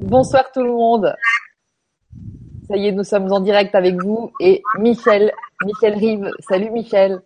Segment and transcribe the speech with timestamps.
[0.00, 1.14] Bonsoir tout le monde.
[2.68, 5.32] Ça y est, nous sommes en direct avec vous et Michel,
[5.64, 6.30] Michel Rive.
[6.48, 7.22] Salut Michel.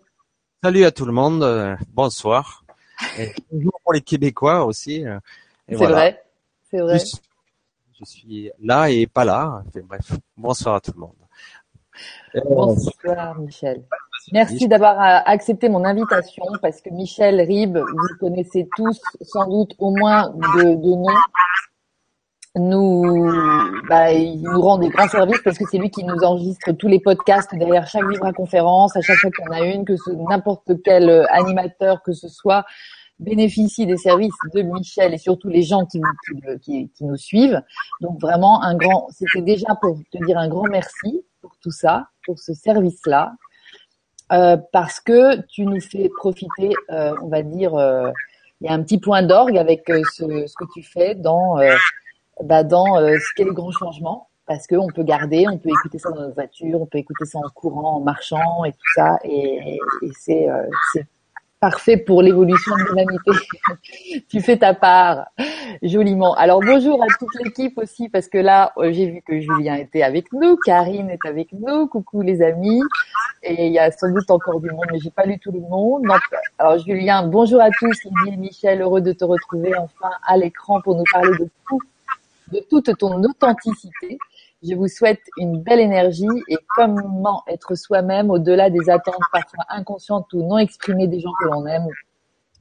[0.63, 1.43] Salut à tout le monde.
[1.43, 2.65] euh, Bonsoir.
[3.19, 5.07] Et bonjour pour les Québécois aussi.
[5.07, 5.19] euh,
[5.69, 5.95] C'est voilà.
[5.97, 6.25] vrai,
[6.71, 6.99] c'est vrai.
[6.99, 7.17] Je,
[7.99, 9.63] je suis là et pas là.
[9.67, 11.15] Enfin, bref, bonsoir à tout le monde.
[12.35, 13.83] Euh, Bonsoir Michel.
[14.33, 19.91] Merci d'avoir accepté mon invitation parce que Michel Ribes, vous connaissez tous sans doute au
[19.97, 21.15] moins de, de nom,
[22.57, 23.31] nous,
[23.89, 26.89] bah, il nous rend des grands services parce que c'est lui qui nous enregistre tous
[26.89, 29.95] les podcasts derrière chaque Vibra conférence, à chaque fois en a une, que
[30.29, 32.65] n'importe quel euh, animateur que ce soit
[33.21, 36.01] bénéficie des services de Michel et surtout les gens qui,
[36.63, 37.63] qui, qui, nous suivent.
[38.01, 42.09] Donc vraiment un grand, c'était déjà pour te dire un grand merci pour tout ça,
[42.25, 43.33] pour ce service-là,
[44.33, 48.11] euh, parce que tu nous fais profiter, euh, on va dire, euh,
[48.61, 51.57] il y a un petit point d'orgue avec euh, ce, ce, que tu fais dans,
[52.43, 55.99] bah, dans euh, ce qu'est le grand changement, parce qu'on peut garder, on peut écouter
[55.99, 59.19] ça dans notre voiture, on peut écouter ça en courant, en marchant et tout ça,
[59.25, 60.65] et, et c'est euh,
[61.61, 63.31] parfait pour l'évolution de l'humanité.
[64.29, 65.27] tu fais ta part
[65.83, 66.35] joliment.
[66.35, 70.03] Alors bonjour à toute l'équipe aussi parce que là euh, j'ai vu que Julien était
[70.03, 72.81] avec nous, Karine est avec nous, coucou les amis.
[73.43, 75.61] Et il y a sans doute encore du monde, mais j'ai pas lu tout le
[75.61, 76.05] monde.
[76.59, 80.97] Alors Julien, bonjour à tous, et Michel, heureux de te retrouver enfin à l'écran pour
[80.97, 81.81] nous parler de tout,
[82.53, 84.19] de toute ton authenticité.
[84.63, 90.33] Je vous souhaite une belle énergie et comment être soi-même au-delà des attentes parfois inconscientes
[90.35, 91.87] ou non exprimées des gens que l'on aime.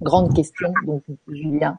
[0.02, 1.78] Grande question, donc Julien.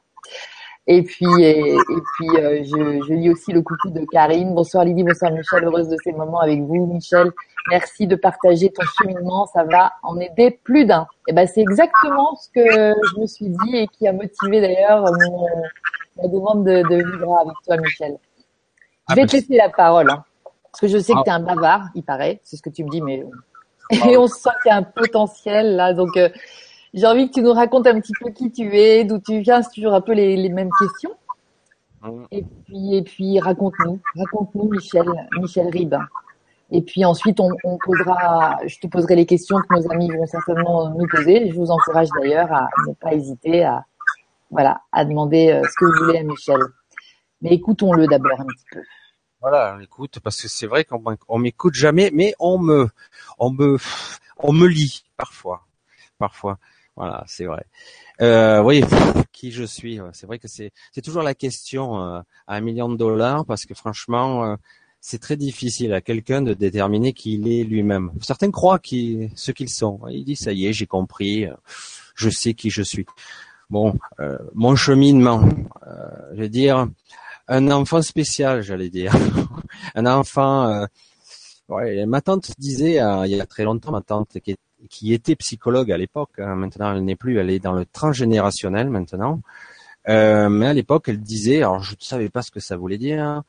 [0.86, 1.76] Et puis, et,
[2.14, 4.54] puis euh, je, je, lis aussi le coucou de Karine.
[4.54, 6.86] Bonsoir Lydie, bonsoir Michel, heureuse de ces moments avec vous.
[6.86, 7.30] Michel,
[7.68, 11.06] merci de partager ton cheminement, ça va en aider plus d'un.
[11.28, 15.04] Et ben c'est exactement ce que je me suis dit et qui a motivé d'ailleurs
[15.04, 15.46] mon,
[16.20, 18.16] ma demande de, de vivre avec toi Michel.
[19.08, 20.24] Je vais te laisser la parole, hein,
[20.64, 22.84] parce que je sais que tu es un bavard, il paraît, c'est ce que tu
[22.84, 23.24] me dis, mais
[24.06, 26.28] et on sent qu'il y a un potentiel là, donc euh,
[26.94, 29.62] j'ai envie que tu nous racontes un petit peu qui tu es, d'où tu viens,
[29.62, 31.12] c'est toujours un peu les, les mêmes questions.
[32.30, 35.04] Et puis, et puis raconte-nous, raconte-nous Michel,
[35.38, 35.96] Michel Ribes.
[36.70, 40.26] Et puis ensuite, on, on, posera, je te poserai les questions que nos amis vont
[40.26, 41.50] certainement nous poser.
[41.50, 43.84] Je vous encourage d'ailleurs à ne pas hésiter à,
[44.50, 46.60] voilà, à demander euh, ce que vous voulez à Michel.
[47.40, 48.80] Mais écoutons-le d'abord un petit peu.
[49.40, 52.88] Voilà, on écoute parce que c'est vrai qu'on on m'écoute jamais, mais on me,
[53.38, 53.78] on me,
[54.38, 55.66] on me lit parfois,
[56.18, 56.58] parfois.
[56.96, 57.64] Voilà, c'est vrai.
[58.20, 58.84] Euh, oui,
[59.32, 59.98] qui je suis.
[60.12, 63.64] C'est vrai que c'est, c'est toujours la question euh, à un million de dollars parce
[63.64, 64.56] que franchement, euh,
[65.00, 68.12] c'est très difficile à quelqu'un de déterminer qui il est lui-même.
[68.20, 70.00] Certains croient qui, ce qu'ils sont.
[70.10, 71.46] Ils disent ça y est, j'ai compris,
[72.14, 73.06] je sais qui je suis.
[73.70, 75.42] Bon, euh, mon cheminement,
[76.34, 76.88] je veux dire
[77.48, 79.12] un enfant spécial, j'allais dire.
[79.94, 80.86] un enfant.
[81.70, 84.38] Euh, ma tante disait euh, il y a très longtemps, ma tante
[84.88, 86.38] qui, était psychologue à l'époque.
[86.38, 87.38] Hein, maintenant, elle n'est plus.
[87.38, 89.40] Elle est dans le transgénérationnel maintenant.
[90.08, 92.98] Euh, mais à l'époque, elle disait, alors je ne savais pas ce que ça voulait
[92.98, 93.42] dire,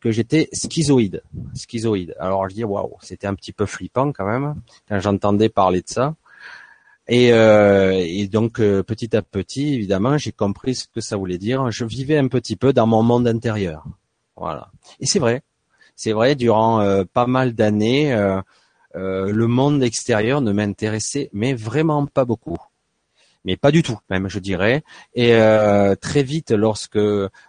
[0.00, 1.22] que j'étais schizoïde.
[1.54, 2.14] Schizoïde.
[2.18, 4.54] Alors je dis waouh, c'était un petit peu flippant quand même
[4.88, 6.14] quand j'entendais parler de ça.
[7.08, 11.38] Et, euh, et, donc euh, petit à petit, évidemment, j'ai compris ce que ça voulait
[11.38, 11.70] dire.
[11.70, 13.84] Je vivais un petit peu dans mon monde intérieur,
[14.36, 14.70] voilà.
[15.00, 15.42] Et c'est vrai,
[15.96, 16.34] c'est vrai.
[16.34, 18.14] Durant euh, pas mal d'années,
[18.94, 22.58] le monde extérieur ne m'intéressait, mais vraiment pas beaucoup,
[23.44, 24.82] mais pas du tout, même je dirais.
[25.14, 25.30] Et
[26.02, 26.98] très vite, lorsque,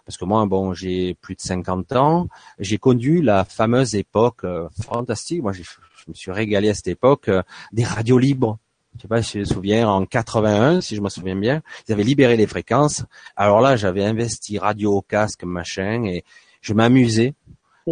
[0.06, 2.28] parce que moi, bon, j'ai plus de 50 ans,
[2.58, 4.46] j'ai connu la fameuse époque
[4.82, 5.42] fantastique.
[5.42, 5.62] Moi, je
[6.08, 7.30] me suis régalé à cette époque
[7.72, 8.58] des radios libres
[8.96, 11.92] je sais pas si je me souviens, en 81, si je me souviens bien, ils
[11.92, 13.04] avaient libéré les fréquences.
[13.36, 16.24] Alors là, j'avais investi radio au casque, machin, et
[16.60, 17.34] je m'amusais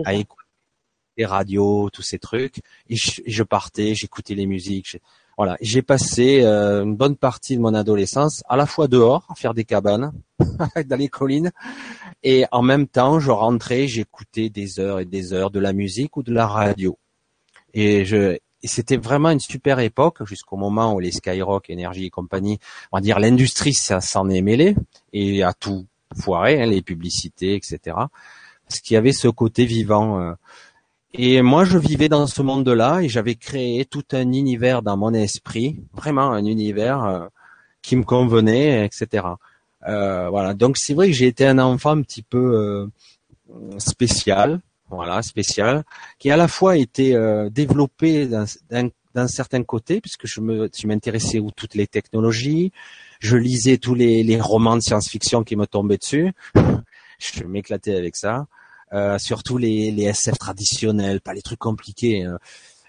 [0.05, 0.43] à écouter
[1.17, 2.61] les radios, tous ces trucs.
[2.89, 4.99] Et je, partais, j'écoutais les musiques.
[5.37, 9.35] Voilà, j'ai passé euh, une bonne partie de mon adolescence à la fois dehors, à
[9.35, 10.13] faire des cabanes,
[10.87, 11.53] dans les collines,
[12.25, 16.17] et en même temps, je rentrais, j'écoutais des heures et des heures de la musique
[16.17, 16.99] ou de la radio.
[17.73, 22.11] Et je, et c'était vraiment une super époque jusqu'au moment où les Skyrock, Énergie et
[22.11, 22.59] compagnie,
[22.91, 24.75] on va dire l'industrie s'en est mêlée
[25.13, 27.79] et a tout foiré, hein, les publicités, etc.
[28.67, 30.21] Parce qu'il y avait ce côté vivant.
[30.21, 30.33] Euh.
[31.15, 35.15] Et moi, je vivais dans ce monde-là et j'avais créé tout un univers dans mon
[35.15, 37.27] esprit, vraiment un univers euh,
[37.81, 39.25] qui me convenait, etc.
[39.87, 40.55] Euh, voilà.
[40.55, 42.91] Donc c'est vrai que j'ai été un enfant un petit peu
[43.79, 44.61] spécial,
[44.91, 45.85] voilà, spécial,
[46.19, 51.39] qui à la fois été euh, développé d'un certain côté, puisque je me je m'intéressais
[51.39, 52.73] aux toutes les technologies,
[53.21, 56.33] je lisais tous les, les romans de science-fiction qui me tombaient dessus,
[57.19, 58.47] je m'éclatais avec ça.
[58.95, 62.25] Euh, surtout les, les SF traditionnels, pas les trucs compliqués.
[62.25, 62.39] Hein.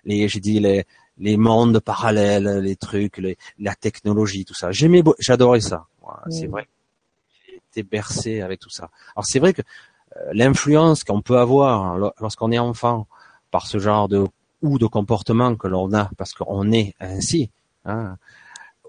[0.05, 0.85] Les, j'ai dit les,
[1.17, 4.71] les mondes parallèles, les trucs, les, la technologie, tout ça.
[4.71, 5.87] J'aimais, j'adorais ça.
[6.29, 6.51] C'est mm.
[6.51, 6.67] vrai.
[7.45, 8.89] J'ai été bercé avec tout ça.
[9.15, 9.65] Alors c'est vrai que euh,
[10.31, 13.07] l'influence qu'on peut avoir hein, lorsqu'on est enfant
[13.51, 14.25] par ce genre de
[14.61, 17.49] ou de comportement que l'on a parce qu'on est ainsi,
[17.85, 18.17] hein,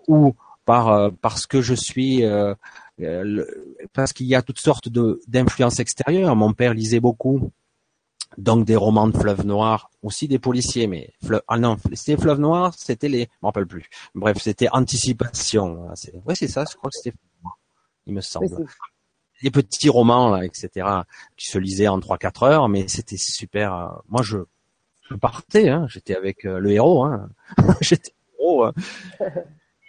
[0.08, 0.34] ou
[0.64, 2.54] par euh, parce que je suis euh,
[3.92, 6.34] parce qu'il y a toutes sortes de d'influences extérieures.
[6.36, 7.50] Mon père lisait beaucoup,
[8.36, 12.40] donc des romans de fleuve noir, aussi des policiers, mais fleuve, ah non, c'était fleuve
[12.40, 13.88] noir, c'était les, je m'en rappelle plus.
[14.14, 15.88] Bref, c'était anticipation.
[16.26, 17.16] Ouais, c'est ça, je crois que c'était,
[18.06, 18.66] il me semble.
[19.42, 20.86] Des petits romans là, etc.
[21.36, 23.74] qui se lisaient en 3-4 heures, mais c'était super.
[23.74, 24.38] Euh, moi, je,
[25.08, 27.28] je partais, hein, j'étais avec euh, le héros, hein.
[27.80, 28.64] j'étais héros.
[28.64, 28.72] Hein.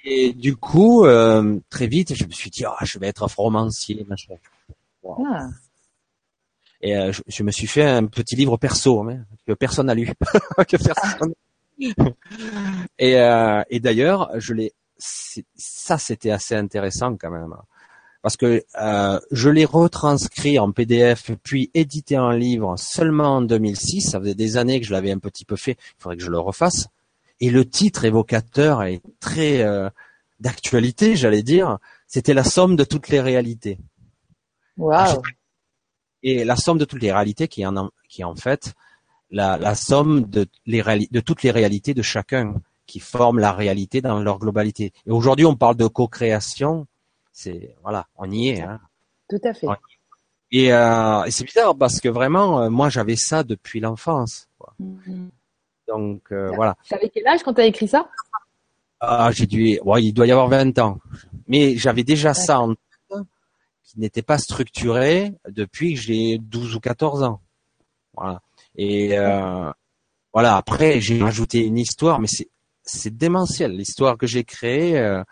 [0.04, 4.04] Et du coup, euh, très vite, je me suis dit, oh, je vais être romancier,
[4.08, 4.34] machin.
[5.08, 5.48] Ah.
[6.82, 10.08] Et euh, je, me suis fait un petit livre perso hein, que personne n'a lu,
[10.58, 11.34] que personne.
[12.98, 14.74] et, euh, et d'ailleurs, je l'ai.
[14.98, 17.56] Ça, c'était assez intéressant quand même,
[18.22, 24.12] parce que euh, je l'ai retranscrit en PDF puis édité en livre seulement en 2006.
[24.12, 25.78] Ça faisait des années que je l'avais un petit peu fait.
[25.80, 26.88] Il faudrait que je le refasse.
[27.40, 29.90] Et le titre évocateur est très euh,
[30.40, 31.80] d'actualité, j'allais dire.
[32.08, 33.80] C'était la somme de toutes les réalités.
[34.78, 35.22] Wow
[36.24, 38.74] et la somme de toutes les réalités qui est en, qui est en fait
[39.30, 44.02] la, la somme de, les de toutes les réalités de chacun qui forment la réalité
[44.02, 44.92] dans leur globalité.
[45.08, 46.88] Et aujourd'hui, on parle de co-création.
[47.32, 48.62] C'est voilà, on y est.
[48.62, 48.80] Hein.
[49.30, 49.68] Tout à fait.
[50.52, 54.50] Et, euh, et c'est bizarre parce que vraiment, euh, moi, j'avais ça depuis l'enfance.
[54.82, 55.30] Mm-hmm.
[55.88, 56.76] Donc euh, voilà.
[56.90, 58.10] T'avais quel âge quand tu as écrit ça?
[59.00, 59.80] Ah, j'ai dû.
[59.84, 61.00] Ouais, il doit y avoir 20 ans.
[61.48, 62.76] Mais j'avais déjà ça en
[63.84, 67.42] qui n'était pas structuré depuis que j'ai 12 ou 14 ans.
[68.16, 68.42] Voilà.
[68.78, 69.70] Et euh,
[70.32, 70.56] voilà.
[70.56, 72.48] Après, j'ai rajouté une histoire, mais c'est
[72.84, 75.24] c'est démentiel l'histoire que j'ai créée euh,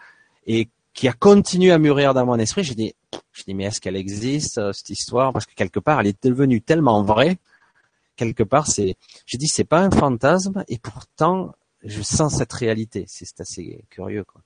[0.46, 0.70] et
[1.00, 2.66] qui a continué à mûrir dans mon esprit.
[2.66, 2.94] J'ai dit,
[3.32, 5.32] je dis mais est-ce qu'elle existe euh, cette histoire?
[5.32, 7.38] Parce que quelque part, elle est devenue tellement vraie.
[8.18, 11.56] Quelque part, c'est, j'ai dit c'est pas un fantasme et pourtant
[11.86, 13.06] je sens cette réalité.
[13.08, 14.42] C'est assez curieux quoi.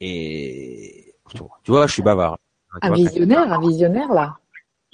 [0.00, 2.40] Et tu vois, je suis bavard.
[2.82, 4.38] Un visionnaire, un visionnaire là.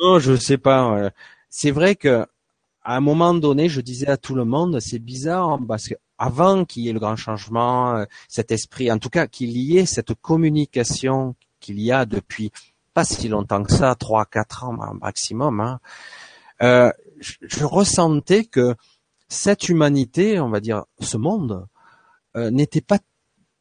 [0.01, 1.13] Non, je sais pas.
[1.49, 2.27] C'est vrai que
[2.83, 5.95] à un moment donné, je disais à tout le monde, c'est bizarre hein, parce que
[6.19, 9.79] avant qu'il y ait le grand changement, euh, cet esprit, en tout cas qu'il y
[9.79, 12.53] ait cette communication qu'il y a depuis
[12.95, 15.81] pas si longtemps que ça, trois, quatre ans maximum, hein,
[16.63, 18.75] euh, je, ressentais que
[19.29, 21.67] cette humanité, on va dire, ce monde,
[22.37, 22.99] euh, n'était pas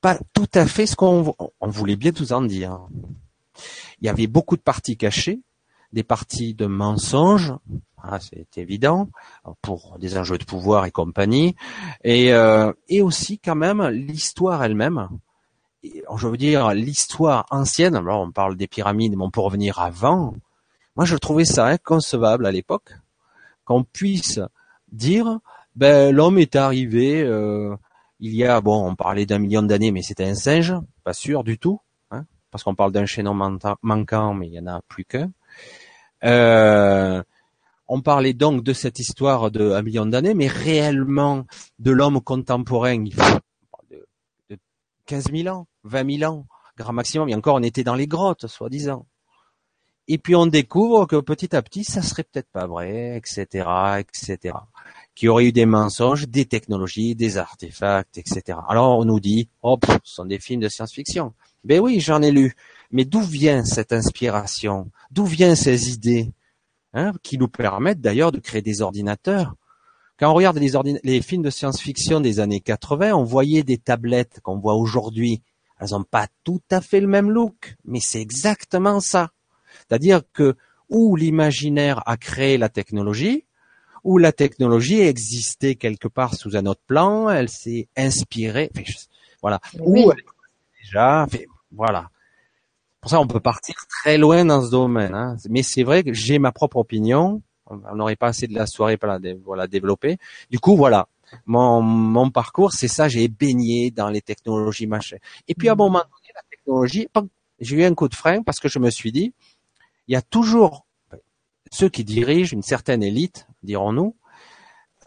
[0.02, 2.80] pas tout à fait ce qu'on on voulait bien tout en dire.
[4.02, 5.42] Il y avait beaucoup de parties cachées,
[5.94, 7.54] des parties de mensonges,
[8.04, 9.10] ah, c'est évident,
[9.62, 11.56] pour des enjeux de pouvoir et compagnie,
[12.04, 15.10] et, euh, et aussi quand même l'histoire elle-même.
[15.84, 17.96] Je veux dire l'histoire ancienne.
[17.96, 20.36] Alors on parle des pyramides, mais on peut revenir avant.
[20.96, 22.94] Moi, je trouvais ça inconcevable à l'époque
[23.66, 24.40] qu'on puisse
[24.92, 25.40] dire,
[25.76, 27.22] ben l'homme est arrivé.
[27.22, 27.76] Euh,
[28.20, 31.44] il y a, bon, on parlait d'un million d'années, mais c'était un singe, pas sûr
[31.44, 31.82] du tout
[32.52, 33.34] parce qu'on parle d'un chaînon
[33.82, 35.32] manquant, mais il y en a plus qu'un.
[36.24, 37.24] Euh,
[37.88, 41.46] on parlait donc de cette histoire de un million d'années, mais réellement
[41.80, 43.40] de l'homme contemporain, il faut
[43.90, 44.06] de,
[44.50, 44.58] de
[45.08, 46.46] 15 000 ans, 20 000 ans,
[46.78, 47.30] grand maximum.
[47.30, 49.06] Et encore, on était dans les grottes, soi-disant.
[50.08, 53.66] Et puis on découvre que petit à petit, ça serait peut-être pas vrai, etc.,
[54.00, 54.56] etc.
[55.16, 58.58] Qu'il y aurait eu des mensonges, des technologies, des artefacts, etc.
[58.68, 61.34] Alors on nous dit, oh, ce sont des films de science-fiction.
[61.64, 62.56] Ben oui, j'en ai lu.
[62.92, 64.92] Mais d'où vient cette inspiration?
[65.12, 66.32] D'où viennent ces idées
[66.94, 69.56] hein, qui nous permettent d'ailleurs de créer des ordinateurs?
[70.20, 74.40] Quand on regarde les, les films de science-fiction des années 80, on voyait des tablettes
[74.44, 75.42] qu'on voit aujourd'hui.
[75.80, 79.32] Elles n'ont pas tout à fait le même look, mais c'est exactement ça.
[79.80, 80.56] C'est-à-dire que
[80.90, 83.46] où l'imaginaire a créé la technologie,
[84.04, 88.70] où la technologie existait quelque part sous un autre plan, elle s'est inspirée,
[89.42, 90.12] voilà, où
[90.84, 91.26] déjà,
[91.72, 92.10] voilà.
[93.02, 95.16] Pour ça, on peut partir très loin dans ce domaine.
[95.16, 95.36] Hein.
[95.50, 97.42] Mais c'est vrai que j'ai ma propre opinion.
[97.66, 100.18] On n'aurait pas assez de la soirée pour la, voilà, développer.
[100.50, 101.08] Du coup, voilà.
[101.46, 103.08] Mon, mon parcours, c'est ça.
[103.08, 105.18] J'ai baigné dans les technologies machin.
[105.48, 107.08] Et puis à un moment donné, la technologie,
[107.60, 109.34] j'ai eu un coup de frein parce que je me suis dit,
[110.08, 110.86] il y a toujours
[111.72, 114.16] ceux qui dirigent une certaine élite, dirons-nous,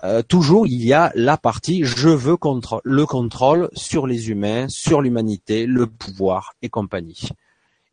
[0.03, 2.37] euh, toujours il y a la partie je veux
[2.85, 7.29] le contrôle sur les humains, sur l'humanité, le pouvoir et compagnie.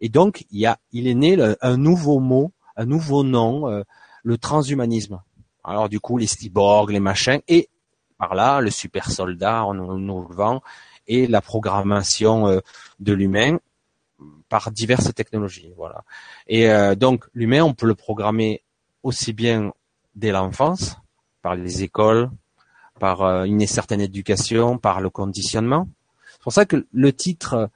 [0.01, 3.83] Et donc il y a, il est né un nouveau mot un nouveau nom, euh,
[4.23, 5.21] le transhumanisme.
[5.63, 7.69] Alors du coup, les cyborgs, les machins, et
[8.17, 10.61] par là, le super soldat, on nous le vend,
[11.07, 12.59] et la programmation euh,
[12.99, 13.59] de l'humain
[14.49, 15.73] par diverses technologies.
[15.77, 16.03] Voilà.
[16.47, 18.63] Et euh, donc l'humain, on peut le programmer
[19.03, 19.71] aussi bien
[20.15, 20.97] dès l'enfance,
[21.41, 22.29] par les écoles,
[22.99, 25.87] par une certaine éducation, par le conditionnement.
[26.33, 27.71] C'est pour ça que le titre,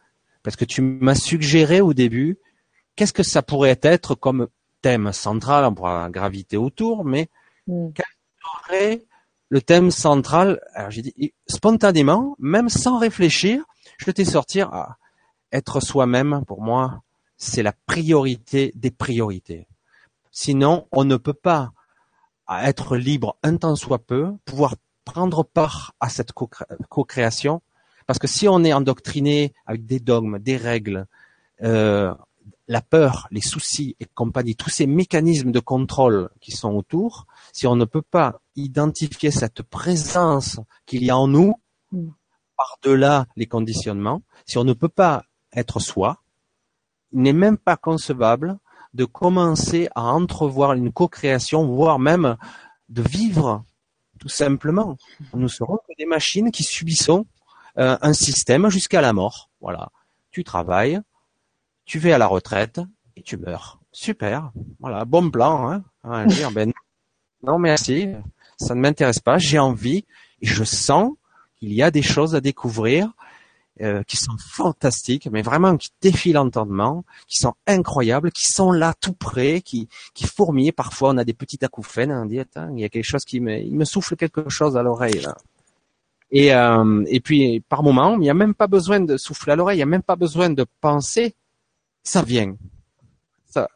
[0.46, 2.38] parce que tu m'as suggéré au début,
[2.96, 4.48] qu'est-ce que ça pourrait être comme
[4.84, 7.30] thème central, on pourra graviter autour, mais
[7.66, 7.90] mm.
[7.96, 8.06] quel
[8.44, 9.06] serait
[9.50, 10.62] le thème central?
[10.75, 13.64] Alors j'ai dit spontanément, même sans réfléchir,
[13.98, 14.98] je t'ai sortir à
[15.52, 16.44] être soi-même.
[16.46, 17.02] Pour moi,
[17.38, 19.68] c'est la priorité des priorités.
[20.32, 21.72] Sinon, on ne peut pas
[22.62, 24.75] être libre un temps soit peu, pouvoir
[25.06, 27.64] prendre part à cette co-création,
[28.06, 31.08] parce que si on est endoctriné avec des dogmes, des règles,
[31.64, 32.14] euh,
[32.68, 37.68] la peur, les soucis et compagnie, tous ces mécanismes de contrôle qui sont autour, si
[37.68, 41.56] on ne peut pas identifier cette présence qu'il y a en nous,
[41.92, 42.10] mm.
[42.58, 46.22] par-delà les conditionnements, si on ne peut pas être soi,
[47.12, 48.58] il n'est même pas concevable
[48.94, 52.38] de commencer à entrevoir une co-création, voire même
[52.90, 53.64] de vivre
[54.20, 54.98] tout simplement.
[55.34, 57.26] Nous serons que des machines qui subissons
[57.77, 59.50] euh, un système jusqu'à la mort.
[59.62, 59.89] Voilà.
[60.32, 61.01] Tu travailles,
[61.86, 62.82] tu vas à la retraite
[63.15, 63.79] et tu meurs.
[63.91, 64.51] Super.
[64.79, 65.72] Voilà, bon plan.
[65.72, 66.72] Hein, hein dire, ben,
[67.44, 68.10] non, merci.
[68.58, 69.38] Ça ne m'intéresse pas.
[69.38, 70.05] J'ai envie
[70.41, 71.13] et je sens
[71.58, 73.12] qu'il y a des choses à découvrir
[73.82, 78.94] euh, qui sont fantastiques, mais vraiment qui défient l'entendement, qui sont incroyables, qui sont là
[79.00, 80.72] tout près, qui, qui fourmillent.
[80.72, 82.12] Parfois, on a des petites acouphènes.
[82.12, 85.22] On il y a quelque chose qui me, il me souffle quelque chose à l'oreille.
[86.32, 89.55] Et, euh, et puis, par moment, il n'y a même pas besoin de souffler à
[89.55, 91.36] l'oreille, il n'y a même pas besoin de penser
[92.05, 92.55] ça vient.
[93.48, 93.67] Ça,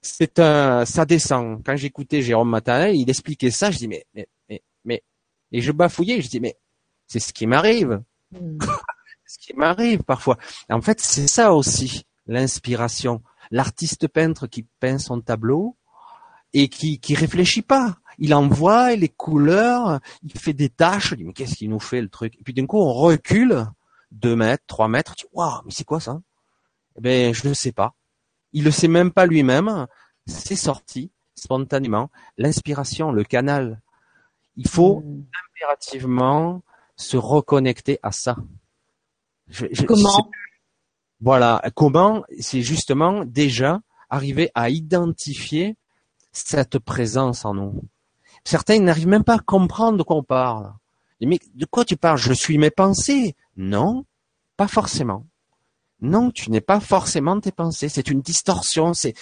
[0.00, 1.62] c'est un, ça descend.
[1.64, 5.02] Quand j'écoutais Jérôme Matin, il expliquait ça, je dis mais, mais, mais, mais,
[5.52, 6.56] et je bafouillais, je dis mais
[7.06, 8.02] c'est ce qui m'arrive.
[8.32, 8.58] Hmm.
[9.26, 10.38] ce qui m'arrive parfois.
[10.70, 13.22] en fait, c'est ça aussi l'inspiration.
[13.52, 15.76] L'artiste peintre qui peint son tableau
[16.52, 17.98] et qui qui réfléchit pas.
[18.18, 21.10] Il envoie les couleurs, il fait des tâches.
[21.10, 22.34] Je dis mais qu'est-ce qu'il nous fait le truc?
[22.38, 23.66] Et puis d'un coup on recule
[24.10, 25.14] deux mètres, trois mètres.
[25.14, 26.20] Tu dis waouh, mais c'est quoi ça?
[26.96, 27.94] Eh ben, je ne sais pas.
[28.52, 29.86] Il le sait même pas lui-même.
[30.26, 32.10] C'est sorti spontanément.
[32.38, 33.82] L'inspiration, le canal.
[34.56, 35.24] Il faut hmm.
[35.50, 36.62] impérativement
[36.96, 38.36] se reconnecter à ça.
[39.86, 40.30] comment?
[41.20, 41.62] Voilà.
[41.74, 42.24] Comment?
[42.40, 45.76] C'est justement déjà arriver à identifier
[46.32, 47.82] cette présence en nous.
[48.46, 50.72] Certains n'arrivent même pas à comprendre de quoi on parle.
[51.20, 52.16] Mais de quoi tu parles?
[52.16, 53.34] Je suis mes pensées.
[53.56, 54.04] Non,
[54.56, 55.26] pas forcément.
[56.00, 57.88] Non, tu n'es pas forcément tes pensées.
[57.88, 58.94] C'est une distorsion.
[58.94, 59.14] C'est,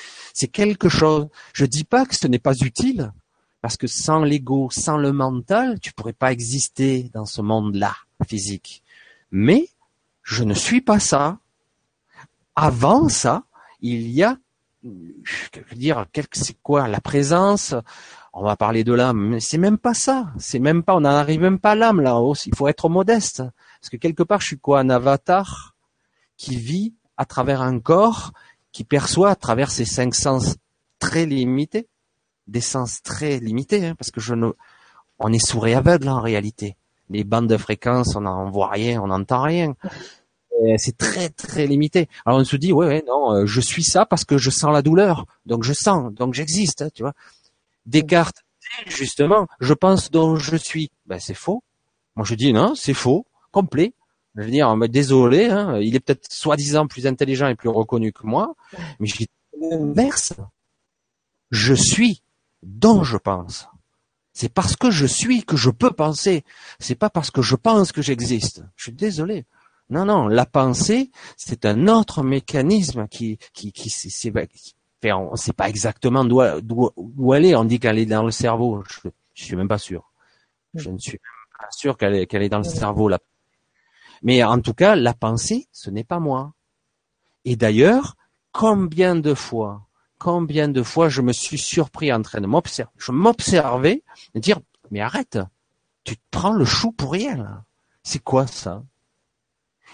[0.53, 1.29] quelque chose.
[1.55, 3.15] Je dis pas que ce n'est pas utile.
[3.63, 7.95] Parce que sans l'ego, sans le mental, tu pourrais pas exister dans ce monde-là,
[8.29, 8.83] physique.
[9.31, 9.71] Mais,
[10.23, 11.39] je ne suis pas ça.
[12.57, 13.45] Avant ça,
[13.81, 14.37] il y a,
[14.83, 17.75] je veux dire, c'est quoi, la présence,
[18.35, 20.33] on va parler de l'âme, mais c'est même pas ça.
[20.39, 22.35] C'est même pas, on n'en arrive même pas à l'âme là-haut.
[22.47, 23.43] Il faut être modeste.
[23.81, 25.75] Parce que quelque part, je suis quoi, un avatar?
[26.37, 28.33] qui vit à travers un corps
[28.73, 30.57] qui perçoit à travers ses cinq sens
[30.99, 31.89] très limités,
[32.49, 34.51] des sens très limités, hein, parce que je ne,
[35.19, 36.77] on est sourd et aveugle en réalité.
[37.11, 39.75] Les bandes de fréquences, on n'en voit rien, on n'entend rien.
[40.77, 42.09] C'est très très limité.
[42.25, 44.73] Alors on se dit ouais, ouais non, euh, je suis ça parce que je sens
[44.73, 47.13] la douleur, donc je sens, donc j'existe, hein, tu vois.
[47.87, 48.43] Descartes,
[48.87, 50.91] justement, je pense donc je suis.
[51.07, 51.63] Ben c'est faux.
[52.17, 53.93] Moi je dis non, c'est faux, complet.
[54.37, 58.27] Je veux dire, désolé, hein, il est peut-être soi-disant plus intelligent et plus reconnu que
[58.27, 58.55] moi,
[58.99, 59.29] mais je dis
[59.61, 60.33] l'inverse.
[61.53, 62.21] Je suis
[62.65, 63.69] dont je pense.
[64.33, 66.45] C'est parce que je suis que je peux penser.
[66.81, 68.65] C'est pas parce que je pense que j'existe.
[68.75, 69.47] Je suis désolé.
[69.91, 73.91] Non, non, la pensée, c'est un autre mécanisme qui, qui, qui,
[75.13, 77.55] on ne sait pas exactement d'où, d'où, elle est.
[77.55, 78.83] On dit qu'elle est dans le cerveau.
[78.89, 80.11] Je, je suis même pas sûr.
[80.75, 81.19] Je ne suis
[81.59, 83.19] pas sûr qu'elle est, qu'elle est dans le cerveau, là.
[84.23, 86.55] Mais en tout cas, la pensée, ce n'est pas moi.
[87.45, 88.17] Et d'ailleurs,
[88.53, 89.87] combien de fois,
[90.19, 94.03] combien de fois je me suis surpris en train de m'observer, je m'observais
[94.35, 95.39] et dire, mais arrête,
[96.05, 97.65] tu te prends le chou pour rien,
[98.03, 98.83] C'est quoi ça?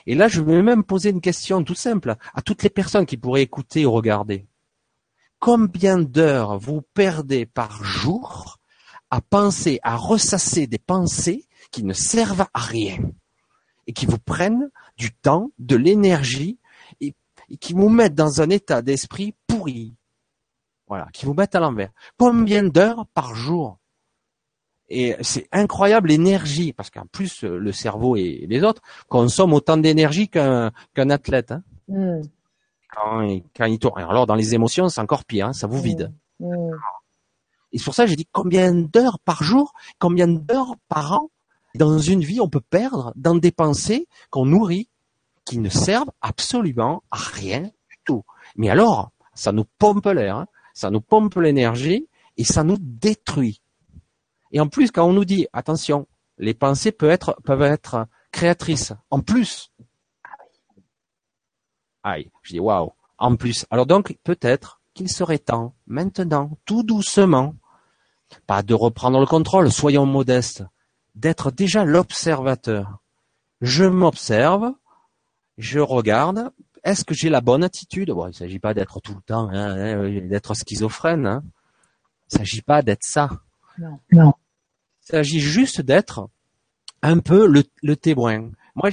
[0.07, 3.17] Et là, je vais même poser une question tout simple à toutes les personnes qui
[3.17, 4.47] pourraient écouter ou regarder.
[5.41, 8.59] Combien d'heures vous perdez par jour
[9.11, 12.99] à penser, à ressasser des pensées qui ne servent à rien?
[13.91, 16.59] et qui vous prennent du temps, de l'énergie
[17.01, 17.13] et,
[17.59, 19.97] qui vous mettent dans un état d'esprit pourri.
[20.87, 21.91] Voilà, qui vous mettent à l'envers.
[22.17, 23.79] Combien d'heures par jour?
[24.89, 30.29] Et c'est incroyable l'énergie, parce qu'en plus le cerveau et les autres consomment autant d'énergie
[30.29, 31.51] qu'un athlète.
[31.51, 31.65] Hein.
[31.89, 32.23] Mm.
[32.95, 34.01] Quand, quand il tourne.
[34.03, 36.13] Alors dans les émotions, c'est encore pire, hein, ça vous vide.
[37.73, 41.31] Et c'est pour ça que j'ai dit combien d'heures par jour, combien d'heures par an
[41.77, 44.89] dans une vie on peut perdre dans des pensées qu'on nourrit
[45.45, 48.25] qui ne servent absolument à rien du tout.
[48.57, 50.47] Mais alors, ça nous pompe l'air, hein.
[50.75, 53.61] ça nous pompe l'énergie et ça nous détruit.
[54.53, 58.93] Et en plus, quand on nous dit attention, les pensées peuvent être, peuvent être créatrices.
[59.11, 59.71] En plus,
[62.03, 62.93] aïe, je dis waouh.
[63.19, 67.55] En plus, alors donc peut-être qu'il serait temps, maintenant, tout doucement,
[68.47, 70.65] pas de reprendre le contrôle, soyons modestes,
[71.15, 72.99] d'être déjà l'observateur.
[73.61, 74.73] Je m'observe,
[75.59, 76.51] je regarde,
[76.83, 78.11] est-ce que j'ai la bonne attitude?
[78.11, 81.27] Bon, il ne s'agit pas d'être tout le temps, hein, hein, d'être schizophrène.
[81.27, 81.43] Hein.
[82.33, 83.31] Il ne s'agit pas d'être ça.
[83.79, 83.99] Non.
[84.13, 84.33] non.
[85.03, 86.29] Il s'agit juste d'être
[87.03, 88.51] un peu le, témoin.
[88.75, 88.91] Moi,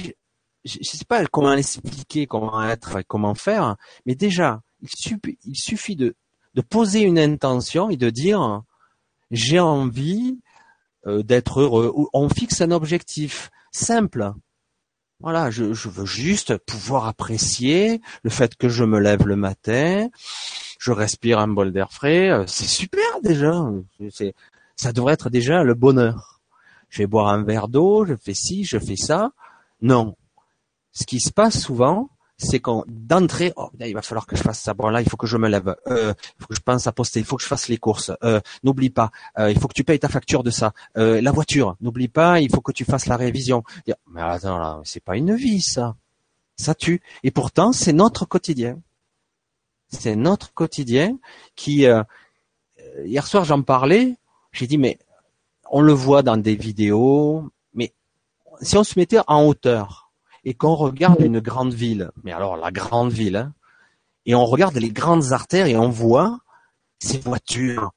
[0.64, 5.56] je ne sais pas comment expliquer, comment être, comment faire, mais déjà, il suffit, il
[5.56, 6.14] suffit de,
[6.54, 8.62] de poser une intention et de dire
[9.30, 10.38] j'ai envie
[11.06, 11.94] euh, d'être heureux.
[12.12, 14.32] On fixe un objectif simple.
[15.20, 20.08] Voilà, je, veux juste pouvoir apprécier le fait que je me lève le matin,
[20.78, 23.64] je respire un bol d'air frais, euh, c'est super déjà.
[24.76, 26.40] Ça devrait être déjà le bonheur.
[26.88, 29.32] Je vais boire un verre d'eau, je fais ci, je fais ça.
[29.82, 30.16] Non.
[30.98, 34.58] Ce qui se passe souvent, c'est qu'on d'entrée, oh, il va falloir que je fasse
[34.58, 34.74] ça.
[34.74, 35.76] Bon là, il faut que je me lève.
[35.86, 37.20] Euh, il faut que je pense à poster.
[37.20, 38.10] Il faut que je fasse les courses.
[38.24, 39.12] Euh, n'oublie pas.
[39.38, 40.72] Euh, il faut que tu payes ta facture de ça.
[40.96, 41.76] Euh, la voiture.
[41.80, 42.40] N'oublie pas.
[42.40, 43.62] Il faut que tu fasses la révision.
[44.08, 45.94] Mais attends là, c'est pas une vie ça.
[46.56, 47.00] Ça tue.
[47.22, 48.80] Et pourtant, c'est notre quotidien.
[49.88, 51.16] C'est notre quotidien
[51.54, 51.86] qui.
[51.86, 52.02] Euh,
[53.04, 54.16] hier soir, j'en parlais.
[54.50, 54.98] J'ai dit mais
[55.70, 57.44] on le voit dans des vidéos.
[57.72, 57.92] Mais
[58.62, 60.07] si on se mettait en hauteur
[60.48, 63.52] et qu'on regarde une grande ville, mais alors la grande ville, hein,
[64.24, 66.38] et on regarde les grandes artères et on voit
[67.00, 67.90] ces voitures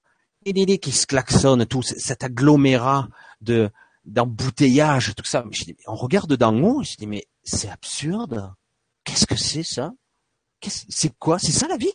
[0.44, 3.08] qui se klaxonnent, tout cet agglomérat
[3.40, 3.70] de
[4.04, 5.46] d'embouteillage, tout ça.
[5.88, 8.52] on regarde d'en haut, je dis mais c'est absurde.
[9.06, 9.94] Qu'est-ce que c'est ça?
[10.62, 11.40] C'est quoi?
[11.40, 11.94] C'est ça la vie?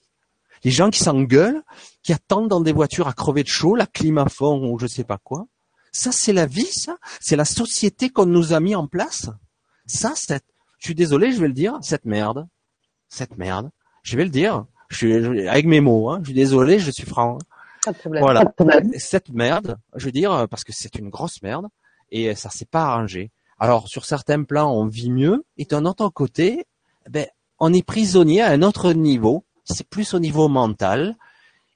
[0.65, 1.63] Les gens qui s'engueulent,
[2.03, 3.87] qui attendent dans des voitures à crever de chaud, la
[4.31, 5.49] fond ou je sais pas quoi.
[5.93, 6.97] Ça c'est la vie, ça?
[7.21, 9.29] C'est la société qu'on nous a mis en place?
[9.87, 10.45] Ça, cette,
[10.79, 12.47] je suis désolé, je vais le dire, cette merde,
[13.09, 13.71] cette merde,
[14.03, 17.07] je vais le dire, je suis avec mes mots, hein, je suis désolé, je suis
[17.07, 17.39] franc.
[17.85, 18.23] Pas de problème.
[18.23, 18.45] Voilà,
[18.99, 21.67] cette merde, je veux dire, parce que c'est une grosse merde
[22.11, 23.31] et ça s'est pas arrangé.
[23.59, 26.67] Alors sur certains plans, on vit mieux, et d'un autre côté,
[27.09, 27.27] ben,
[27.59, 29.45] on est prisonnier à un autre niveau.
[29.65, 31.17] C'est plus au niveau mental.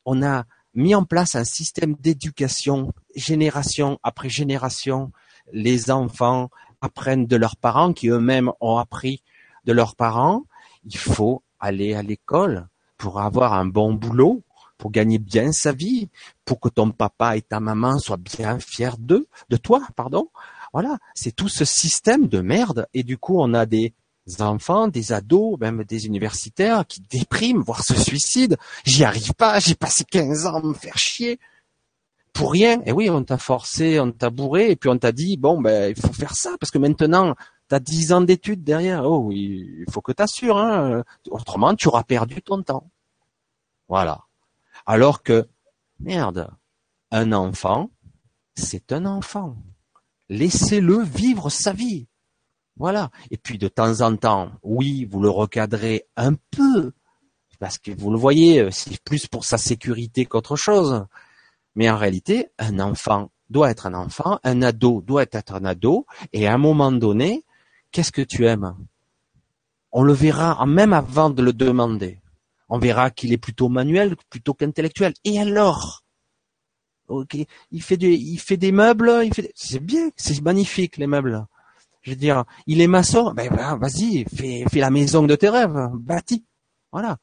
[0.04, 0.44] On a
[0.74, 5.10] mis en place un système d'éducation, génération après génération.
[5.52, 9.22] Les enfants, apprennent de leurs parents, qui eux-mêmes ont appris
[9.64, 10.44] de leurs parents.
[10.84, 14.42] Il faut aller à l'école pour avoir un bon boulot,
[14.78, 16.08] pour gagner bien sa vie,
[16.44, 20.28] pour que ton papa et ta maman soient bien fiers d'eux, de toi, pardon.
[20.72, 22.86] Voilà, c'est tout ce système de merde.
[22.94, 23.94] Et du coup, on a des
[24.38, 28.56] enfants, des ados, même des universitaires qui dépriment, voire se suicident.
[28.84, 31.38] J'y arrive pas, j'ai passé 15 ans à me faire chier
[32.32, 32.80] pour rien.
[32.86, 35.90] Et oui, on t'a forcé, on t'a bourré, et puis on t'a dit bon ben
[35.90, 37.34] il faut faire ça parce que maintenant
[37.68, 39.04] tu as 10 ans d'études derrière.
[39.04, 41.04] Oh il faut que tu assures, hein.
[41.30, 42.90] autrement tu auras perdu ton temps.
[43.88, 44.24] Voilà.
[44.86, 45.48] Alors que
[45.98, 46.50] merde,
[47.10, 47.90] un enfant,
[48.54, 49.56] c'est un enfant.
[50.28, 52.06] Laissez-le vivre sa vie.
[52.76, 53.10] Voilà.
[53.30, 56.92] Et puis de temps en temps, oui, vous le recadrez un peu,
[57.58, 61.04] parce que vous le voyez, c'est plus pour sa sécurité qu'autre chose.
[61.80, 66.04] Mais en réalité, un enfant doit être un enfant, un ado doit être un ado,
[66.34, 67.42] et à un moment donné,
[67.90, 68.76] qu'est-ce que tu aimes?
[69.90, 72.20] On le verra même avant de le demander.
[72.68, 75.14] On verra qu'il est plutôt manuel plutôt qu'intellectuel.
[75.24, 76.04] Et alors?
[77.70, 79.10] Il fait des, il fait des meubles,
[79.54, 81.46] c'est bien, c'est magnifique les meubles.
[82.02, 85.88] Je veux dire, il est maçon, ben, vas-y, fais, fais la maison de tes rêves,
[85.94, 86.44] bâtis.
[86.92, 87.16] Voilà.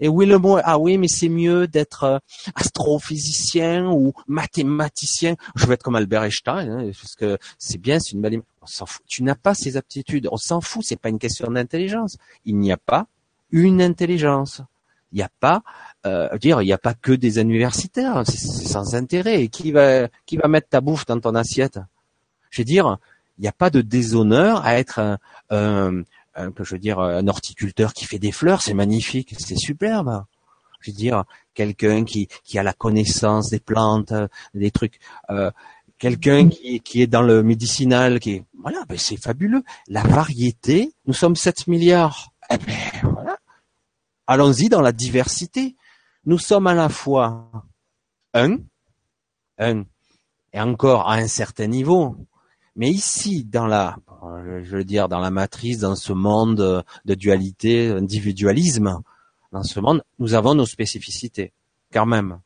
[0.00, 2.18] Et oui, le mot, ah oui, mais c'est mieux d'être euh,
[2.54, 5.36] astrophysicien ou mathématicien.
[5.54, 8.42] Je veux être comme Albert Einstein, hein, parce que c'est bien, c'est une belle.
[8.60, 9.04] On s'en fout.
[9.06, 10.28] Tu n'as pas ces aptitudes.
[10.32, 10.82] On s'en fout.
[10.84, 12.16] C'est pas une question d'intelligence.
[12.44, 13.06] Il n'y a pas
[13.50, 14.62] une intelligence.
[15.12, 15.62] Il n'y a pas,
[16.06, 18.24] euh, dire, il n'y a pas que des universitaires.
[18.26, 19.44] C'est sans intérêt.
[19.44, 21.78] Et qui va, qui va mettre ta bouffe dans ton assiette?
[22.50, 22.98] Je veux dire,
[23.38, 25.18] il n'y a pas de déshonneur à être un,
[25.50, 26.02] un,
[26.36, 30.24] je veux dire, un horticulteur qui fait des fleurs, c'est magnifique, c'est superbe.
[30.80, 34.12] Je veux dire, quelqu'un qui, qui a la connaissance des plantes,
[34.52, 34.98] des trucs,
[35.30, 35.50] euh,
[35.98, 39.62] quelqu'un qui, qui est dans le médicinal, qui voilà, ben c'est fabuleux.
[39.88, 42.32] La variété, nous sommes 7 milliards.
[42.50, 43.38] Eh ben, voilà.
[44.26, 45.76] Allons-y dans la diversité.
[46.26, 47.50] Nous sommes à la fois
[48.32, 48.58] un,
[49.58, 49.84] un,
[50.52, 52.16] et encore à un certain niveau.
[52.76, 53.96] Mais ici, dans la,
[54.62, 59.02] je veux dire, dans la matrice, dans ce monde de dualité, individualisme,
[59.52, 61.52] dans ce monde, nous avons nos spécificités,
[61.92, 62.40] quand même.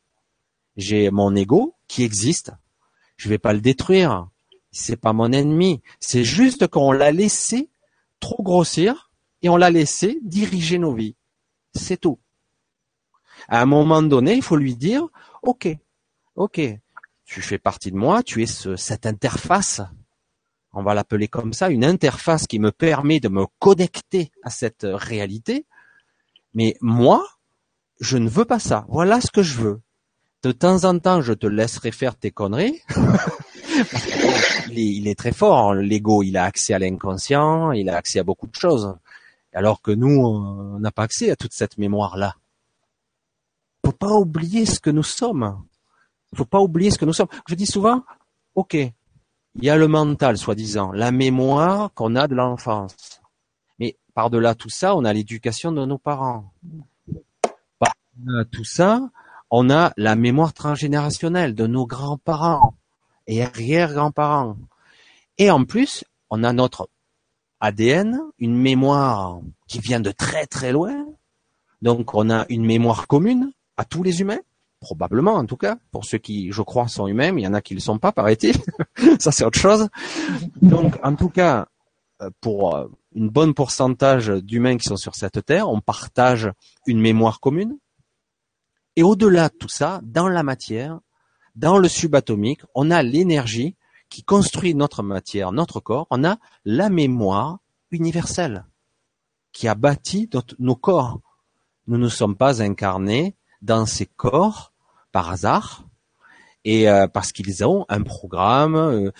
[0.77, 2.51] J'ai mon ego qui existe.
[3.17, 4.29] Je vais pas le détruire.
[4.71, 5.81] C'est pas mon ennemi.
[5.99, 7.69] C'est juste qu'on l'a laissé
[8.19, 9.11] trop grossir
[9.41, 11.15] et on l'a laissé diriger nos vies.
[11.73, 12.19] C'est tout.
[13.47, 15.07] À un moment donné, il faut lui dire,
[15.41, 15.67] OK,
[16.35, 16.61] OK,
[17.25, 19.81] tu fais partie de moi, tu es ce, cette interface,
[20.73, 24.85] on va l'appeler comme ça, une interface qui me permet de me connecter à cette
[24.87, 25.65] réalité.
[26.53, 27.25] Mais moi,
[27.99, 28.85] je ne veux pas ça.
[28.89, 29.81] Voilà ce que je veux.
[30.43, 32.81] De temps en temps, je te laisserai faire tes conneries.
[34.71, 36.23] il, est, très fort, l'ego.
[36.23, 38.95] Il a accès à l'inconscient, il a accès à beaucoup de choses.
[39.53, 42.35] Alors que nous, on n'a pas accès à toute cette mémoire-là.
[43.85, 45.63] Faut pas oublier ce que nous sommes.
[46.31, 47.27] Il faut pas oublier ce que nous sommes.
[47.47, 48.03] Je dis souvent,
[48.55, 48.77] ok,
[49.55, 53.21] il y a le mental, soi-disant, la mémoire qu'on a de l'enfance.
[53.79, 56.51] Mais par-delà tout ça, on a l'éducation de nos parents.
[57.79, 59.09] Par-delà tout ça,
[59.49, 62.75] on a la mémoire transgénérationnelle de nos grands-parents
[63.27, 64.57] et arrière-grands-parents.
[65.37, 66.89] Et en plus, on a notre
[67.59, 71.05] ADN, une mémoire qui vient de très très loin.
[71.81, 74.39] Donc on a une mémoire commune à tous les humains
[74.79, 77.53] probablement en tout cas, pour ceux qui, je crois, sont humains, mais il y en
[77.53, 78.55] a qui ne le sont pas, paraît-il.
[79.19, 79.89] Ça, c'est autre chose.
[80.61, 81.67] Donc, en tout cas,
[82.21, 86.51] euh, pour euh, une bonne pourcentage d'humains qui sont sur cette terre, on partage
[86.85, 87.77] une mémoire commune.
[88.95, 90.99] Et au-delà de tout ça, dans la matière,
[91.55, 93.75] dans le subatomique, on a l'énergie
[94.09, 96.07] qui construit notre matière, notre corps.
[96.09, 97.59] On a la mémoire
[97.91, 98.65] universelle
[99.51, 101.21] qui a bâti nos corps.
[101.87, 104.73] Nous ne sommes pas incarnés dans ces corps
[105.11, 105.83] par hasard
[106.65, 109.11] et euh, parce qu'ils ont un programme, euh,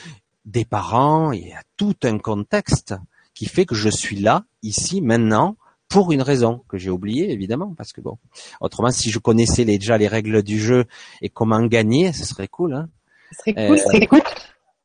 [0.45, 2.95] des parents, il y a tout un contexte
[3.33, 5.55] qui fait que je suis là, ici, maintenant,
[5.87, 8.17] pour une raison que j'ai oubliée évidemment, parce que bon,
[8.61, 10.85] autrement si je connaissais déjà les règles du jeu
[11.21, 12.73] et comment gagner, ce serait cool.
[12.73, 12.89] Hein
[13.31, 14.21] ce serait cool, euh, c'est cool.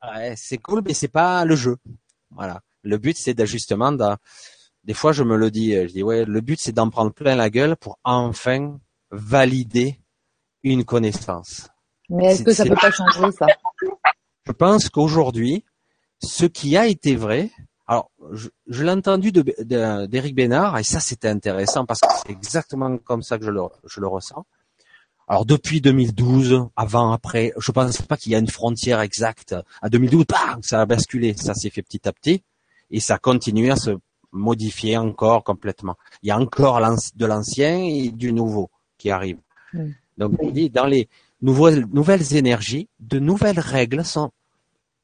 [0.02, 1.76] Ouais, c'est cool, mais c'est pas le jeu.
[2.30, 2.60] Voilà.
[2.82, 3.92] Le but c'est d'ajustement.
[4.84, 7.34] Des fois, je me le dis, je dis ouais, le but c'est d'en prendre plein
[7.36, 8.78] la gueule pour enfin
[9.14, 10.00] valider
[10.62, 11.68] une connaissance.
[12.08, 13.46] Mais est-ce que ça peut pas changer ça?
[14.46, 15.64] Je pense qu'aujourd'hui,
[16.22, 17.50] ce qui a été vrai,
[17.86, 22.96] alors je, l'ai entendu d'Éric de, Bénard et ça c'était intéressant parce que c'est exactement
[22.98, 24.44] comme ça que je le, je le ressens.
[25.26, 29.54] Alors depuis 2012, avant, après, je pense pas qu'il y a une frontière exacte.
[29.80, 32.42] À 2012, bam, ça a basculé, ça s'est fait petit à petit
[32.90, 33.92] et ça continue à se
[34.32, 35.96] modifier encore complètement.
[36.22, 36.80] Il y a encore
[37.14, 38.70] de l'ancien et du nouveau
[39.04, 39.36] qui arrive.
[40.16, 40.32] Donc,
[40.72, 41.08] dans les
[41.42, 44.30] nouvelles, nouvelles énergies, de nouvelles règles sont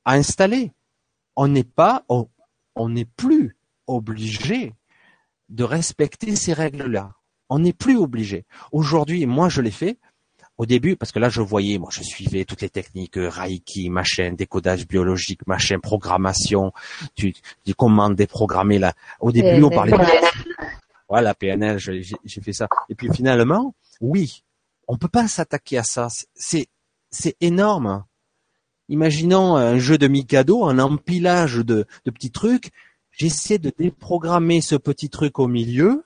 [0.07, 0.73] à installer.
[1.37, 4.73] On n'est pas, on n'est plus obligé
[5.51, 7.13] de respecter ces règles-là.
[7.51, 8.47] On n'est plus obligé.
[8.73, 9.99] Aujourd'hui, moi, je l'ai fait.
[10.57, 13.91] Au début, parce que là, je voyais, moi, je suivais toutes les techniques, euh, Reiki,
[13.91, 16.73] machin, décodage biologique, machin, programmation,
[17.15, 17.35] tu,
[17.65, 18.95] tu commandes déprogrammer là.
[19.21, 19.93] Au début, on parlait.
[21.09, 22.69] Voilà, PNL, j'ai fait ça.
[22.89, 24.43] Et puis finalement, oui,
[24.89, 26.09] on peut pas s'attaquer à ça.
[26.35, 26.69] C'est
[27.11, 28.05] c'est énorme.
[28.89, 32.71] Imaginons un jeu de Mikado, un empilage de, de petits trucs.
[33.11, 36.05] J'essaie de déprogrammer ce petit truc au milieu.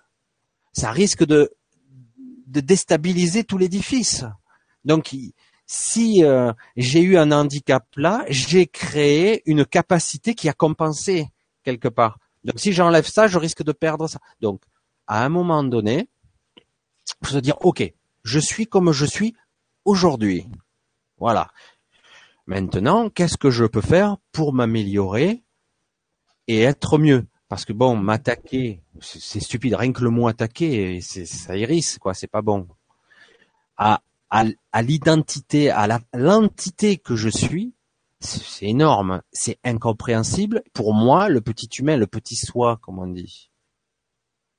[0.72, 1.50] Ça risque de,
[2.46, 4.24] de déstabiliser tout l'édifice.
[4.84, 5.14] Donc,
[5.66, 11.28] si euh, j'ai eu un handicap là, j'ai créé une capacité qui a compensé
[11.62, 12.18] quelque part.
[12.44, 14.18] Donc, si j'enlève ça, je risque de perdre ça.
[14.40, 14.62] Donc,
[15.06, 16.08] à un moment donné,
[17.24, 17.92] faut se dire, OK,
[18.24, 19.34] je suis comme je suis
[19.84, 20.46] aujourd'hui.
[21.18, 21.50] Voilà.
[22.46, 25.42] Maintenant, qu'est-ce que je peux faire pour m'améliorer
[26.46, 27.26] et être mieux?
[27.48, 29.74] Parce que bon, m'attaquer, c'est stupide.
[29.74, 32.12] Rien que le mot attaquer, ça hérisse, quoi.
[32.14, 32.66] C'est pas bon.
[33.76, 37.74] À, à, l'identité, à l'entité que je suis,
[38.20, 39.22] c'est énorme.
[39.32, 40.62] C'est incompréhensible.
[40.72, 43.50] Pour moi, le petit humain, le petit soi, comme on dit.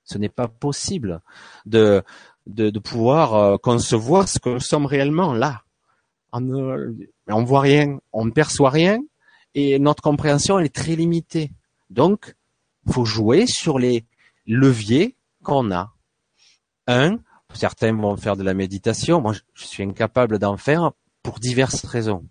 [0.04, 1.22] Ce n'est pas possible
[1.66, 2.04] de
[2.48, 5.62] de, de pouvoir euh, concevoir ce que nous sommes réellement là.
[6.32, 9.00] On ne voit rien, on ne perçoit rien,
[9.54, 11.52] et notre compréhension elle est très limitée.
[11.90, 12.36] Donc,
[12.92, 14.06] faut jouer sur les
[14.46, 15.94] leviers qu'on a.
[16.88, 17.20] Un,
[17.56, 19.22] Certains vont faire de la méditation.
[19.22, 20.92] Moi, je suis incapable d'en faire
[21.24, 22.26] pour diverses raisons.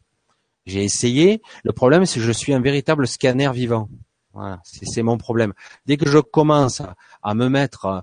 [0.66, 1.42] J'ai essayé.
[1.64, 3.88] Le problème, c'est que je suis un véritable scanner vivant.
[4.32, 5.52] Voilà, c'est mon problème.
[5.86, 6.82] Dès que je commence
[7.22, 8.02] à, me mettre,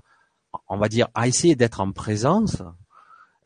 [0.68, 2.62] on va dire, à essayer d'être en présence,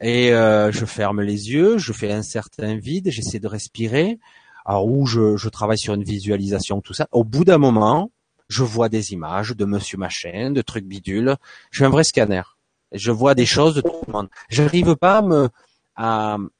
[0.00, 4.18] et euh, je ferme les yeux, je fais un certain vide, j'essaie de respirer,
[4.66, 7.06] alors je, travaille sur une visualisation, tout ça.
[7.12, 8.10] Au bout d'un moment,
[8.48, 11.36] je vois des images de Monsieur Machin, de trucs bidules.
[11.70, 12.42] Je suis un vrai scanner.
[12.90, 14.28] Je vois des choses de tout le monde.
[14.48, 15.22] Je n'arrive pas
[15.94, 16.50] à me,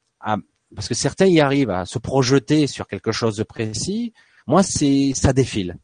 [0.74, 4.12] parce que certains y arrivent à se projeter sur quelque chose de précis.
[4.46, 5.76] Moi, c'est, ça défile.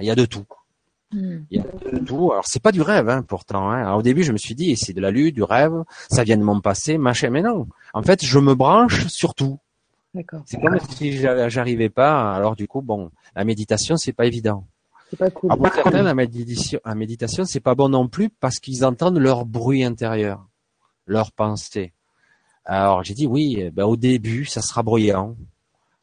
[0.00, 0.46] Il y a de tout.
[1.16, 1.44] Hmm.
[1.50, 2.30] Il y a de tout.
[2.30, 3.70] Alors c'est pas du rêve, hein, pourtant.
[3.70, 3.84] Hein.
[3.84, 5.72] Alors, au début, je me suis dit, c'est de la lutte, du rêve,
[6.10, 7.30] ça vient de mon passé, machin.
[7.30, 7.66] Mais non.
[7.94, 9.58] En fait, je me branche sur tout.
[10.44, 12.34] C'est comme si j'arrivais pas.
[12.34, 14.66] Alors du coup, bon, la méditation, c'est pas évident.
[15.10, 15.56] C'est pas cool.
[15.56, 19.46] pour certains, la méditation, la méditation, c'est pas bon non plus parce qu'ils entendent leur
[19.46, 20.46] bruit intérieur,
[21.06, 21.94] leur pensée.
[22.66, 25.34] Alors j'ai dit oui, ben, au début, ça sera bruyant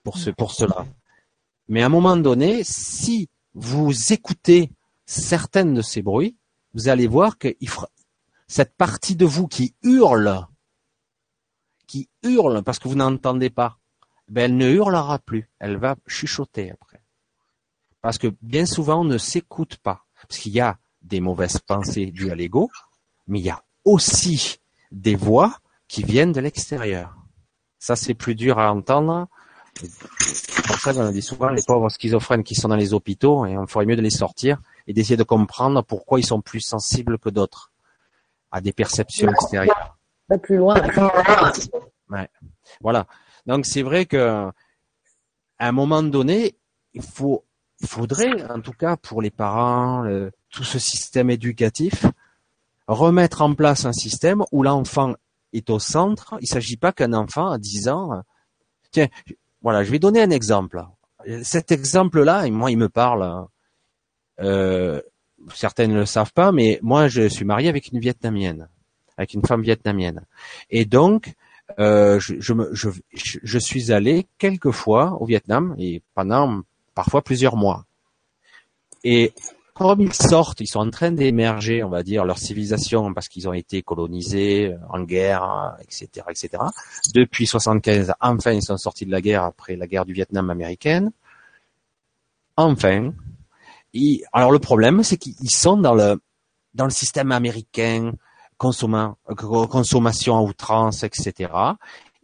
[0.04, 0.86] pour ce, pour cela.
[1.68, 4.72] Mais à un moment donné, si vous écoutez
[5.06, 6.36] certaines de ces bruits,
[6.74, 7.56] vous allez voir que
[8.48, 10.48] cette partie de vous qui hurle,
[11.88, 13.78] qui hurle parce que vous n'entendez pas,
[14.28, 17.02] ben elle ne hurlera plus, elle va chuchoter après.
[18.02, 20.06] Parce que bien souvent, on ne s'écoute pas.
[20.28, 22.70] Parce qu'il y a des mauvaises pensées dues à l'ego,
[23.28, 24.60] mais il y a aussi
[24.92, 27.16] des voix qui viennent de l'extérieur.
[27.80, 29.28] Ça, c'est plus dur à entendre.
[30.68, 33.68] Pour ça, on dit souvent les pauvres schizophrènes qui sont dans les hôpitaux, et on
[33.68, 37.30] ferait mieux de les sortir et d'essayer de comprendre pourquoi ils sont plus sensibles que
[37.30, 37.72] d'autres
[38.52, 39.98] à des perceptions extérieures.
[40.28, 40.76] Pas plus loin.
[42.10, 42.30] Ouais.
[42.82, 43.08] Voilà.
[43.46, 44.52] Donc c'est vrai que
[45.60, 46.56] à un moment donné,
[46.94, 47.46] il faut,
[47.82, 50.06] il faudrait, en tout cas pour les parents,
[50.50, 52.06] tout ce système éducatif,
[52.88, 55.16] remettre en place un système où l'enfant
[55.54, 56.36] est au centre.
[56.40, 58.22] Il ne s'agit pas qu'un enfant à 10 ans,
[58.92, 59.08] tiens,
[59.62, 60.84] voilà, je vais donner un exemple.
[61.44, 63.48] Cet exemple-là, moi, il me parle.
[64.40, 65.02] Euh,
[65.54, 68.68] certains ne le savent pas, mais moi, je suis marié avec une Vietnamienne,
[69.18, 70.26] avec une femme vietnamienne,
[70.70, 71.34] et donc
[71.80, 76.62] euh, je, je, je, suis allé quelques fois au Vietnam et pendant
[76.94, 77.86] parfois plusieurs mois.
[79.04, 79.34] Et
[79.74, 83.48] comme ils sortent, ils sont en train d'émerger, on va dire, leur civilisation parce qu'ils
[83.48, 86.64] ont été colonisés en guerre, etc., etc.
[87.14, 91.12] Depuis 75, enfin, ils sont sortis de la guerre après la guerre du Vietnam américaine.
[92.56, 93.14] Enfin,
[94.32, 96.22] alors le problème, c'est qu'ils sont dans le
[96.74, 98.14] dans le système américain,
[98.58, 101.54] consommation à outrance, etc.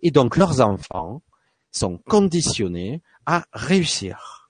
[0.01, 1.21] Et donc leurs enfants
[1.71, 4.49] sont conditionnés à réussir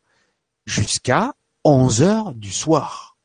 [0.66, 1.34] jusqu'à
[1.66, 3.18] 11 heures du soir.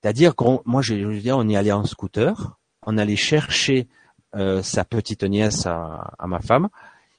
[0.00, 3.88] C'est-à-dire qu'on, moi, je veux dire, on y allait en scooter, on allait chercher
[4.34, 6.68] euh, sa petite nièce à, ma femme,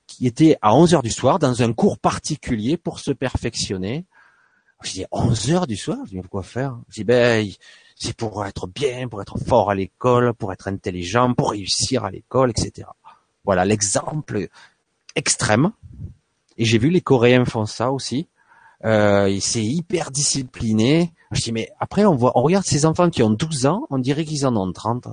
[0.07, 4.05] qui était à 11 heures du soir dans un cours particulier pour se perfectionner.
[4.83, 6.77] Je dis 11 heures du soir, je dis pourquoi faire?
[6.89, 7.49] Je dis ben
[7.95, 12.11] c'est pour être bien, pour être fort à l'école, pour être intelligent, pour réussir à
[12.11, 12.87] l'école, etc.
[13.43, 14.49] Voilà l'exemple
[15.15, 15.71] extrême.
[16.57, 18.27] Et j'ai vu les Coréens font ça aussi.
[18.85, 21.11] Euh, c'est hyper discipliné.
[21.31, 23.97] Je dis mais après on voit, on regarde ces enfants qui ont 12 ans, on
[23.97, 25.07] dirait qu'ils en ont 30.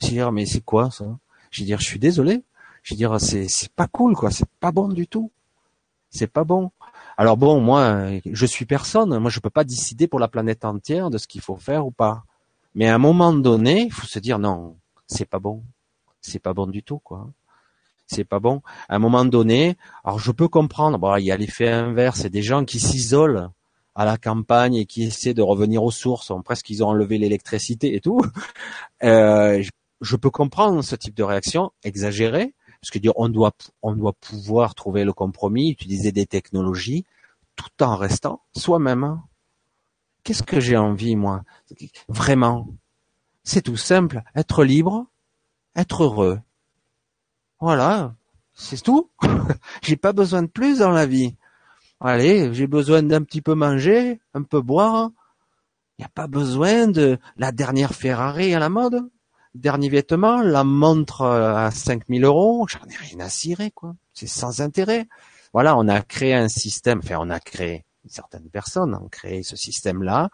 [0.00, 1.18] Je dis mais c'est quoi ça?
[1.50, 2.42] Je dis je suis désolé.
[2.82, 5.30] Je dis c'est c'est pas cool quoi, c'est pas bon du tout.
[6.08, 6.70] C'est pas bon.
[7.16, 9.18] Alors bon, moi, je suis personne.
[9.18, 11.90] Moi, je peux pas décider pour la planète entière de ce qu'il faut faire ou
[11.90, 12.24] pas.
[12.74, 15.62] Mais à un moment donné, il faut se dire non, c'est pas bon.
[16.20, 17.28] C'est pas bon du tout, quoi.
[18.06, 18.62] C'est pas bon.
[18.88, 20.98] À un moment donné, alors je peux comprendre.
[20.98, 22.20] Bon, il y a l'effet inverse.
[22.20, 23.50] C'est des gens qui s'isolent
[23.94, 26.32] à la campagne et qui essaient de revenir aux sources.
[26.44, 28.20] presque ils ont enlevé l'électricité et tout.
[29.02, 29.62] Euh,
[30.00, 34.12] je peux comprendre ce type de réaction exagérée parce que dire on doit on doit
[34.12, 37.06] pouvoir trouver le compromis, utiliser des technologies
[37.56, 39.22] tout en restant soi-même.
[40.22, 41.44] Qu'est-ce que j'ai envie moi?
[42.08, 42.68] Vraiment,
[43.42, 45.06] c'est tout simple, être libre,
[45.74, 46.40] être heureux.
[47.58, 48.14] Voilà,
[48.52, 49.08] c'est tout.
[49.82, 51.36] j'ai pas besoin de plus dans la vie.
[52.00, 55.10] Allez, j'ai besoin d'un petit peu manger, un peu boire.
[55.96, 59.08] Il n'y a pas besoin de la dernière Ferrari à la mode
[59.54, 63.94] dernier vêtement, la montre euh, à 5000 euros, j'en ai rien à cirer, quoi.
[64.12, 65.06] C'est sans intérêt.
[65.52, 69.56] Voilà, on a créé un système, enfin, on a créé, certaines personnes ont créé ce
[69.56, 70.30] système-là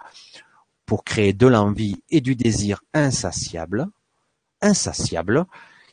[0.87, 3.87] pour créer de l'envie et du désir insatiable,
[4.63, 5.45] insatiable,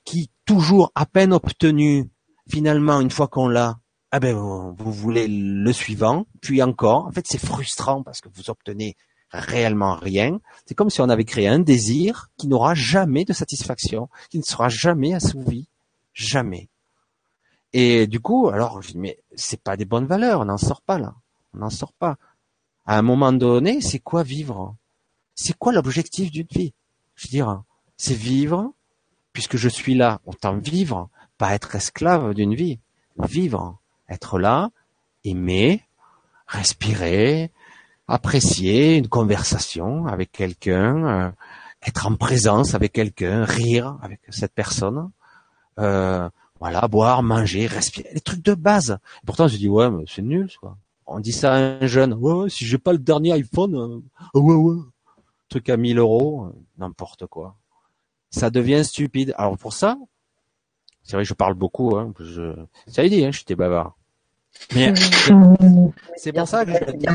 [0.05, 2.09] qui toujours à peine obtenu,
[2.49, 3.79] finalement, une fois qu'on l'a,
[4.11, 7.05] ah ben, vous, vous voulez le suivant, puis encore.
[7.07, 8.95] En fait, c'est frustrant parce que vous obtenez
[9.31, 10.39] réellement rien.
[10.65, 14.43] C'est comme si on avait créé un désir qui n'aura jamais de satisfaction, qui ne
[14.43, 15.67] sera jamais assouvi,
[16.13, 16.69] jamais.
[17.73, 20.81] Et du coup, alors je dis mais c'est pas des bonnes valeurs, on n'en sort
[20.81, 21.15] pas là,
[21.53, 22.17] on n'en sort pas.
[22.85, 24.75] À un moment donné, c'est quoi vivre?
[25.35, 26.73] C'est quoi l'objectif d'une vie?
[27.15, 27.63] Je veux dire,
[27.97, 28.71] c'est vivre,
[29.33, 32.79] puisque je suis là, autant vivre, pas être esclave d'une vie,
[33.19, 33.77] vivre,
[34.09, 34.71] être là,
[35.25, 35.83] aimer,
[36.47, 37.51] respirer,
[38.08, 41.32] apprécier une conversation avec quelqu'un, euh,
[41.86, 45.10] être en présence avec quelqu'un, rire avec cette personne,
[45.80, 48.98] euh, voilà, boire, manger, respirer, les trucs de base.
[49.26, 50.78] pourtant, je dis ouais, mais c'est nul, quoi.
[51.06, 54.56] On dit ça à un jeune, ouais, si j'ai pas le dernier iPhone, euh, ouais,
[54.56, 54.82] ouais,
[55.48, 57.56] truc à 1000 euros, euh, n'importe quoi.
[58.30, 59.34] Ça devient stupide.
[59.38, 59.98] Alors pour ça,
[61.04, 62.54] c'est vrai, je parle beaucoup, hein, je,
[62.88, 63.96] ça a dit, hein, j'étais bavard.
[64.76, 64.93] Mais
[66.17, 67.06] c'est pour ça que je dis,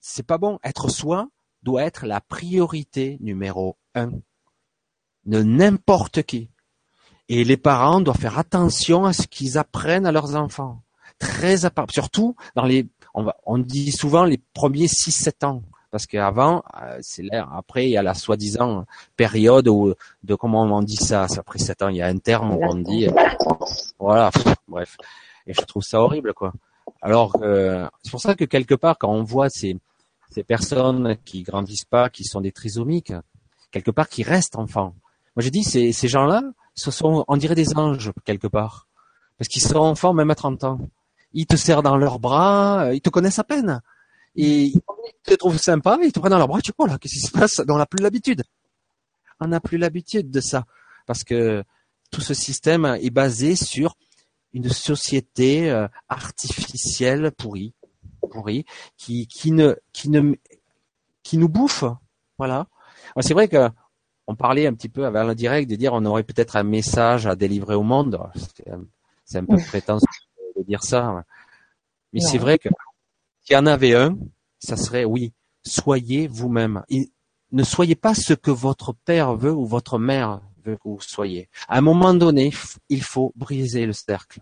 [0.00, 0.58] c'est pas bon.
[0.62, 1.28] Être soi
[1.62, 4.10] doit être la priorité numéro un
[5.26, 6.48] de n'importe qui.
[7.28, 10.82] Et les parents doivent faire attention à ce qu'ils apprennent à leurs enfants.
[11.18, 15.62] Très à surtout dans les, on, va, on dit souvent les premiers 6-7 ans.
[15.90, 17.52] Parce qu'avant, euh, c'est l'air.
[17.52, 18.84] Après, il y a la soi-disant
[19.16, 21.26] période où, de comment on dit ça?
[21.36, 23.08] Après 7 ans, il y a un terme où on dit,
[23.98, 24.30] voilà,
[24.68, 24.96] bref.
[25.46, 26.52] Et je trouve ça horrible, quoi.
[27.02, 29.76] Alors, euh, c'est pour ça que quelque part, quand on voit ces,
[30.30, 33.12] ces personnes qui grandissent pas, qui sont des trisomiques,
[33.70, 34.94] quelque part, qui restent enfants.
[35.36, 36.42] Moi, j'ai dit, ces, ces gens-là,
[36.74, 38.86] ce sont, on dirait des anges, quelque part.
[39.38, 40.78] Parce qu'ils sont enfants même à 30 ans.
[41.32, 43.80] Ils te serrent dans leurs bras, euh, ils te connaissent à peine.
[44.36, 44.82] Et ils
[45.24, 47.30] te trouvent sympa, ils te prennent dans leurs bras, tu vois, là, qu'est-ce qui se
[47.30, 47.62] passe?
[47.68, 48.42] On n'a plus l'habitude.
[49.40, 50.66] On n'a plus l'habitude de ça.
[51.06, 51.64] Parce que
[52.10, 53.96] tout ce système est basé sur
[54.52, 57.74] une société euh, artificielle pourrie,
[58.30, 58.64] pourrie,
[58.96, 60.34] qui, qui ne, qui ne,
[61.22, 61.84] qui nous bouffe.
[62.38, 62.66] Voilà.
[63.20, 63.68] C'est vrai que
[64.26, 67.26] on parlait un petit peu avant le direct de dire on aurait peut-être un message
[67.26, 68.20] à délivrer au monde.
[69.24, 70.06] C'est un peu prétentieux
[70.56, 71.24] de dire ça.
[72.12, 72.68] Mais c'est vrai que
[73.42, 74.16] s'il y en avait un,
[74.58, 75.32] ça serait oui,
[75.64, 76.82] soyez vous-même.
[77.52, 81.48] Ne soyez pas ce que votre père veut ou votre mère veut que vous soyez.
[81.68, 82.52] À un moment donné,
[82.88, 84.40] il faut briser le cercle.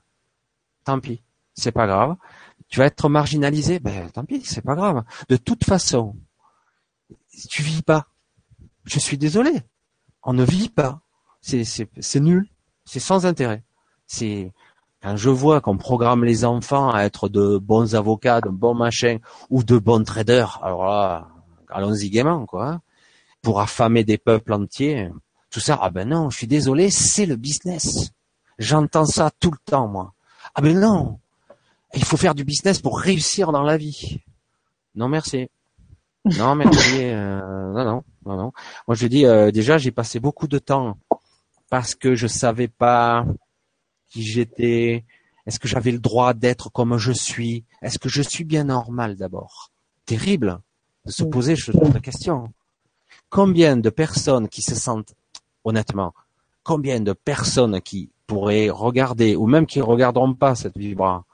[0.85, 1.23] Tant pis,
[1.55, 2.17] c'est pas grave.
[2.69, 5.05] Tu vas être marginalisé, ben tant pis, c'est pas grave.
[5.29, 6.17] De toute façon,
[7.49, 8.07] tu vis pas.
[8.85, 9.53] Je suis désolé.
[10.23, 11.01] On ne vit pas.
[11.41, 12.49] C'est nul.
[12.85, 13.63] C'est sans intérêt.
[14.07, 14.53] C'est
[15.03, 19.21] quand je vois qu'on programme les enfants à être de bons avocats, de bons machins
[19.49, 21.29] ou de bons traders, alors là,
[21.69, 22.69] allons-y gaiement, quoi.
[22.69, 22.81] Hein,
[23.43, 25.11] pour affamer des peuples entiers.
[25.59, 28.13] Tout ça, ah ben non, je suis désolé, c'est le business.
[28.61, 30.15] J'entends ça tout le temps, moi.
[30.55, 31.19] Ah ben non,
[31.95, 34.21] il faut faire du business pour réussir dans la vie.
[34.95, 35.51] Non merci.
[36.25, 36.99] Non merci.
[37.03, 38.53] Euh, non non non non.
[38.87, 40.97] Moi je dis euh, déjà j'ai passé beaucoup de temps
[41.71, 43.27] parce que je savais pas
[44.09, 45.05] qui j'étais.
[45.45, 47.65] Est-ce que j'avais le droit d'être comme je suis?
[47.83, 49.73] Est-ce que je suis bien normal d'abord?
[50.07, 50.61] Terrible
[51.05, 52.53] de se poser ce genre de questions.
[53.29, 55.15] Combien de personnes qui se sentent
[55.69, 56.15] honnêtement,
[56.63, 61.25] combien de personnes qui pourraient regarder, ou même qui ne regarderont pas cette vibra,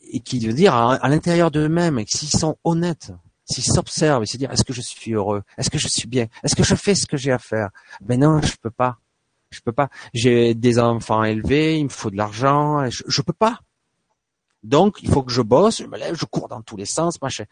[0.00, 3.12] et qui veut dire à, l'intérieur d'eux-mêmes, s'ils sont honnêtes,
[3.44, 6.26] s'ils s'observent et se dire est-ce que je suis heureux, est-ce que je suis bien,
[6.42, 7.70] est-ce que je fais ce que j'ai à faire?
[8.00, 8.98] Ben non, je peux pas,
[9.50, 9.88] je peux pas.
[10.12, 13.60] J'ai des enfants élevés, il me faut de l'argent, je, je peux pas.
[14.62, 17.20] Donc il faut que je bosse, je me lève, je cours dans tous les sens,
[17.22, 17.44] machin.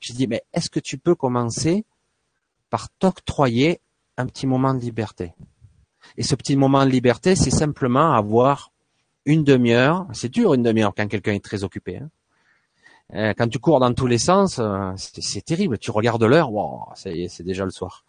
[0.00, 1.84] J'ai dit mais est-ce que tu peux commencer
[2.70, 3.80] par t'octroyer
[4.16, 5.34] un petit moment de liberté.
[6.16, 8.72] Et ce petit moment de liberté, c'est simplement avoir
[9.24, 10.06] une demi-heure.
[10.12, 11.98] C'est dur une demi-heure quand quelqu'un est très occupé.
[11.98, 12.10] Hein.
[13.14, 15.78] Euh, quand tu cours dans tous les sens, euh, c'est terrible.
[15.78, 18.04] Tu regardes l'heure, wow, c'est déjà le soir.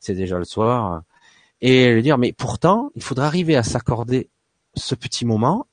[0.00, 1.02] C'est déjà le soir.
[1.60, 4.30] Et lui dire, mais pourtant, il faudrait arriver à s'accorder
[4.74, 5.66] ce petit moment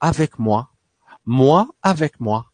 [0.00, 0.70] avec moi.
[1.24, 2.52] Moi avec moi.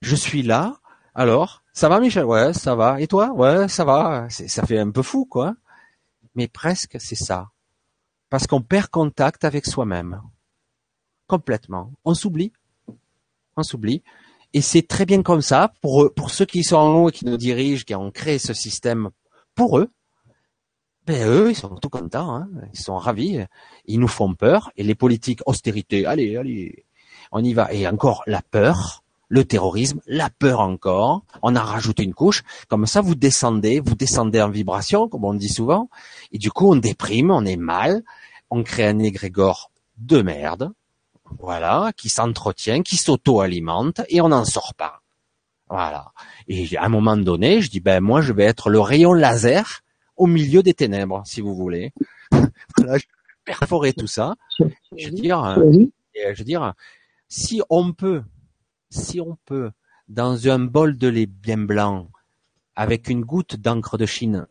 [0.00, 0.78] Je suis là.
[1.14, 2.24] Alors, ça va, Michel?
[2.24, 3.00] Ouais, ça va.
[3.00, 3.32] Et toi?
[3.32, 4.28] Ouais, ça va.
[4.30, 5.54] Ça fait un peu fou, quoi.
[6.36, 7.50] Mais presque, c'est ça.
[8.30, 10.22] Parce qu'on perd contact avec soi-même.
[11.26, 11.92] Complètement.
[12.04, 12.52] On s'oublie.
[13.56, 14.02] On s'oublie.
[14.52, 15.72] Et c'est très bien comme ça.
[15.82, 18.54] Pour, pour ceux qui sont en haut et qui nous dirigent, qui ont créé ce
[18.54, 19.10] système
[19.56, 19.90] pour eux,
[21.06, 22.48] ben eux, ils sont tout contents, hein.
[22.72, 23.44] ils sont ravis,
[23.84, 26.86] ils nous font peur, et les politiques austérité, allez, allez,
[27.30, 27.72] on y va.
[27.74, 29.03] Et encore la peur,
[29.34, 31.24] le terrorisme, la peur encore.
[31.42, 32.44] On a rajouté une couche.
[32.68, 35.90] Comme ça, vous descendez, vous descendez en vibration, comme on dit souvent.
[36.30, 38.04] Et du coup, on déprime, on est mal.
[38.48, 40.70] On crée un égrégore de merde.
[41.40, 45.00] Voilà, qui s'entretient, qui s'auto-alimente et on n'en sort pas.
[45.68, 46.12] Voilà.
[46.46, 49.80] Et à un moment donné, je dis ben moi je vais être le rayon laser
[50.16, 51.92] au milieu des ténèbres, si vous voulez.
[52.30, 54.36] voilà, je vais perforer tout ça.
[54.96, 55.72] Je veux dire, euh,
[56.14, 56.74] je veux dire,
[57.26, 58.22] si on peut,
[58.94, 59.70] si on peut,
[60.08, 62.08] dans un bol de lait bien blanc,
[62.76, 64.46] avec une goutte d'encre de Chine,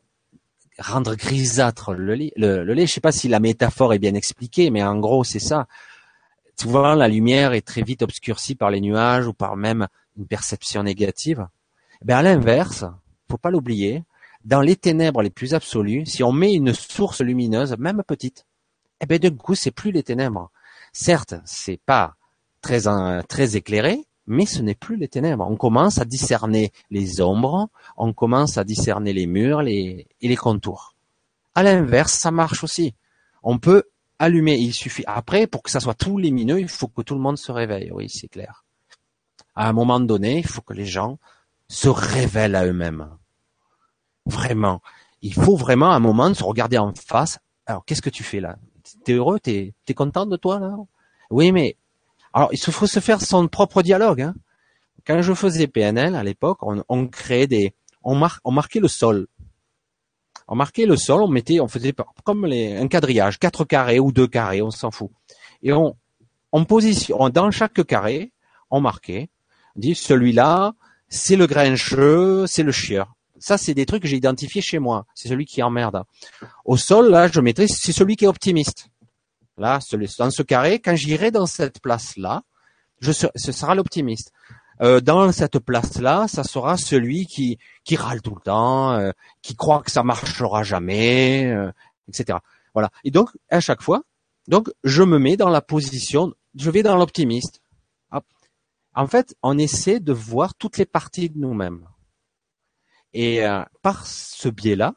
[0.78, 4.70] rendre grisâtre le lait, le, lait, je sais pas si la métaphore est bien expliquée,
[4.70, 5.68] mais en gros c'est ça.
[6.60, 9.88] Souvent la lumière est très vite obscurcie par les nuages ou par même
[10.18, 11.48] une perception négative.
[12.04, 12.86] Ben à l'inverse,
[13.30, 14.04] faut pas l'oublier,
[14.44, 18.46] dans les ténèbres les plus absolues, si on met une source lumineuse, même petite,
[19.00, 20.52] eh ben d'un coup c'est plus les ténèbres.
[20.92, 22.16] Certes, c'est pas
[22.62, 22.82] très
[23.28, 25.46] très éclairé, mais ce n'est plus les ténèbres.
[25.50, 30.36] On commence à discerner les ombres, on commence à discerner les murs les, et les
[30.36, 30.96] contours.
[31.56, 32.96] À l'inverse, ça marche aussi.
[33.44, 33.84] On peut
[34.20, 35.04] allumer, il suffit.
[35.06, 37.92] Après, pour que ça soit tout lumineux, il faut que tout le monde se réveille.
[37.92, 38.64] Oui, c'est clair.
[39.56, 41.20] À un moment donné, il faut que les gens
[41.68, 43.10] se révèlent à eux-mêmes.
[44.26, 44.82] Vraiment.
[45.22, 47.40] Il faut vraiment un moment se regarder en face.
[47.66, 48.58] Alors, qu'est-ce que tu fais là?
[49.04, 49.40] T'es heureux?
[49.40, 50.76] T'es es content de toi là?
[51.30, 51.78] Oui, mais
[52.34, 54.22] alors, il faut se faire son propre dialogue.
[54.22, 54.36] Hein.
[55.06, 57.74] Quand je faisais PNL à l'époque, on, créait des,
[58.04, 59.28] on, on marquait le sol.
[60.48, 64.28] On marquait le sol, on mettait, on faisait comme un quadrillage, quatre carrés ou deux
[64.28, 65.12] carrés, on s'en fout.
[65.62, 65.96] Et on,
[66.52, 68.32] on position, dans chaque carré,
[68.70, 69.30] on marquait,
[69.76, 70.74] on dit celui-là,
[71.08, 73.14] c'est le grincheux, c'est le chieur.
[73.40, 75.06] Ça, c'est des trucs que j'ai identifiés chez moi.
[75.16, 76.04] C'est celui qui emmerde.
[76.66, 78.88] Au sol, là, je mettrais, c'est celui qui est optimiste.
[79.58, 79.80] Là,
[80.18, 82.44] dans ce carré, quand j'irai dans cette place-là,
[83.02, 84.32] ce sera l'optimiste.
[84.82, 89.56] Euh, dans cette place-là, ça sera celui qui qui râle tout le temps, euh, qui
[89.56, 91.72] croit que ça marchera jamais, euh,
[92.08, 92.40] etc.
[92.74, 92.90] Voilà.
[93.04, 94.04] Et donc à chaque fois,
[94.48, 97.62] donc je me mets dans la position, je vais dans l'optimiste.
[98.96, 101.88] En fait, on essaie de voir toutes les parties de nous-mêmes.
[103.14, 103.42] Et
[103.82, 104.94] par ce biais-là,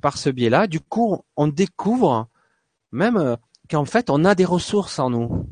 [0.00, 2.26] par ce biais-là, du coup, on découvre
[2.90, 3.36] même
[3.68, 5.48] qu'en fait on a des ressources en nous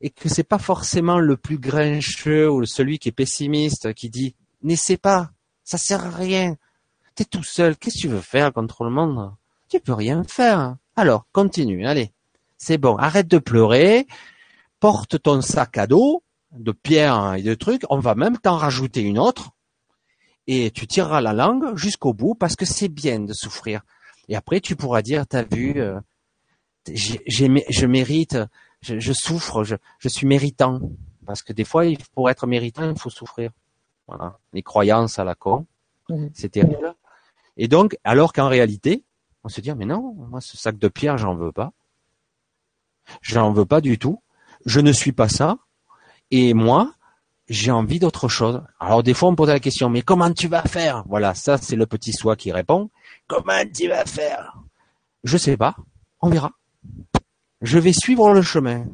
[0.00, 4.34] et que c'est pas forcément le plus grincheux ou celui qui est pessimiste qui dit
[4.62, 5.30] n'essaie pas,
[5.62, 6.56] ça sert à rien.
[7.14, 9.32] T'es tout seul, qu'est-ce que tu veux faire contre le monde?
[9.68, 10.76] Tu peux rien faire.
[10.96, 12.12] Alors, continue, allez.
[12.58, 14.06] C'est bon, arrête de pleurer,
[14.80, 16.22] porte ton sac à dos
[16.52, 19.50] de pierres et de trucs, on va même t'en rajouter une autre
[20.46, 23.82] et tu tireras la langue jusqu'au bout parce que c'est bien de souffrir.
[24.28, 25.98] Et après tu pourras dire t'as vu euh,
[26.86, 28.38] je mérite,
[28.82, 30.80] je, souffre, je, suis méritant.
[31.26, 33.50] Parce que des fois, pour être méritant, il faut souffrir.
[34.06, 34.38] Voilà.
[34.52, 35.66] Les croyances à la con,
[36.34, 36.94] c'est terrible.
[37.56, 39.04] Et donc, alors qu'en réalité,
[39.44, 41.72] on se dit, mais non, moi, ce sac de pierre, j'en veux pas.
[43.22, 44.22] J'en veux pas du tout.
[44.66, 45.58] Je ne suis pas ça.
[46.30, 46.94] Et moi,
[47.48, 48.62] j'ai envie d'autre chose.
[48.80, 51.04] Alors des fois on me pose la question, mais comment tu vas faire?
[51.06, 52.90] Voilà, ça c'est le petit soi qui répond.
[53.26, 54.58] Comment tu vas faire?
[55.24, 55.76] Je sais pas.
[56.20, 56.52] On verra
[57.60, 58.86] je vais suivre le chemin.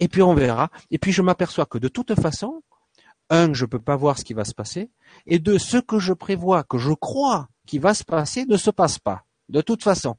[0.00, 0.70] Et puis on verra.
[0.90, 2.62] Et puis je m'aperçois que de toute façon,
[3.30, 4.90] un, je peux pas voir ce qui va se passer,
[5.26, 8.70] et deux, ce que je prévois, que je crois qui va se passer, ne se
[8.70, 9.24] passe pas.
[9.48, 10.16] De toute façon.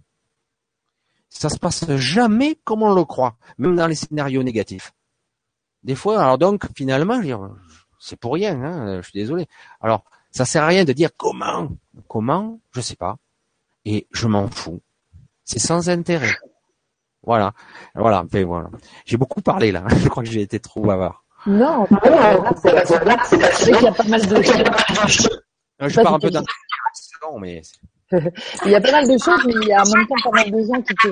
[1.30, 4.94] Ça se passe jamais comme on le croit, même dans les scénarios négatifs.
[5.84, 7.20] Des fois, alors donc, finalement,
[8.00, 9.48] c'est pour rien, hein, je suis désolé.
[9.82, 11.70] Alors, ça sert à rien de dire comment,
[12.08, 13.18] comment, je sais pas.
[13.86, 14.82] Et je m'en fous.
[15.44, 16.36] C'est sans intérêt.
[17.26, 17.54] Voilà,
[17.96, 18.70] voilà, voilà.
[19.06, 19.86] J'ai beaucoup parlé là.
[20.04, 21.24] Je crois que j'ai été trop bavard.
[21.46, 21.86] Non,
[22.56, 22.70] c'est
[23.66, 25.41] qu'il y a pas mal de choses.
[25.80, 26.44] Je pars un peu d'un.
[27.39, 27.62] mais.
[28.66, 30.32] il y a pas mal de choses, mais il y a en même temps pas
[30.32, 31.08] mal de gens qui te,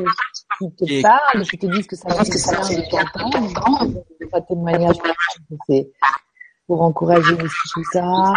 [0.60, 4.04] qui te parlent, qui te disent que ça va que ça de t'entendre.
[4.32, 4.98] Pas témoignage,
[6.68, 8.34] pour encourager aussi tout ça.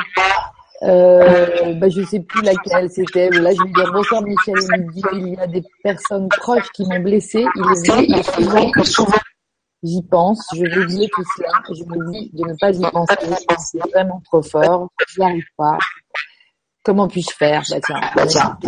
[0.83, 3.31] Euh, bah, je sais plus laquelle c'était.
[3.31, 4.55] Là, je vais dire bonsoir Michel.
[4.77, 7.47] Il dit qu'il y a des personnes proches qui m'ont blessé.
[7.55, 9.18] Il est vrai souvent, souvent
[9.85, 10.45] j'y pense.
[10.55, 11.49] Je vais dire tout cela.
[11.68, 13.14] Je me dis de ne pas y penser.
[13.59, 14.89] C'est vraiment trop fort.
[15.09, 15.79] Je n'y arrive pas.
[16.83, 17.62] Comment puis-je faire?
[17.70, 18.59] Bah tiens, bah, tiens.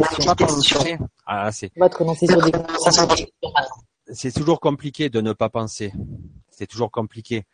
[1.26, 1.70] Ah, c'est.
[1.76, 2.52] On va te renoncer sur des
[4.12, 5.92] C'est toujours compliqué de ne pas penser.
[6.48, 7.44] C'est toujours compliqué.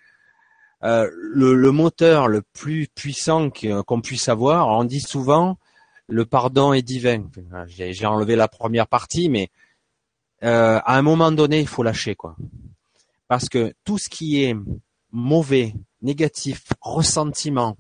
[0.85, 5.57] Euh, le, moteur le plus puissant qu'on puisse avoir, on dit souvent
[6.09, 7.25] le pardon est divin.
[7.67, 9.51] J'ai enlevé la première partie, mais
[10.43, 12.37] euh, à un moment donné, il faut lâcher quoi.
[13.29, 14.57] Parce que tout ce qui est
[15.13, 17.77] mauvais, négatif, ressentiment,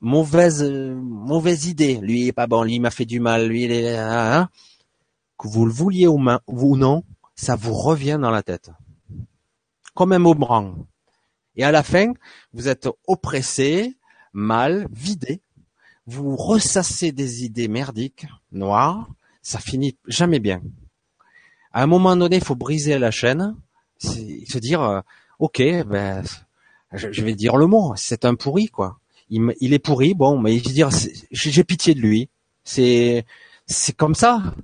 [0.00, 3.72] mauvaise mauvaise idée, lui il est pas bon, lui m'a fait du mal, lui il
[3.72, 4.48] est hein,
[5.38, 7.04] que vous le vouliez ou non,
[7.36, 8.70] ça vous revient dans la tête.
[9.94, 10.74] Comme un boomerang.
[11.60, 12.14] Et à la fin,
[12.54, 13.94] vous êtes oppressé,
[14.32, 15.42] mal, vidé,
[16.06, 19.10] vous ressassez des idées merdiques, noires,
[19.42, 20.62] ça finit jamais bien.
[21.74, 23.56] À un moment donné, il faut briser la chaîne,
[23.98, 25.00] se dire, euh,
[25.38, 26.22] ok, ben,
[26.94, 28.98] je, vais dire le mot, c'est un pourri, quoi.
[29.28, 30.88] Il, il est pourri, bon, mais je veux dire,
[31.30, 32.30] j'ai pitié de lui.
[32.64, 33.26] C'est,
[33.66, 34.54] c'est comme ça.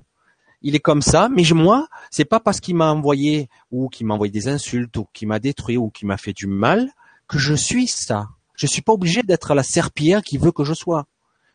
[0.61, 4.15] Il est comme ça, mais moi, c'est pas parce qu'il m'a envoyé ou qu'il m'a
[4.15, 6.89] envoyé des insultes ou qu'il m'a détruit ou qu'il m'a fait du mal
[7.27, 8.29] que je suis ça.
[8.55, 11.05] Je suis pas obligé d'être la serpillière qui veut que je sois.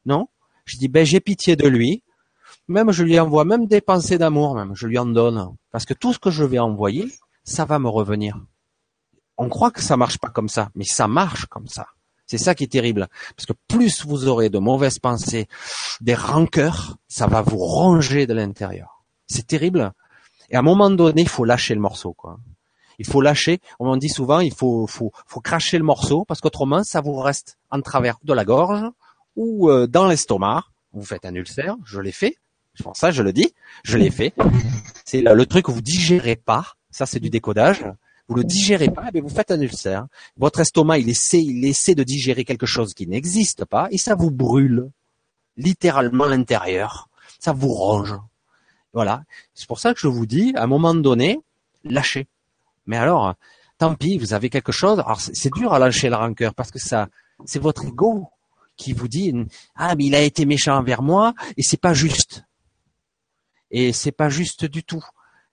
[0.06, 0.28] Non?
[0.64, 2.02] Je dis, ben, j'ai pitié de lui.
[2.68, 4.72] Même, je lui envoie même des pensées d'amour, même.
[4.74, 5.56] Je lui en donne.
[5.72, 8.38] Parce que tout ce que je vais envoyer, ça va me revenir.
[9.36, 11.86] On croit que ça marche pas comme ça, mais ça marche comme ça.
[12.26, 13.08] C'est ça qui est terrible.
[13.36, 15.48] Parce que plus vous aurez de mauvaises pensées,
[16.00, 18.91] des rancœurs, ça va vous ronger de l'intérieur.
[19.26, 19.92] C'est terrible.
[20.50, 22.38] Et à un moment donné, il faut lâcher le morceau, quoi.
[22.98, 23.60] Il faut lâcher.
[23.80, 27.58] On dit souvent, il faut, faut, faut cracher le morceau parce qu'autrement, ça vous reste
[27.70, 28.84] en travers de la gorge
[29.34, 30.64] ou euh, dans l'estomac.
[30.92, 31.76] Vous faites un ulcère.
[31.84, 32.36] Je l'ai fait.
[32.74, 33.54] Je pense ça, je le dis.
[33.82, 34.34] Je l'ai fait.
[35.04, 36.74] C'est le truc que vous digérez pas.
[36.90, 37.84] Ça, c'est du décodage.
[38.28, 40.06] Vous le digérez pas, mais vous faites un ulcère.
[40.36, 44.14] Votre estomac, il essaie, il essaie de digérer quelque chose qui n'existe pas et ça
[44.14, 44.90] vous brûle
[45.56, 47.08] littéralement l'intérieur.
[47.38, 48.14] Ça vous ronge.
[48.92, 49.24] Voilà.
[49.54, 51.40] C'est pour ça que je vous dis, à un moment donné,
[51.84, 52.26] lâchez.
[52.86, 53.34] Mais alors,
[53.78, 54.98] tant pis, vous avez quelque chose.
[55.00, 57.08] Alors c'est dur à lâcher la rancœur parce que ça,
[57.44, 58.28] c'est votre ego
[58.76, 59.34] qui vous dit
[59.76, 62.44] ah mais il a été méchant envers moi et c'est pas juste.
[63.70, 65.04] Et c'est pas juste du tout.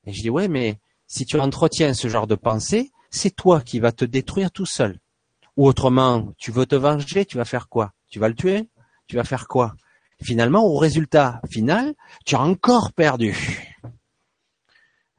[0.05, 3.79] Et je dis ouais mais si tu entretiens ce genre de pensée, c'est toi qui
[3.79, 4.99] vas te détruire tout seul.
[5.57, 7.93] Ou autrement, tu veux te venger, tu vas faire quoi?
[8.09, 8.69] Tu vas le tuer?
[9.07, 9.75] Tu vas faire quoi?
[10.21, 11.93] Finalement, au résultat final,
[12.25, 13.35] tu as encore perdu.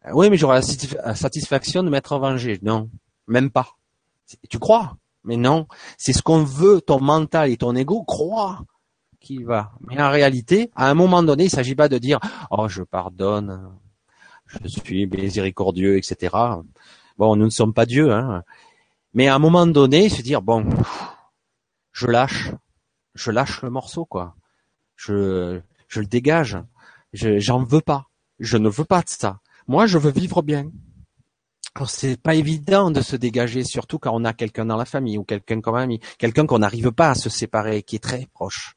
[0.06, 0.60] Euh, oui, mais j'aurai
[1.04, 2.58] la satisfaction de m'être vengé.
[2.62, 2.90] Non,
[3.26, 3.76] même pas.
[4.48, 4.96] Tu crois?
[5.24, 5.66] Mais non,
[5.98, 8.64] c'est ce qu'on veut, ton mental et ton ego croient
[9.20, 9.72] qu'il va.
[9.80, 12.20] Mais en réalité, à un moment donné, il ne s'agit pas de dire
[12.50, 13.70] «Oh, je pardonne,
[14.46, 16.34] je suis miséricordieux, etc.»
[17.18, 18.42] Bon, nous ne sommes pas Dieu, hein.
[19.12, 20.64] Mais à un moment donné, se dire «Bon,
[21.92, 22.52] je lâche,
[23.14, 24.34] je lâche le morceau, quoi.
[25.00, 25.60] Je,
[25.96, 26.58] le dégage.
[27.12, 28.06] Je, j'en veux pas.
[28.38, 29.40] Je ne veux pas de ça.
[29.66, 30.70] Moi, je veux vivre bien.
[31.86, 35.24] C'est pas évident de se dégager, surtout quand on a quelqu'un dans la famille ou
[35.24, 38.74] quelqu'un comme ami, quelqu'un qu'on n'arrive pas à se séparer, qui est très proche.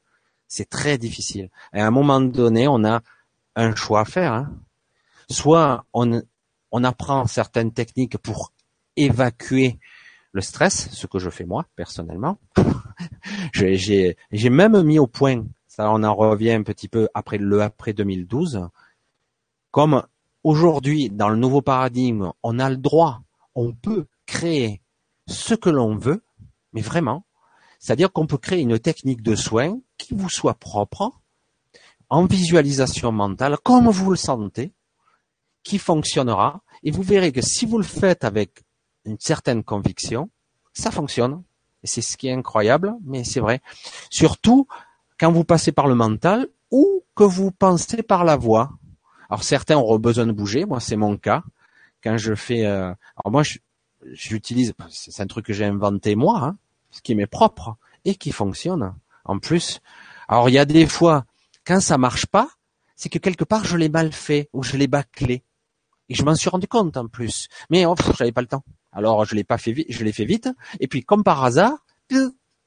[0.48, 1.50] C'est très difficile.
[1.74, 3.02] Et à un moment donné, on a
[3.56, 4.32] un choix à faire.
[4.32, 4.54] Hein.
[5.28, 6.22] Soit on,
[6.70, 8.52] on apprend certaines techniques pour
[8.96, 9.78] évacuer
[10.32, 12.38] le stress, ce que je fais moi personnellement.
[13.52, 14.16] j'ai
[14.50, 15.44] même mis au point,
[15.76, 18.68] ça on en revient un petit peu après le après 2012,
[19.70, 20.02] comme
[20.44, 23.22] Aujourd'hui, dans le nouveau paradigme, on a le droit,
[23.54, 24.82] on peut créer
[25.26, 26.22] ce que l'on veut,
[26.74, 27.24] mais vraiment.
[27.78, 31.12] C'est-à-dire qu'on peut créer une technique de soins qui vous soit propre,
[32.10, 34.74] en visualisation mentale, comme vous le sentez,
[35.62, 36.62] qui fonctionnera.
[36.82, 38.64] Et vous verrez que si vous le faites avec
[39.06, 40.28] une certaine conviction,
[40.74, 41.42] ça fonctionne.
[41.82, 43.62] Et c'est ce qui est incroyable, mais c'est vrai.
[44.10, 44.66] Surtout
[45.24, 48.72] quand vous passez par le mental ou que vous pensez par la voix.
[49.30, 51.42] Alors certains auront besoin de bouger, moi c'est mon cas.
[52.02, 53.42] Quand je fais, euh, alors moi
[54.12, 56.58] j'utilise, c'est un truc que j'ai inventé moi, hein,
[56.90, 58.94] ce qui m'est propre et qui fonctionne.
[59.24, 59.80] En plus,
[60.28, 61.24] alors il y a des fois
[61.66, 62.50] quand ça marche pas,
[62.94, 65.42] c'est que quelque part je l'ai mal fait ou je l'ai bâclé
[66.10, 67.48] et je m'en suis rendu compte en plus.
[67.70, 68.64] Mais oh, j'avais pas le temps.
[68.92, 70.50] Alors je l'ai pas fait vite, je l'ai fait vite
[70.80, 71.78] et puis comme par hasard,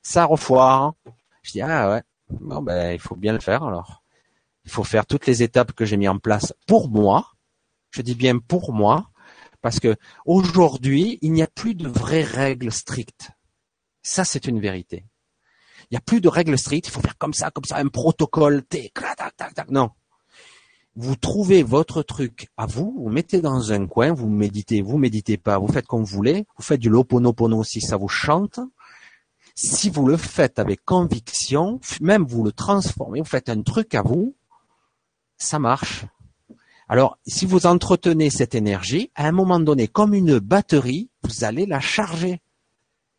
[0.01, 0.95] ça refoire.
[1.43, 4.03] Je dis ah ouais, bon ben il faut bien le faire alors.
[4.65, 7.33] Il faut faire toutes les étapes que j'ai mis en place pour moi.
[7.91, 9.09] Je dis bien pour moi,
[9.61, 13.31] parce que aujourd'hui, il n'y a plus de vraies règles strictes.
[14.01, 15.05] Ça, c'est une vérité.
[15.83, 16.87] Il n'y a plus de règles strictes.
[16.87, 18.63] Il faut faire comme ça, comme ça, un protocole.
[19.69, 19.91] Non.
[20.95, 25.37] Vous trouvez votre truc à vous, vous mettez dans un coin, vous méditez, vous méditez
[25.37, 28.59] pas, vous faites comme vous voulez, vous faites du loponopono si ça vous chante.
[29.59, 34.03] Si vous le faites avec conviction, même vous le transformez, vous faites un truc à
[34.03, 34.35] vous,
[35.39, 36.05] ça marche.
[36.87, 41.65] Alors, si vous entretenez cette énergie, à un moment donné, comme une batterie, vous allez
[41.65, 42.39] la charger.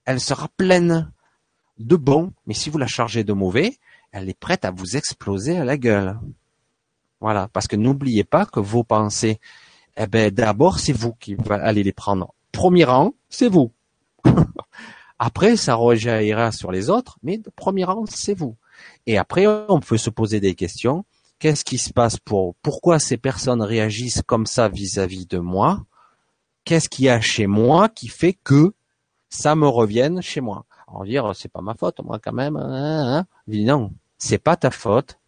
[0.04, 1.10] Elle sera pleine
[1.80, 3.76] de bon, mais si vous la chargez de mauvais,
[4.12, 6.20] elle est prête à vous exploser à la gueule.
[7.20, 9.40] Voilà, parce que n'oubliez pas que vos pensées,
[9.96, 12.32] eh ben d'abord c'est vous qui allez les prendre.
[12.52, 13.72] Premier rang, c'est vous.
[15.18, 18.56] après, ça rejaillira sur les autres, mais de premier rang, c'est vous.
[19.06, 21.04] Et après, on peut se poser des questions
[21.38, 25.84] qu'est-ce qui se passe pour pourquoi ces personnes réagissent comme ça vis-à-vis de moi?
[26.64, 28.72] Qu'est-ce qu'il y a chez moi qui fait que
[29.30, 30.64] ça me revienne chez moi?
[30.88, 32.56] On va dire, c'est pas ma faute, moi quand même.
[32.56, 33.26] Hein, hein.
[33.46, 35.18] Dis non, c'est pas ta faute,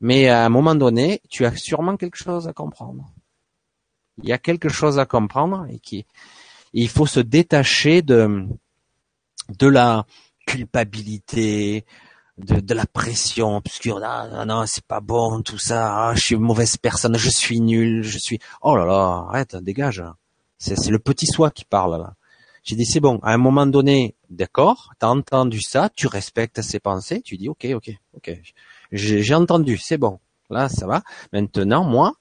[0.00, 3.04] mais à un moment donné, tu as sûrement quelque chose à comprendre.
[4.22, 6.06] Il y a quelque chose à comprendre et qui,
[6.72, 8.46] il faut se détacher de
[9.48, 10.06] de la
[10.46, 11.84] culpabilité,
[12.38, 14.00] de, de la pression obscure.
[14.02, 16.08] Ah, non, non, c'est pas bon tout ça.
[16.08, 18.38] Ah, je suis mauvaise personne, je suis nul, je suis.
[18.62, 20.02] Oh là là, arrête, dégage.
[20.58, 22.14] C'est le petit soi qui parle là.
[22.62, 23.18] J'ai dit c'est bon.
[23.22, 27.66] À un moment donné, d'accord, t'as entendu ça, tu respectes ses pensées, tu dis ok,
[27.74, 28.40] ok, ok.
[28.92, 30.18] J'ai entendu, c'est bon.
[30.50, 31.02] Là, ça va.
[31.32, 32.14] Maintenant, moi,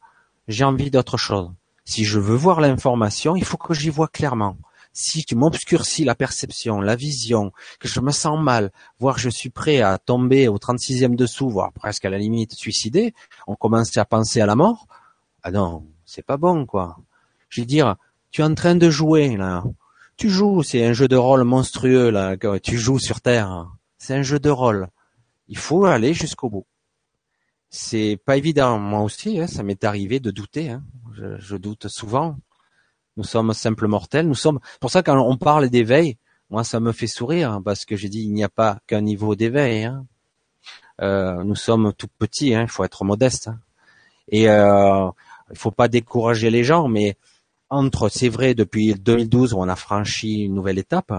[0.48, 1.52] j'ai envie d'autre chose.
[1.86, 4.58] Si je veux voir l'information, il faut que j'y vois clairement
[4.94, 9.50] si tu m'obscurcis la perception, la vision, que je me sens mal, voire je suis
[9.50, 13.14] prêt à tomber au 36e dessous, voire presque à la limite suicider,
[13.48, 14.88] on commence à penser à la mort,
[15.42, 16.98] ah non, c'est pas bon, quoi.
[17.50, 17.96] Je veux dire,
[18.32, 19.64] tu es en train de jouer, là.
[20.16, 23.68] Tu joues, c'est un jeu de rôle monstrueux, là, tu joues sur Terre.
[23.98, 24.88] C'est un jeu de rôle.
[25.48, 26.66] Il faut aller jusqu'au bout.
[27.70, 28.78] C'est pas évident.
[28.78, 30.70] Moi aussi, hein, ça m'est arrivé de douter.
[30.70, 30.84] Hein.
[31.40, 32.38] Je doute souvent.
[33.18, 34.28] Nous sommes simples mortels.
[34.28, 34.60] Nous sommes.
[34.80, 36.18] Pour ça, quand on parle d'éveil,
[36.50, 39.02] moi, ça me fait sourire hein, parce que j'ai dit il n'y a pas qu'un
[39.02, 39.86] niveau d'éveil.
[39.86, 40.06] Hein.
[41.02, 42.54] Euh, nous sommes tout petits.
[42.56, 43.48] Hein, il faut être modeste.
[43.48, 43.60] Hein.
[44.30, 45.10] Et euh,
[45.52, 47.18] il faut pas décourager les gens, mais
[47.70, 51.14] entre, c'est vrai, depuis 2012 où on a franchi une nouvelle étape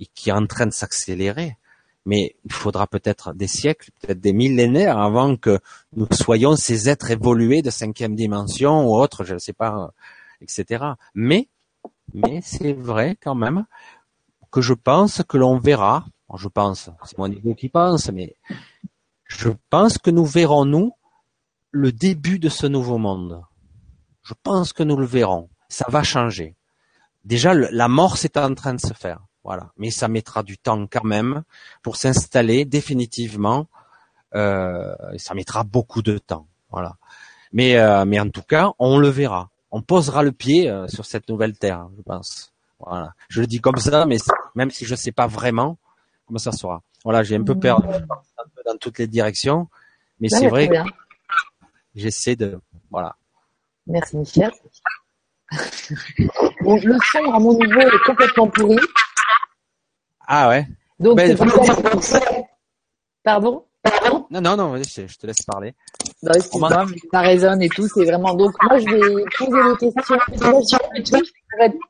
[0.00, 1.56] et qui est en train de s'accélérer,
[2.04, 5.58] mais il faudra peut-être des siècles, peut-être des millénaires avant que
[5.94, 9.92] nous soyons ces êtres évolués de cinquième dimension ou autre, je ne sais pas,
[10.40, 10.84] etc.
[11.14, 11.48] Mais,
[12.14, 13.66] mais c'est vrai quand même
[14.50, 18.36] que je pense que l'on verra, je pense, c'est mon ego qui pense, mais
[19.24, 20.92] je pense que nous verrons, nous,
[21.70, 23.42] le début de ce nouveau monde.
[24.22, 25.48] Je pense que nous le verrons.
[25.68, 26.56] Ça va changer.
[27.24, 29.20] Déjà, la mort, c'est en train de se faire.
[29.44, 29.70] Voilà.
[29.76, 31.42] Mais ça mettra du temps quand même
[31.82, 33.66] pour s'installer définitivement.
[34.34, 36.48] Euh, ça mettra beaucoup de temps.
[36.70, 36.96] Voilà.
[37.52, 41.04] Mais, euh, mais en tout cas, on le verra on posera le pied euh, sur
[41.04, 42.50] cette nouvelle terre, je pense.
[42.80, 43.12] Voilà.
[43.28, 44.16] Je le dis comme ça, mais
[44.54, 45.76] même si je ne sais pas vraiment
[46.26, 46.80] comment ça sera.
[47.04, 47.86] Voilà, j'ai un peu perdu
[48.64, 49.68] dans toutes les directions,
[50.18, 50.76] mais c'est vrai que
[51.94, 52.58] j'essaie de,
[52.90, 53.16] voilà.
[53.86, 54.50] Merci Michel.
[55.50, 58.78] le son à mon niveau est complètement pourri.
[60.26, 60.66] Ah ouais.
[60.98, 61.36] Donc ben,
[63.22, 63.66] Pardon?
[64.30, 65.74] Non, non, non, je te laisse parler.
[66.22, 66.32] Non,
[67.12, 68.34] ça résonne et tout, c'est vraiment.
[68.34, 70.18] Donc, moi, je vais poser des questions.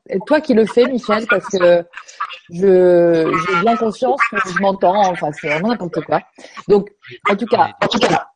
[0.09, 1.83] C'est toi qui le fais, Michel, parce que
[2.49, 6.21] je, j'ai bien conscience que je m'entends, enfin, c'est vraiment n'importe quoi.
[6.69, 6.89] Donc,
[7.29, 8.27] en tout cas, en tout cas.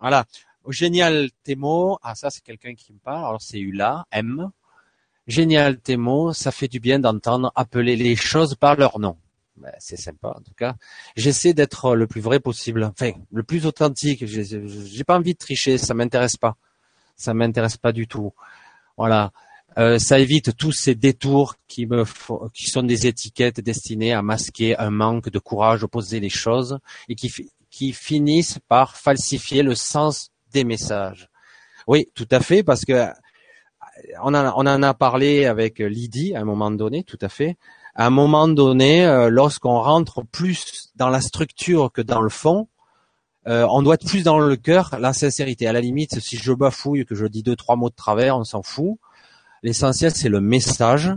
[0.00, 0.24] Voilà.
[0.68, 1.98] Génial tes mots.
[2.02, 3.24] Ah, ça, c'est quelqu'un qui me parle.
[3.24, 4.50] Alors, c'est Ula, M.
[5.26, 6.32] Génial tes mots.
[6.32, 9.16] Ça fait du bien d'entendre appeler les choses par leur nom.
[9.60, 10.74] Ben, c'est sympa en tout cas.
[11.16, 14.24] J'essaie d'être le plus vrai possible, enfin le plus authentique.
[14.24, 16.56] J'ai pas envie de tricher, ça m'intéresse pas.
[17.16, 18.32] Ça m'intéresse pas du tout.
[18.96, 19.32] Voilà.
[19.78, 22.04] Euh, ça évite tous ces détours qui me
[22.52, 27.14] qui sont des étiquettes destinées à masquer un manque de courage, opposer les choses et
[27.14, 27.32] qui
[27.70, 31.28] qui finissent par falsifier le sens des messages.
[31.86, 33.08] Oui, tout à fait, parce que
[34.22, 37.56] on en, on en a parlé avec Lydie à un moment donné, tout à fait
[37.94, 42.68] à un moment donné, euh, lorsqu'on rentre plus dans la structure que dans le fond,
[43.48, 45.66] euh, on doit être plus dans le cœur, la sincérité.
[45.66, 48.44] À la limite, si je bafouille, que je dis deux trois mots de travers, on
[48.44, 48.98] s'en fout.
[49.62, 51.12] L'essentiel, c'est le message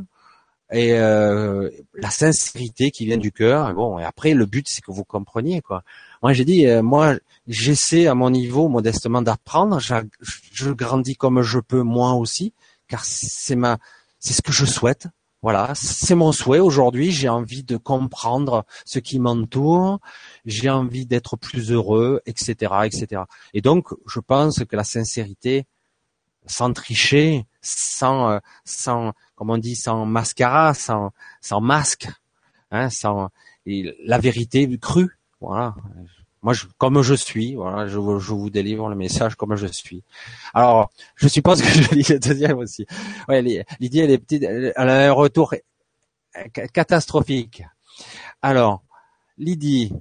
[0.71, 3.73] et euh, la sincérité qui vient du cœur.
[3.73, 5.83] bon, et après, le but, c'est que vous compreniez quoi.
[6.23, 7.15] Moi, j'ai dit, moi,
[7.47, 9.79] j'essaie à mon niveau modestement d'apprendre.
[9.79, 12.53] Je grandis comme je peux moi aussi,
[12.87, 13.77] car c'est ma,
[14.19, 15.07] c'est ce que je souhaite.
[15.43, 17.11] Voilà, c'est mon souhait aujourd'hui.
[17.11, 19.99] J'ai envie de comprendre ce qui m'entoure.
[20.45, 23.23] J'ai envie d'être plus heureux, etc., etc.
[23.53, 25.65] Et donc, je pense que la sincérité,
[26.45, 32.07] sans tricher, sans, euh, sans, comme on dit, sans mascara, sans, sans masque,
[32.71, 33.29] hein, sans
[33.65, 35.17] la vérité crue.
[35.41, 35.75] Voilà,
[36.43, 40.03] moi, je, comme je suis, voilà, je, je, vous délivre le message comme je suis.
[40.53, 42.85] Alors, je suppose que je lis le deuxième aussi.
[43.29, 45.55] Ouais, Lydie, elle est petite, elle a un retour
[46.73, 47.63] catastrophique.
[48.41, 48.83] Alors,
[49.37, 49.93] Lydie,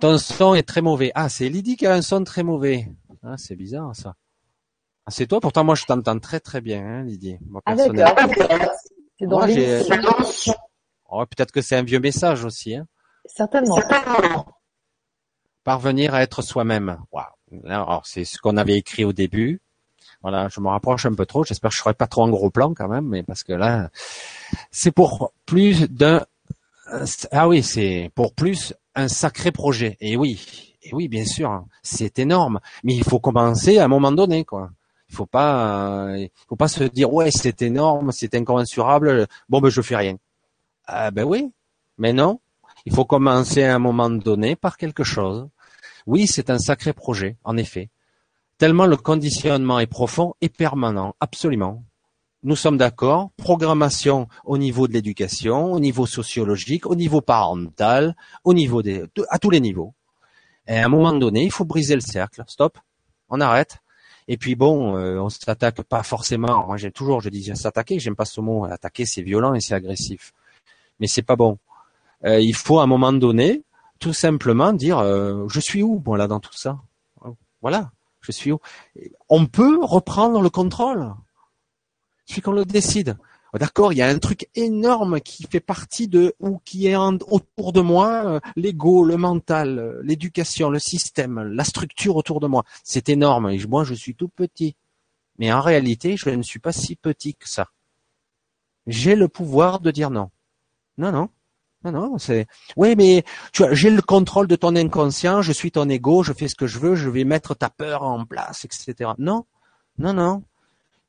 [0.00, 1.12] ton son est très mauvais.
[1.14, 2.88] Ah, c'est Lydie qui a un son très mauvais.
[3.22, 4.14] Ah, c'est bizarre ça.
[5.04, 7.36] Ah, c'est toi, pourtant moi je t'entends très très bien, hein, Lydie.
[7.46, 7.76] Moi, ah.
[7.76, 9.46] C'est dans
[11.10, 12.76] oh, Peut-être que c'est un vieux message aussi.
[12.76, 12.86] Hein.
[13.26, 13.76] Certainement.
[13.76, 14.46] Certainement
[15.64, 16.98] parvenir à être soi-même.
[17.66, 19.60] Alors c'est ce qu'on avait écrit au début.
[20.22, 21.44] Voilà, je me rapproche un peu trop.
[21.44, 23.90] J'espère que je serai pas trop en gros plan quand même, mais parce que là,
[24.70, 26.24] c'est pour plus d'un
[27.30, 29.96] ah oui, c'est pour plus un sacré projet.
[30.00, 32.60] Et oui, et oui, bien sûr, c'est énorme.
[32.84, 34.70] Mais il faut commencer à un moment donné, quoi.
[35.08, 39.26] Il faut pas, il faut pas se dire ouais, c'est énorme, c'est incommensurable.
[39.48, 40.16] Bon, ben je fais rien.
[40.86, 41.52] Ah ben oui,
[41.98, 42.40] mais non.
[42.86, 45.48] Il faut commencer à un moment donné par quelque chose.
[46.06, 47.90] Oui, c'est un sacré projet, en effet.
[48.58, 51.82] Tellement le conditionnement est profond et permanent, absolument.
[52.44, 58.52] Nous sommes d'accord, programmation au niveau de l'éducation, au niveau sociologique, au niveau parental, au
[58.52, 59.94] niveau des, à tous les niveaux.
[60.66, 62.42] Et à un moment donné, il faut briser le cercle.
[62.48, 62.78] Stop.
[63.28, 63.78] On arrête.
[64.28, 66.66] Et puis bon, euh, on s'attaque pas forcément.
[66.66, 67.98] Moi, j'ai toujours, je dis s'attaquer.
[67.98, 68.64] J'aime pas ce mot.
[68.64, 70.32] Attaquer, c'est violent et c'est agressif.
[71.00, 71.58] Mais c'est pas bon.
[72.24, 73.62] Euh, il faut à un moment donné,
[73.98, 76.78] tout simplement dire, euh, je suis où, moi là, dans tout ça?
[77.60, 77.92] Voilà.
[78.20, 78.60] Je suis où.
[79.28, 81.12] On peut reprendre le contrôle
[82.32, 83.16] suis qu'on le décide.
[83.54, 87.74] D'accord, il y a un truc énorme qui fait partie de ou qui est autour
[87.74, 92.64] de moi, euh, l'ego, le mental, l'éducation, le système, la structure autour de moi.
[92.82, 94.74] C'est énorme et moi je suis tout petit.
[95.38, 97.68] Mais en réalité, je ne suis pas si petit que ça.
[98.86, 100.30] J'ai le pouvoir de dire non.
[100.96, 101.28] Non, non.
[101.84, 102.46] Non, non, c'est.
[102.76, 106.32] Oui, mais tu vois, j'ai le contrôle de ton inconscient, je suis ton ego, je
[106.32, 109.10] fais ce que je veux, je vais mettre ta peur en place, etc.
[109.18, 109.44] Non,
[109.98, 110.42] non, non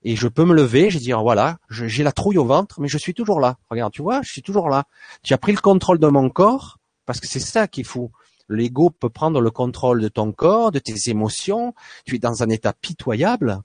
[0.03, 2.97] et je peux me lever, je dire voilà, j'ai la trouille au ventre, mais je
[2.97, 3.57] suis toujours là.
[3.69, 4.83] Regarde, tu vois, je suis toujours là.
[5.23, 8.11] Tu as pris le contrôle de mon corps, parce que c'est ça qu'il faut.
[8.49, 11.73] L'ego peut prendre le contrôle de ton corps, de tes émotions.
[12.05, 13.61] Tu es dans un état pitoyable,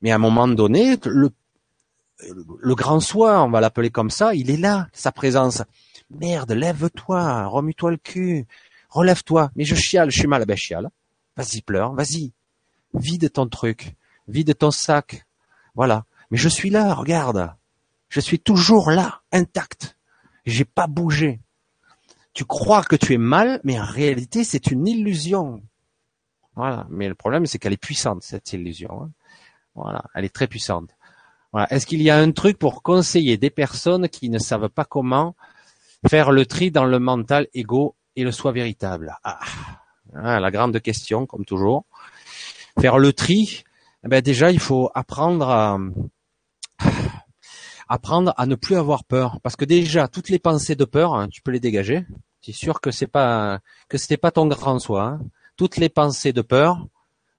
[0.00, 1.30] mais à un moment donné, le,
[2.60, 5.62] le grand soi, on va l'appeler comme ça, il est là, sa présence.
[6.20, 8.46] Merde, lève-toi, remue-toi le cul,
[8.88, 9.50] relève-toi.
[9.56, 10.90] Mais je chiale, je suis mal, ben chiale.
[11.36, 12.32] Vas-y, pleure, vas-y.
[12.94, 13.96] Vide ton truc,
[14.28, 15.26] vide ton sac,
[15.74, 16.04] voilà.
[16.30, 17.52] Mais je suis là, regarde.
[18.08, 19.96] Je suis toujours là, intact.
[20.46, 21.40] J'ai pas bougé.
[22.32, 25.62] Tu crois que tu es mal, mais en réalité, c'est une illusion.
[26.54, 26.86] Voilà.
[26.90, 29.02] Mais le problème, c'est qu'elle est puissante, cette illusion.
[29.02, 29.10] Hein.
[29.74, 30.04] Voilà.
[30.14, 30.90] Elle est très puissante.
[31.52, 31.72] Voilà.
[31.72, 35.34] Est-ce qu'il y a un truc pour conseiller des personnes qui ne savent pas comment
[36.06, 39.16] faire le tri dans le mental égo et le soi véritable?
[39.24, 39.40] Ah.
[40.14, 41.84] ah la grande question, comme toujours.
[42.80, 43.64] Faire le tri,
[44.04, 45.78] eh ben déjà, il faut apprendre à
[47.88, 51.28] apprendre à ne plus avoir peur, parce que déjà toutes les pensées de peur, hein,
[51.28, 52.06] tu peux les dégager.
[52.40, 55.04] C'est sûr que c'est pas que c'était pas ton grand soi.
[55.04, 55.20] Hein.
[55.56, 56.86] Toutes les pensées de peur,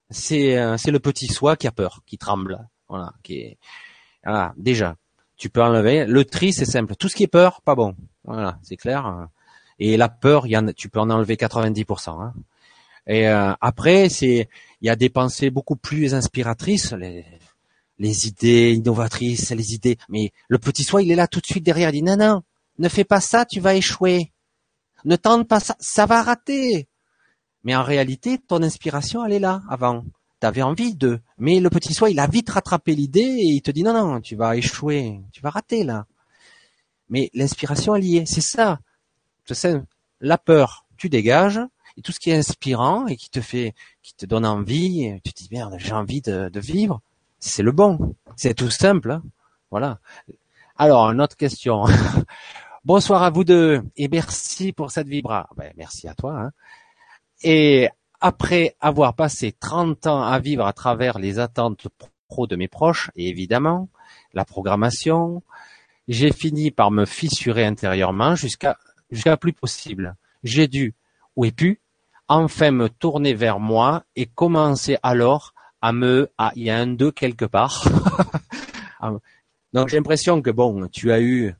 [0.10, 2.68] c'est euh, c'est le petit soi qui a peur, qui tremble.
[2.88, 3.58] Voilà, qui est
[4.24, 4.96] voilà, déjà.
[5.38, 6.06] Tu peux enlever.
[6.06, 6.96] Le tri, c'est simple.
[6.96, 7.96] Tout ce qui est peur, pas bon.
[8.26, 9.28] Voilà, c'est clair.
[9.80, 12.22] Et la peur, y en, tu peux en enlever 90%.
[12.22, 12.34] Hein.
[13.08, 14.50] Et euh, après, c'est
[14.82, 17.26] il y a des pensées beaucoup plus inspiratrices, les,
[18.00, 19.98] les idées innovatrices, les idées.
[20.10, 21.90] Mais le petit soi, il est là tout de suite derrière.
[21.90, 22.42] Il dit non, non,
[22.80, 24.32] ne fais pas ça, tu vas échouer.
[25.04, 26.88] Ne tente pas ça, ça va rater.
[27.64, 30.04] Mais en réalité, ton inspiration, elle est là avant.
[30.42, 31.20] Tu avais envie de.
[31.38, 34.22] Mais le petit soi, il a vite rattrapé l'idée et il te dit non, non,
[34.22, 36.06] tu vas échouer, tu vas rater là.
[37.10, 38.26] Mais l'inspiration, est.
[38.26, 38.80] C'est ça.
[39.52, 39.82] Sais,
[40.22, 41.60] la peur, tu dégages
[41.98, 45.34] et tout ce qui est inspirant et qui te fait, qui te donne envie, tu
[45.34, 47.02] te dis merde, j'ai envie de, vivre,
[47.40, 48.16] c'est le bon.
[48.36, 49.12] C'est tout simple.
[49.12, 49.24] Hein.
[49.72, 50.00] voilà.
[50.78, 51.86] Alors, une autre question.
[52.86, 55.50] Bonsoir à vous deux et merci pour cette vibra.
[55.58, 56.38] Ben, merci à toi.
[56.40, 56.52] Hein.
[57.42, 57.90] Et
[58.20, 61.88] après avoir passé 30 ans à vivre à travers les attentes
[62.28, 63.90] pro de mes proches et évidemment
[64.34, 65.42] la programmation,
[66.08, 68.78] j'ai fini par me fissurer intérieurement jusqu'à
[69.12, 70.16] jusqu'à plus possible.
[70.44, 70.94] J'ai dû
[71.36, 71.80] ou ai pu
[72.28, 76.88] enfin me tourner vers moi et commencer alors à me, ah, il y a un
[76.88, 77.88] deux quelque part.
[79.02, 79.12] Ah,
[79.74, 81.54] donc j'ai l'impression que bon, tu as eu,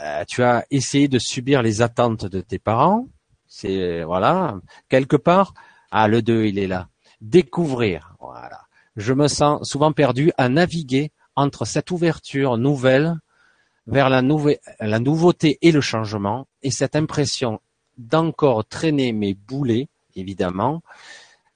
[0.00, 3.08] euh, tu as essayé de subir les attentes de tes parents.
[3.46, 4.58] C'est voilà,
[4.88, 5.52] quelque part,
[5.90, 6.88] ah le 2 il est là.
[7.20, 8.62] Découvrir, voilà.
[8.96, 13.16] Je me sens souvent perdu à naviguer entre cette ouverture nouvelle
[13.86, 14.22] vers la,
[14.80, 17.60] la nouveauté et le changement et cette impression
[17.98, 20.82] d'encore traîner mes boulets, évidemment,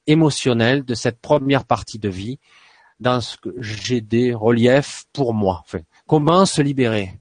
[0.07, 2.39] émotionnels de cette première partie de vie
[2.99, 5.65] dans ce que j'ai des reliefs pour moi.
[6.07, 7.19] comment se libérer?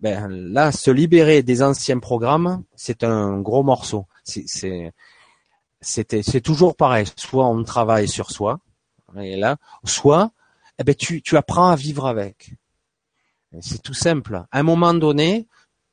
[0.00, 4.06] Ben là, se libérer des anciens programmes, c'est un gros morceau.
[4.22, 4.92] C'est
[5.80, 7.06] c'est toujours pareil.
[7.16, 8.60] Soit on travaille sur soi,
[9.16, 10.30] et là, soit
[10.78, 12.52] eh ben tu tu apprends à vivre avec.
[13.60, 14.44] C'est tout simple.
[14.50, 15.46] À un moment donné,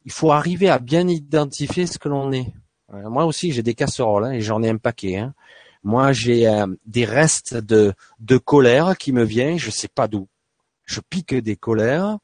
[0.04, 2.54] il faut arriver à bien identifier ce que l'on est.
[2.94, 5.18] Euh, moi aussi, j'ai des casseroles hein, et j'en ai un paquet.
[5.18, 5.34] Hein.
[5.84, 7.94] Moi, j'ai euh, des restes de,
[8.44, 10.28] colère qui me viennent, je sais pas d'où.
[10.86, 12.20] Je pique des colères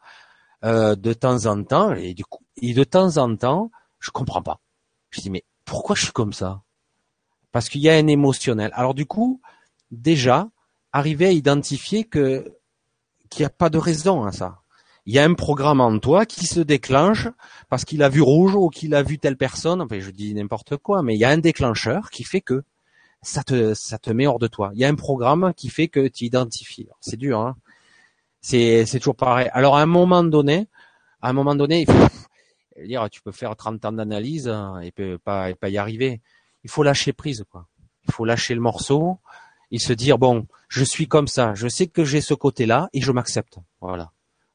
[0.63, 4.41] euh, de temps en temps et, du coup, et de temps en temps, Je comprends
[4.41, 4.59] pas.
[5.09, 6.61] Je dis mais pourquoi je suis comme ça?
[7.51, 8.71] Parce qu'il y a un émotionnel.
[8.73, 9.41] Alors du coup,
[9.91, 10.49] déjà,
[10.91, 12.57] arriver à identifier que
[13.29, 14.61] qu'il n'y a pas de raison à ça.
[15.06, 17.28] Il y a un programme en toi qui se déclenche
[17.70, 19.82] parce qu'il a vu rouge ou qu'il a vu telle personne.
[19.82, 22.64] Enfin, je dis n'importe quoi, mais il y a un déclencheur qui fait que
[23.24, 24.72] ça te ça te met hors de toi.
[24.74, 26.88] Il y a un programme qui fait que tu identifies.
[26.99, 27.56] C'est dur, hein
[28.41, 29.49] c'est toujours pareil.
[29.54, 30.68] Alors à un moment donné,
[31.22, 34.91] à un moment donné, il faut dire tu peux faire 30 ans d'analyse hein, et
[35.18, 36.22] pas et pas y arriver.
[36.64, 37.68] Il faut lâcher prise quoi.
[38.08, 39.20] Il faut lâcher le morceau
[39.72, 43.02] et se dire bon, je suis comme ça, je sais que j'ai ce côté-là et
[43.02, 43.58] je m'accepte.
[43.80, 44.12] Voilà.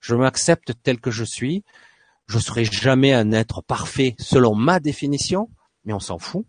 [0.07, 1.65] Je m'accepte tel que je suis.
[2.29, 5.51] Je serai jamais un être parfait selon ma définition,
[5.85, 6.47] mais on s'en fout.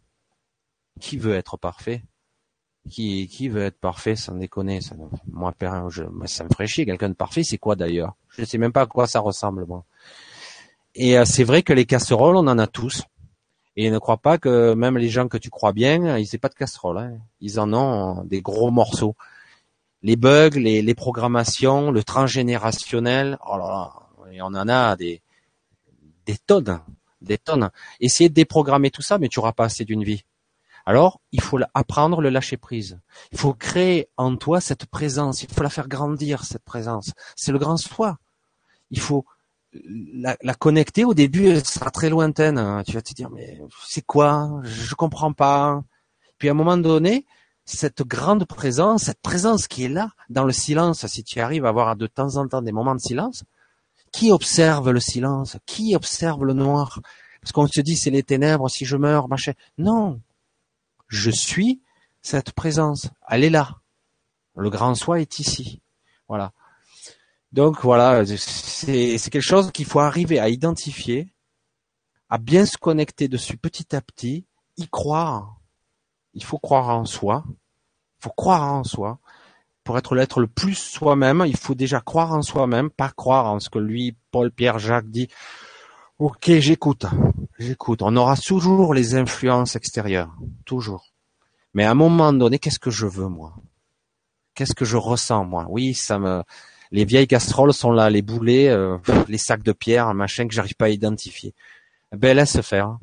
[0.99, 2.03] Qui veut être parfait?
[2.87, 4.81] Qui, veut être parfait sans déconner?
[4.81, 4.95] Ça,
[5.31, 5.55] Moi,
[5.89, 6.85] je, ça me ferait chier.
[6.85, 8.13] Quelqu'un de parfait, c'est quoi d'ailleurs?
[8.29, 9.85] Je sais même pas à quoi ça ressemble, moi.
[10.93, 13.05] Et euh, c'est vrai que les casseroles, on en a tous.
[13.75, 16.49] Et ne crois pas que même les gens que tu crois bien, ils n'aient pas
[16.49, 16.99] de casseroles.
[16.99, 17.17] Hein.
[17.41, 19.15] Ils en ont des gros morceaux.
[20.03, 25.21] Les bugs, les, les programmations, le transgénérationnel, oh là là, et on en a des,
[26.25, 26.79] des tonnes,
[27.21, 27.71] des tonnes.
[27.99, 30.23] Essayez de déprogrammer tout ça, mais tu auras pas assez d'une vie.
[30.85, 32.99] Alors, il faut apprendre le lâcher prise.
[33.31, 35.43] Il faut créer en toi cette présence.
[35.43, 37.11] Il faut la faire grandir, cette présence.
[37.35, 38.19] C'est le grand soi.
[38.89, 39.25] Il faut
[39.73, 41.03] la, connecter.
[41.03, 42.57] Au début, elle sera très lointaine.
[42.57, 42.83] Hein.
[42.85, 44.61] Tu vas te dire, mais c'est quoi?
[44.63, 45.83] Je comprends pas.
[46.37, 47.25] Puis à un moment donné,
[47.75, 51.69] cette grande présence, cette présence qui est là, dans le silence, si tu arrives à
[51.69, 53.43] avoir de temps en temps des moments de silence,
[54.11, 57.01] qui observe le silence Qui observe le noir?
[57.41, 59.51] Parce qu'on se dit, c'est les ténèbres, si je meurs, machin.
[59.77, 60.21] Non,
[61.07, 61.81] je suis
[62.21, 63.09] cette présence.
[63.29, 63.75] Elle est là.
[64.55, 65.81] Le grand soi est ici.
[66.27, 66.53] Voilà.
[67.51, 71.31] Donc voilà, c'est quelque chose qu'il faut arriver à identifier,
[72.29, 74.45] à bien se connecter dessus petit à petit,
[74.77, 75.56] y croire.
[76.33, 77.43] Il faut croire en soi.
[77.47, 79.19] Il faut croire en soi.
[79.83, 83.59] Pour être l'être le plus soi-même, il faut déjà croire en soi-même, pas croire en
[83.59, 85.29] ce que lui, Paul, Pierre, Jacques dit.
[86.19, 87.05] Ok, j'écoute,
[87.59, 88.01] j'écoute.
[88.01, 91.13] On aura toujours les influences extérieures, toujours.
[91.73, 93.53] Mais à un moment donné, qu'est-ce que je veux moi?
[94.55, 95.67] Qu'est-ce que je ressens moi?
[95.69, 96.43] Oui, ça me.
[96.91, 98.97] Les vieilles casseroles sont là, les boulets, euh,
[99.27, 101.53] les sacs de pierre, machin que j'arrive pas à identifier.
[102.11, 102.97] Ben laisse faire.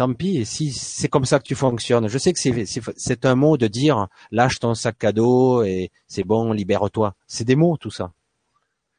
[0.00, 0.46] Tant pis.
[0.46, 4.08] Si c'est comme ça que tu fonctionnes, je sais que c'est un mot de dire
[4.30, 7.14] lâche ton sac à dos et c'est bon, libère-toi.
[7.26, 8.10] C'est des mots tout ça.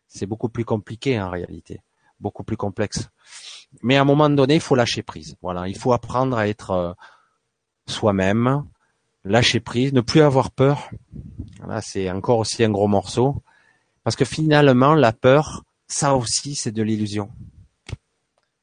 [0.07, 1.81] C'est beaucoup plus compliqué en réalité
[2.19, 3.09] beaucoup plus complexe.
[3.81, 5.37] Mais à un moment donné, il faut lâcher prise.
[5.41, 6.93] Voilà, il faut apprendre à être euh,
[7.87, 8.63] soi-même,
[9.25, 10.91] lâcher prise, ne plus avoir peur.
[11.67, 13.41] Là, c'est encore aussi un gros morceau,
[14.03, 17.31] parce que finalement, la peur, ça aussi, c'est de l'illusion.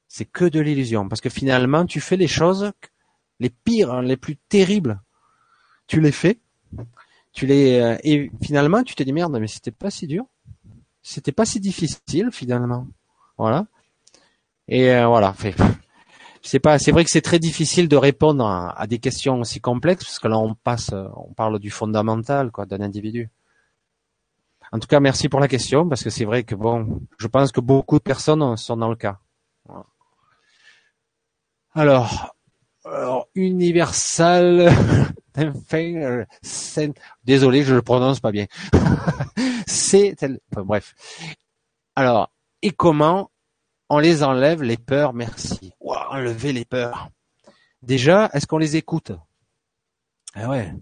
[0.09, 2.73] C'est que de l'illusion, parce que finalement, tu fais les choses
[3.41, 5.01] les pires, hein, les plus terribles.
[5.87, 6.39] Tu les fais,
[7.33, 10.25] tu les euh, et finalement, tu te dis merde, mais c'était pas si dur,
[11.03, 12.87] c'était pas si difficile finalement.
[13.39, 13.67] Voilà.
[14.67, 15.35] Et euh, voilà.
[16.43, 20.05] C'est pas, c'est vrai que c'est très difficile de répondre à, des questions aussi complexes
[20.05, 23.31] parce que là on passe, on parle du fondamental quoi d'un individu.
[24.71, 27.51] En tout cas, merci pour la question parce que c'est vrai que bon, je pense
[27.53, 29.19] que beaucoup de personnes sont dans le cas.
[31.79, 32.35] Alors,
[32.85, 34.69] alors Universal,
[37.25, 38.47] désolé, je le prononce pas bien.
[39.69, 40.17] c'est,
[40.51, 40.97] enfin, bref.
[41.95, 43.31] Alors, et comment
[43.89, 45.73] on les enlève les peurs, merci.
[45.81, 47.11] enlever les peurs.
[47.83, 49.13] Déjà, est-ce qu'on les écoute?
[50.35, 50.75] Ah ouais.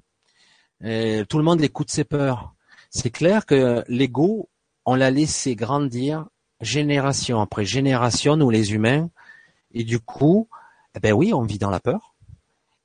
[1.26, 2.55] tout le monde écoute ses peurs.
[2.88, 4.49] C'est clair que l'ego,
[4.86, 6.24] on l'a laissé grandir
[6.62, 9.11] génération après génération, nous les humains,
[9.72, 10.49] et du coup,
[10.97, 12.14] eh ben oui, on vit dans la peur.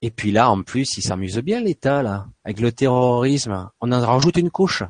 [0.02, 3.70] Et puis là, en plus, il s'amuse bien l'État là, avec le terrorisme.
[3.80, 4.84] On en rajoute une couche.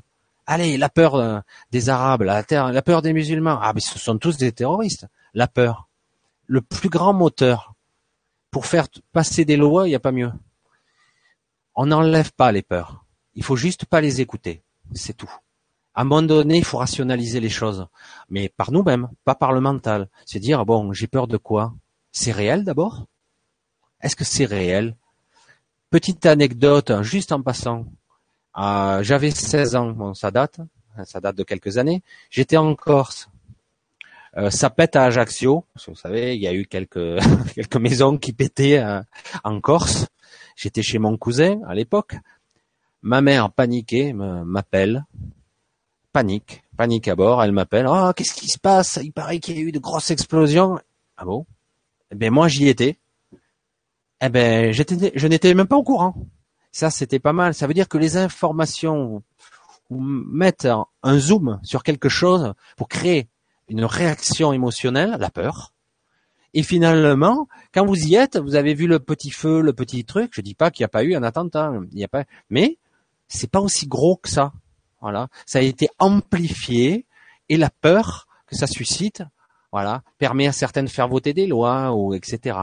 [0.48, 1.40] Allez, la peur euh,
[1.72, 2.44] des Arabes, la,
[2.82, 3.60] peur des musulmans.
[3.62, 5.06] Ah, mais ce sont tous des terroristes.
[5.34, 5.88] La peur.
[6.48, 7.74] Le plus grand moteur
[8.50, 10.32] pour faire passer des lois, il n'y a pas mieux.
[11.76, 13.06] On n'enlève pas les peurs.
[13.36, 14.64] Il faut juste pas les écouter.
[14.94, 15.32] C'est tout.
[15.94, 17.88] À un moment donné, il faut rationaliser les choses.
[18.30, 20.10] Mais par nous-mêmes, pas par le mental.
[20.26, 21.74] C'est dire, bon, j'ai peur de quoi?
[22.12, 23.06] C'est réel d'abord?
[24.02, 24.96] Est-ce que c'est réel?
[25.90, 27.86] Petite anecdote, juste en passant.
[28.58, 30.60] Euh, j'avais 16 ans, bon, ça date,
[31.06, 32.02] ça date de quelques années.
[32.30, 33.30] J'étais en Corse.
[34.38, 35.66] Euh, ça pète à Ajaccio.
[35.88, 37.20] Vous savez, il y a eu quelques
[37.56, 39.02] quelques maisons qui pétaient euh,
[39.44, 40.08] en Corse.
[40.56, 42.16] J'étais chez mon cousin à l'époque.
[43.02, 45.06] Ma mère paniquée m'appelle.
[46.14, 47.44] Panique, panique à bord.
[47.44, 47.88] Elle m'appelle.
[47.90, 49.00] Oh, qu'est-ce qui se passe?
[49.02, 50.80] Il paraît qu'il y a eu de grosses explosions.
[51.18, 51.46] Ah bon?
[52.20, 52.98] Eh moi j'y étais.
[54.22, 56.16] Eh ben je n'étais même pas au courant.
[56.72, 57.54] Ça c'était pas mal.
[57.54, 59.24] Ça veut dire que les informations
[59.90, 60.70] vous mettent
[61.04, 63.28] un zoom sur quelque chose pour créer
[63.68, 65.74] une réaction émotionnelle, la peur.
[66.54, 70.32] Et finalement, quand vous y êtes, vous avez vu le petit feu, le petit truc.
[70.34, 72.78] Je dis pas qu'il n'y a pas eu un attentat, il n'y a pas, mais
[73.28, 74.52] c'est pas aussi gros que ça.
[75.02, 77.06] Voilà, ça a été amplifié
[77.50, 79.24] et la peur que ça suscite,
[79.72, 82.58] voilà, permet à certaines de faire voter des lois ou etc.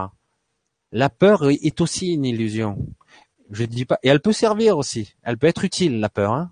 [0.91, 2.77] La peur est aussi une illusion.
[3.51, 5.15] Je dis pas, et elle peut servir aussi.
[5.23, 6.33] Elle peut être utile la peur.
[6.33, 6.51] Hein.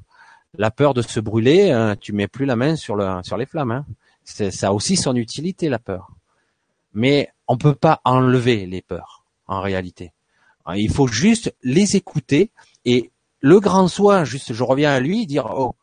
[0.57, 3.45] La peur de se brûler, hein, tu mets plus la main sur le sur les
[3.45, 3.71] flammes.
[3.71, 3.85] Hein.
[4.23, 6.11] Ça a aussi son utilité la peur.
[6.93, 10.13] Mais on peut pas enlever les peurs en réalité.
[10.75, 12.51] Il faut juste les écouter
[12.85, 15.75] et le grand soi, juste je reviens à lui, dire oh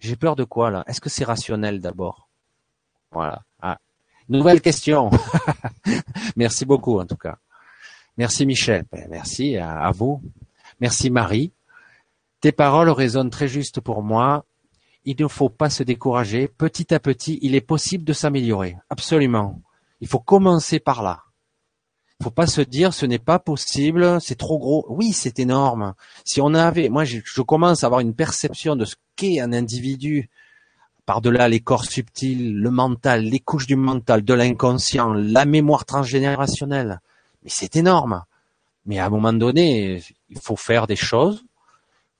[0.00, 0.84] j'ai peur de quoi là?
[0.86, 2.28] Est-ce que c'est rationnel d'abord?
[3.12, 3.42] Voilà.
[3.62, 3.78] Ah.
[4.28, 5.10] Nouvelle question.
[6.36, 7.38] merci beaucoup en tout cas.
[8.16, 8.84] Merci Michel.
[8.92, 10.22] Ben, merci à, vous.
[10.80, 11.52] Merci Marie.
[12.40, 14.44] Tes paroles résonnent très juste pour moi.
[15.04, 16.48] Il ne faut pas se décourager.
[16.48, 18.76] Petit à petit, il est possible de s'améliorer.
[18.90, 19.60] Absolument.
[20.00, 21.22] Il faut commencer par là.
[22.20, 24.86] Il faut pas se dire ce n'est pas possible, c'est trop gros.
[24.88, 25.94] Oui, c'est énorme.
[26.24, 29.52] Si on avait, moi, je, je commence à avoir une perception de ce qu'est un
[29.52, 30.30] individu
[31.06, 37.00] par-delà les corps subtils, le mental, les couches du mental, de l'inconscient, la mémoire transgénérationnelle.
[37.44, 38.24] Mais c'est énorme.
[38.86, 41.44] Mais à un moment donné, il faut faire des choses.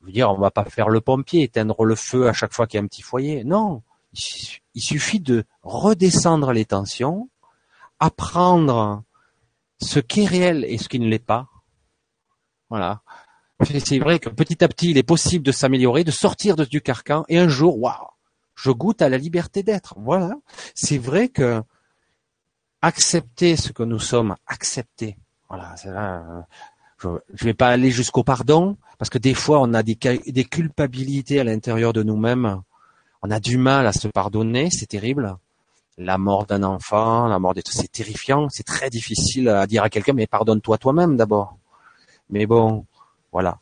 [0.00, 2.66] Je veux dire, on va pas faire le pompier, éteindre le feu à chaque fois
[2.66, 3.42] qu'il y a un petit foyer.
[3.44, 3.82] Non.
[4.74, 7.28] Il suffit de redescendre les tensions,
[8.00, 9.02] apprendre
[9.80, 11.48] ce qui est réel et ce qui ne l'est pas.
[12.70, 13.02] Voilà.
[13.84, 17.24] C'est vrai que petit à petit, il est possible de s'améliorer, de sortir du carcan,
[17.28, 18.08] et un jour, waouh,
[18.54, 19.94] je goûte à la liberté d'être.
[19.98, 20.34] Voilà.
[20.74, 21.62] C'est vrai que
[22.84, 25.16] accepter ce que nous sommes, accepter.
[25.48, 25.74] Voilà.
[26.98, 30.44] je ne vais pas aller jusqu'au pardon, parce que des fois, on a des, des
[30.44, 32.60] culpabilités à l'intérieur de nous-mêmes.
[33.22, 35.36] On a du mal à se pardonner, c'est terrible.
[35.96, 39.88] La mort d'un enfant, la mort de c'est terrifiant, c'est très difficile à dire à
[39.88, 41.56] quelqu'un, mais pardonne-toi toi-même d'abord.
[42.28, 42.84] Mais bon,
[43.32, 43.60] voilà.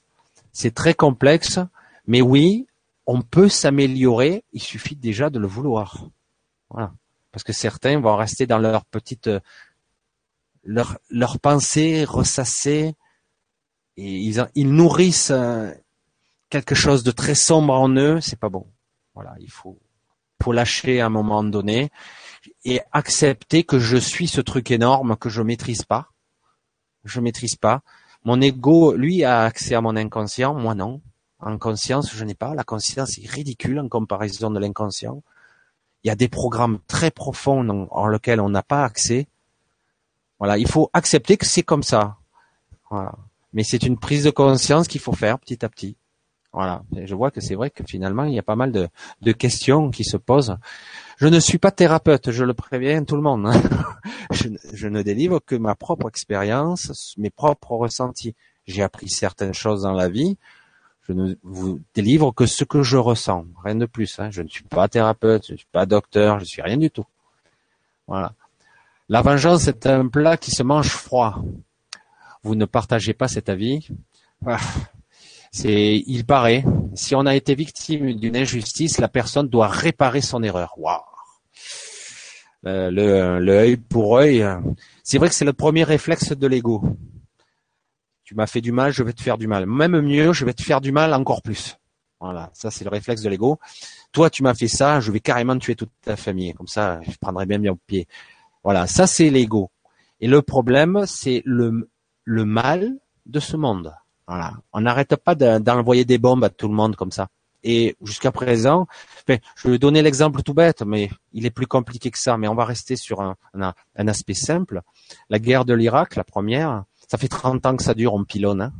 [0.52, 1.60] C'est très complexe,
[2.06, 2.66] mais oui,
[3.06, 6.06] on peut s'améliorer, il suffit déjà de le vouloir.
[6.70, 6.92] Voilà.
[7.32, 9.28] Parce que certains vont rester dans leur petite
[10.64, 12.94] leur, leur pensée ressassée
[13.96, 15.70] et ils, ils nourrissent euh,
[16.48, 18.66] quelque chose de très sombre en eux, c'est pas bon.
[19.14, 19.78] Voilà, il faut,
[20.42, 21.90] faut lâcher à un moment donné
[22.64, 26.08] et accepter que je suis ce truc énorme que je maîtrise pas.
[27.04, 27.82] Je maîtrise pas.
[28.24, 31.02] Mon ego, lui, a accès à mon inconscient, moi non.
[31.40, 32.54] En conscience, je n'ai pas.
[32.54, 35.22] La conscience est ridicule en comparaison de l'inconscient.
[36.04, 39.26] Il y a des programmes très profonds en, lesquels on n'a pas accès.
[40.38, 42.16] Voilà, il faut accepter que c'est comme ça.
[43.52, 45.96] Mais c'est une prise de conscience qu'il faut faire petit à petit.
[46.52, 46.82] Voilà.
[46.92, 50.04] je vois que c'est vrai que finalement, il y a pas mal de, questions qui
[50.04, 50.56] se posent.
[51.16, 53.46] Je ne suis pas thérapeute, je le préviens tout le monde.
[53.46, 53.62] Hein.
[54.32, 58.34] je, ne délivre que ma propre expérience, mes propres ressentis.
[58.66, 60.36] J'ai appris certaines choses dans la vie.
[61.08, 64.18] Je ne vous délivre que ce que je ressens, rien de plus.
[64.18, 64.30] Hein.
[64.30, 66.90] Je ne suis pas thérapeute, je ne suis pas docteur, je ne suis rien du
[66.90, 67.06] tout.
[68.06, 68.34] Voilà.
[69.08, 71.42] La vengeance est un plat qui se mange froid.
[72.44, 73.88] Vous ne partagez pas cet avis.
[74.46, 74.58] Ah,
[75.50, 80.42] c'est, il paraît, si on a été victime d'une injustice, la personne doit réparer son
[80.42, 80.74] erreur.
[80.78, 81.00] Waouh
[82.64, 82.90] euh,
[83.40, 84.46] le, pour œil.
[85.02, 86.82] C'est vrai que c'est le premier réflexe de l'ego.
[88.24, 89.66] Tu m'as fait du mal, je vais te faire du mal.
[89.66, 91.76] Même mieux, je vais te faire du mal encore plus.
[92.20, 93.58] Voilà, ça c'est le réflexe de l'ego.
[94.12, 96.54] Toi, tu m'as fait ça, je vais carrément tuer toute ta famille.
[96.54, 98.06] Comme ça, je prendrai bien bien au pied.
[98.62, 99.70] Voilà, ça c'est l'ego.
[100.20, 101.90] Et le problème, c'est le,
[102.24, 102.92] le mal
[103.26, 103.92] de ce monde.
[104.28, 104.52] Voilà.
[104.72, 107.28] On n'arrête pas d'envoyer des bombes à tout le monde comme ça.
[107.64, 108.86] Et jusqu'à présent,
[109.56, 112.36] je vais donner l'exemple tout bête, mais il est plus compliqué que ça.
[112.36, 114.80] Mais on va rester sur un, un, aspect simple.
[115.28, 118.62] La guerre de l'Irak, la première, ça fait 30 ans que ça dure, on pilonne.
[118.62, 118.72] Hein.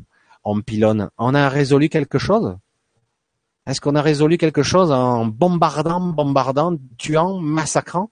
[0.42, 1.10] On pilonne.
[1.18, 2.56] On a résolu quelque chose?
[3.66, 8.08] Est-ce qu'on a résolu quelque chose en bombardant, bombardant, tuant, massacrant?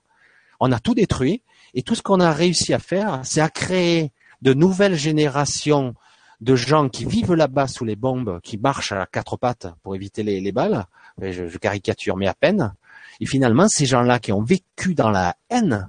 [0.61, 1.43] On a tout détruit.
[1.73, 4.13] Et tout ce qu'on a réussi à faire, c'est à créer
[4.43, 5.95] de nouvelles générations
[6.43, 10.23] de gens qui vivent là-bas sous les bombes, qui marchent à quatre pattes pour éviter
[10.23, 10.85] les, balles.
[11.19, 12.75] Je, caricature, mais à peine.
[13.21, 15.89] Et finalement, ces gens-là qui ont vécu dans la haine,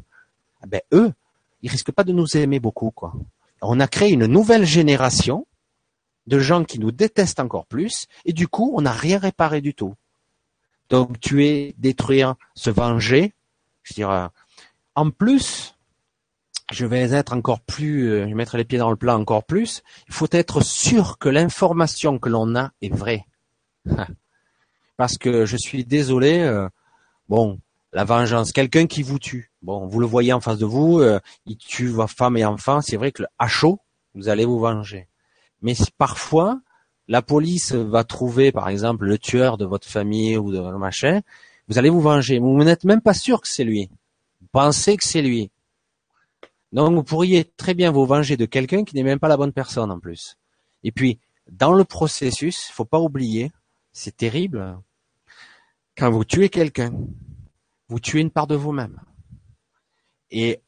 [0.64, 1.12] eh ben eux,
[1.64, 3.14] ils risquent pas de nous aimer beaucoup, quoi.
[3.62, 5.48] On a créé une nouvelle génération
[6.28, 9.74] de gens qui nous détestent encore plus, et du coup, on n'a rien réparé du
[9.74, 9.96] tout.
[10.90, 13.34] Donc, tuer, détruire, se venger,
[13.84, 14.28] je dirais.
[14.96, 15.76] En plus,
[16.72, 19.44] je vais être encore plus, euh, je vais mettre les pieds dans le plat encore
[19.44, 19.84] plus.
[20.08, 23.26] Il faut être sûr que l'information que l'on a est vraie.
[24.98, 26.68] Parce que je suis désolé, euh,
[27.30, 27.60] bon,
[27.94, 31.20] la vengeance, quelqu'un qui vous tue, bon, vous le voyez en face de vous, euh,
[31.46, 33.80] il tue vos femmes et enfants, c'est vrai que à chaud,
[34.16, 35.08] vous allez vous venger.
[35.62, 36.62] Mais parfois,
[37.08, 41.22] la police va trouver, par exemple, le tueur de votre famille ou de machin,
[41.68, 42.40] vous allez vous venger.
[42.40, 43.90] Vous n'êtes même pas sûr que c'est lui.
[44.42, 45.52] Vous pensez que c'est lui.
[46.72, 49.52] Donc vous pourriez très bien vous venger de quelqu'un qui n'est même pas la bonne
[49.52, 50.38] personne en plus.
[50.84, 51.20] Et puis,
[51.50, 53.52] dans le processus, faut pas oublier,
[53.92, 54.80] c'est terrible,
[55.98, 56.94] quand vous tuez quelqu'un,
[57.92, 59.02] vous tuez une part de vous-même.
[60.30, 60.62] Et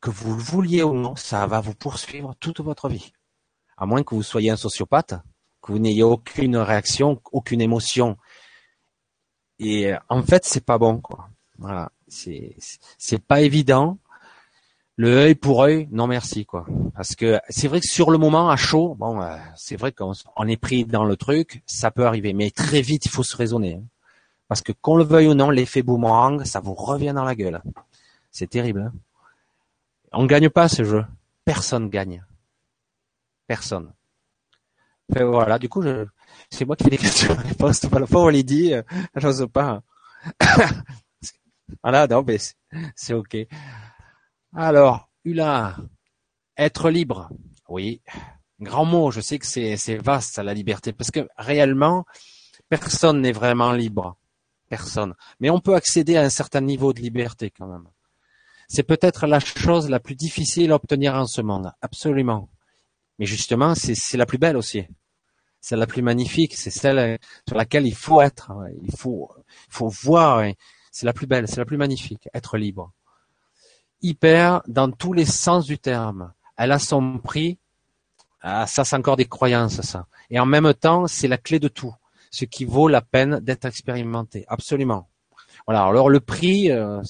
[0.00, 3.12] que vous le vouliez ou non, ça va vous poursuivre toute votre vie.
[3.76, 5.14] À moins que vous soyez un sociopathe,
[5.60, 8.16] que vous n'ayez aucune réaction, aucune émotion.
[9.58, 11.28] Et en fait, c'est pas bon, quoi.
[11.58, 11.92] Voilà.
[12.08, 12.56] C'est,
[12.96, 13.98] c'est pas évident
[14.96, 16.66] le œil pour œil, non merci quoi.
[16.94, 20.12] Parce que c'est vrai que sur le moment à chaud, bon, euh, c'est vrai qu'on
[20.46, 23.76] est pris dans le truc, ça peut arriver, mais très vite il faut se raisonner,
[23.76, 23.84] hein.
[24.50, 27.62] Parce que qu'on le veuille ou non, l'effet boomerang, ça vous revient dans la gueule.
[28.32, 28.80] C'est terrible.
[28.80, 28.92] Hein
[30.10, 31.04] On gagne pas ce jeu.
[31.44, 32.24] Personne gagne.
[33.46, 33.92] Personne.
[35.08, 36.04] voilà, du coup, je,
[36.50, 37.84] c'est moi qui fais des questions-réponses.
[37.84, 38.82] La fois on les dit, euh,
[39.14, 39.82] j'ose pas.
[41.84, 42.38] voilà, non, mais
[42.96, 43.36] c'est ok.
[44.52, 45.76] Alors, Hulin,
[46.56, 47.30] être libre.
[47.68, 48.02] Oui,
[48.58, 49.12] grand mot.
[49.12, 52.04] Je sais que c'est vaste la liberté parce que réellement,
[52.68, 54.16] personne n'est vraiment libre.
[54.70, 55.14] Personne.
[55.38, 57.86] Mais on peut accéder à un certain niveau de liberté quand même.
[58.68, 61.70] C'est peut-être la chose la plus difficile à obtenir en ce monde.
[61.82, 62.48] Absolument.
[63.18, 64.86] Mais justement, c'est la plus belle aussi.
[65.60, 66.56] C'est la plus magnifique.
[66.56, 68.50] C'est celle sur laquelle il faut être.
[68.82, 69.30] Il faut,
[69.68, 70.42] il faut voir.
[70.90, 71.46] C'est la plus belle.
[71.46, 72.30] C'est la plus magnifique.
[72.32, 72.94] Être libre
[74.02, 76.32] hyper dans tous les sens du terme.
[76.56, 77.58] Elle a son prix.
[78.42, 80.06] Ah, ça, c'est encore des croyances, ça.
[80.30, 81.94] Et en même temps, c'est la clé de tout.
[82.30, 84.44] Ce qui vaut la peine d'être expérimenté.
[84.48, 85.08] Absolument.
[85.66, 85.84] Voilà.
[85.84, 87.00] Alors le prix, euh,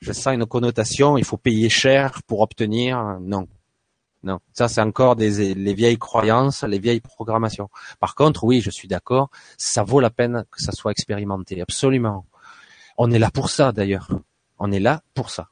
[0.00, 1.18] je sens une connotation.
[1.18, 3.18] Il faut payer cher pour obtenir.
[3.20, 3.46] Non.
[4.24, 7.68] Non, ça c'est encore des les vieilles croyances, les vieilles programmations.
[8.00, 9.28] Par contre, oui, je suis d'accord,
[9.58, 12.24] ça vaut la peine que ça soit expérimenté, absolument.
[12.96, 14.08] On est là pour ça d'ailleurs.
[14.58, 15.50] On est là pour ça.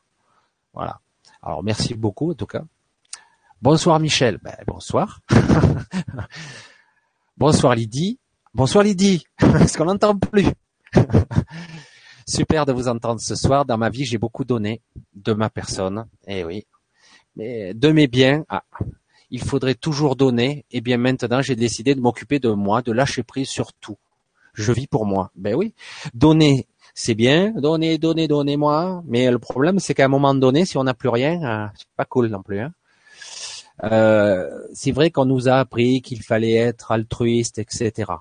[0.73, 1.01] Voilà.
[1.43, 2.63] Alors merci beaucoup en tout cas.
[3.61, 4.39] Bonsoir Michel.
[4.43, 5.21] Ben, bonsoir.
[7.37, 8.19] bonsoir Lydie.
[8.55, 9.25] Bonsoir Lydie.
[9.39, 10.47] Parce qu'on n'entend plus.
[12.29, 13.65] Super de vous entendre ce soir.
[13.65, 14.83] Dans ma vie, j'ai beaucoup donné
[15.15, 16.05] de ma personne.
[16.27, 16.67] Eh oui.
[17.35, 18.63] Mais de mes biens, ah,
[19.31, 20.67] il faudrait toujours donner.
[20.71, 23.97] Et eh bien maintenant, j'ai décidé de m'occuper de moi, de lâcher prise sur tout.
[24.53, 25.31] Je vis pour moi.
[25.35, 25.73] Ben oui.
[26.13, 29.03] Donner, c'est bien, donnez, donnez, donnez-moi.
[29.07, 31.89] Mais le problème, c'est qu'à un moment donné, si on n'a plus rien, euh, c'est
[31.97, 32.61] pas cool non plus.
[32.61, 32.75] Hein.
[33.83, 38.13] Euh, c'est vrai qu'on nous a appris qu'il fallait être altruiste, etc.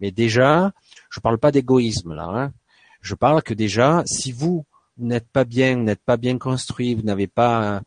[0.00, 0.72] Mais déjà,
[1.10, 2.24] je parle pas d'égoïsme là.
[2.24, 2.52] Hein.
[3.00, 4.64] Je parle que déjà, si vous,
[4.98, 7.82] n'êtes pas bien, n'êtes pas bien construit, vous n'avez pas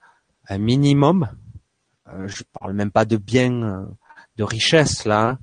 [0.49, 1.29] un, minimum,
[2.07, 3.85] euh, je parle même pas de bien, euh,
[4.37, 5.37] de richesse là,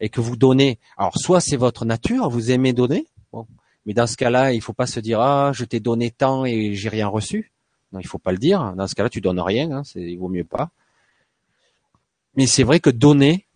[0.00, 0.78] et que vous donnez.
[0.96, 3.06] Alors soit c'est votre nature, vous aimez donner,
[3.86, 6.74] mais dans ce cas-là, il faut pas se dire ah je t'ai donné tant et
[6.74, 7.52] j'ai rien reçu.
[7.92, 8.72] Non, il faut pas le dire.
[8.74, 9.70] Dans ce cas-là, tu donnes rien.
[9.70, 10.70] Hein, c'est, il vaut mieux pas.
[12.36, 13.46] Mais c'est vrai que donner,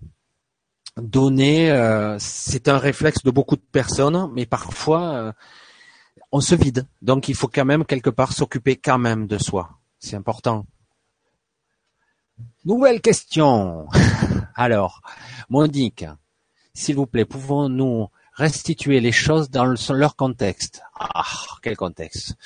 [1.01, 5.33] donner, euh, c'est un réflexe de beaucoup de personnes, mais parfois euh,
[6.33, 6.87] on se vide.
[7.03, 9.71] Donc il faut quand même quelque part s'occuper quand même de soi.
[9.99, 10.67] C'est important.
[12.65, 13.87] Nouvelle question.
[14.55, 15.01] Alors,
[15.49, 16.05] Monique,
[16.75, 20.83] s'il vous plaît, pouvons-nous restituer les choses dans leur contexte?
[20.95, 21.25] Ah,
[21.63, 22.37] quel contexte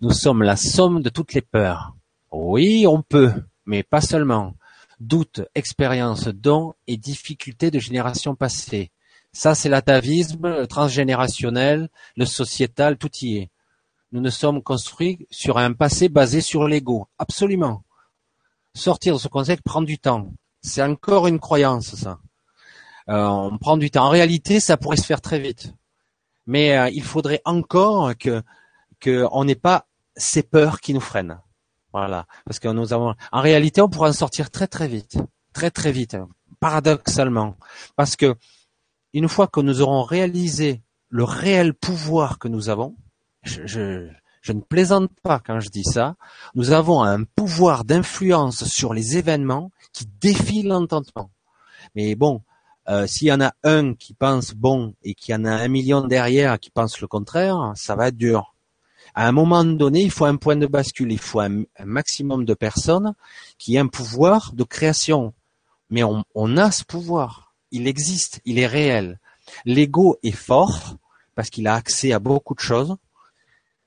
[0.00, 1.96] Nous sommes la somme de toutes les peurs.
[2.30, 3.32] Oui, on peut,
[3.66, 4.54] mais pas seulement.
[5.02, 8.92] Doute, expérience, dons et difficultés de générations passées.
[9.32, 13.50] Ça, c'est l'atavisme, le transgénérationnel, le sociétal, tout y est.
[14.12, 17.08] Nous ne sommes construits sur un passé basé sur l'ego.
[17.18, 17.82] Absolument.
[18.74, 20.32] Sortir de ce concept prend du temps.
[20.60, 22.20] C'est encore une croyance, ça.
[23.08, 24.04] Euh, on prend du temps.
[24.04, 25.74] En réalité, ça pourrait se faire très vite,
[26.46, 28.40] mais euh, il faudrait encore que
[29.02, 31.40] qu'on n'ait pas ces peurs qui nous freinent.
[31.92, 33.14] Voilà, parce que nous avons.
[33.32, 35.18] En réalité, on pourra en sortir très très vite,
[35.52, 36.16] très très vite,
[36.60, 37.56] paradoxalement,
[37.96, 38.34] parce que
[39.12, 42.96] une fois que nous aurons réalisé le réel pouvoir que nous avons,
[43.42, 44.08] je, je,
[44.40, 46.16] je ne plaisante pas quand je dis ça,
[46.54, 51.30] nous avons un pouvoir d'influence sur les événements qui défie l'entendement.
[51.94, 52.42] Mais bon,
[52.88, 55.68] euh, s'il y en a un qui pense bon et qu'il y en a un
[55.68, 58.51] million derrière qui pense le contraire, ça va être dur.
[59.14, 62.54] À un moment donné, il faut un point de bascule, il faut un, maximum de
[62.54, 63.14] personnes
[63.58, 65.34] qui aient un pouvoir de création.
[65.90, 69.18] Mais on, on a ce pouvoir, il existe, il est réel.
[69.64, 70.96] L'ego est fort
[71.34, 72.96] parce qu'il a accès à beaucoup de choses,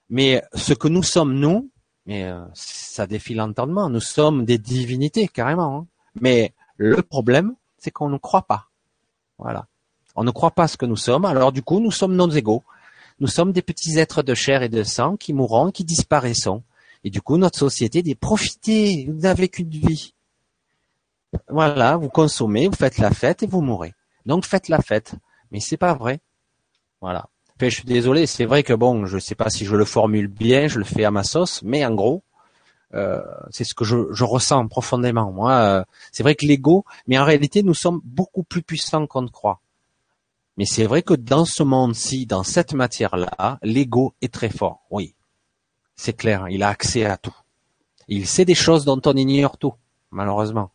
[0.10, 1.70] mais ce que nous sommes nous,
[2.06, 5.78] mais euh, ça défie l'entendement, nous sommes des divinités carrément.
[5.80, 5.88] Hein.
[6.22, 8.68] Mais le problème, c'est qu'on ne croit pas.
[9.38, 9.68] Voilà.
[10.16, 12.64] On ne croit pas ce que nous sommes, alors du coup, nous sommes nos égaux.
[13.20, 16.64] Nous sommes des petits êtres de chair et de sang qui mourront, qui disparaissons.
[17.04, 20.14] Et du coup, notre société dit profitez, vous n'avez qu'une vie.
[21.50, 23.94] Voilà, vous consommez, vous faites la fête et vous mourrez.
[24.26, 25.16] Donc faites la fête.
[25.52, 26.20] Mais c'est pas vrai.
[27.02, 27.28] Voilà.
[27.62, 30.68] je suis désolé, c'est vrai que bon, je sais pas si je le formule bien,
[30.68, 32.24] je le fais à ma sauce, mais en gros,
[32.94, 33.22] euh,
[33.52, 35.32] c'est ce que je, je, ressens profondément.
[35.32, 39.22] Moi, euh, c'est vrai que l'ego, mais en réalité, nous sommes beaucoup plus puissants qu'on
[39.22, 39.62] ne croit.
[40.58, 44.86] Mais c'est vrai que dans ce monde-ci, dans cette matière-là, l'ego est très fort.
[44.90, 45.16] Oui,
[45.96, 46.48] c'est clair.
[46.50, 47.36] Il a accès à tout.
[48.08, 49.74] Il sait des choses dont on ignore tout,
[50.12, 50.72] malheureusement.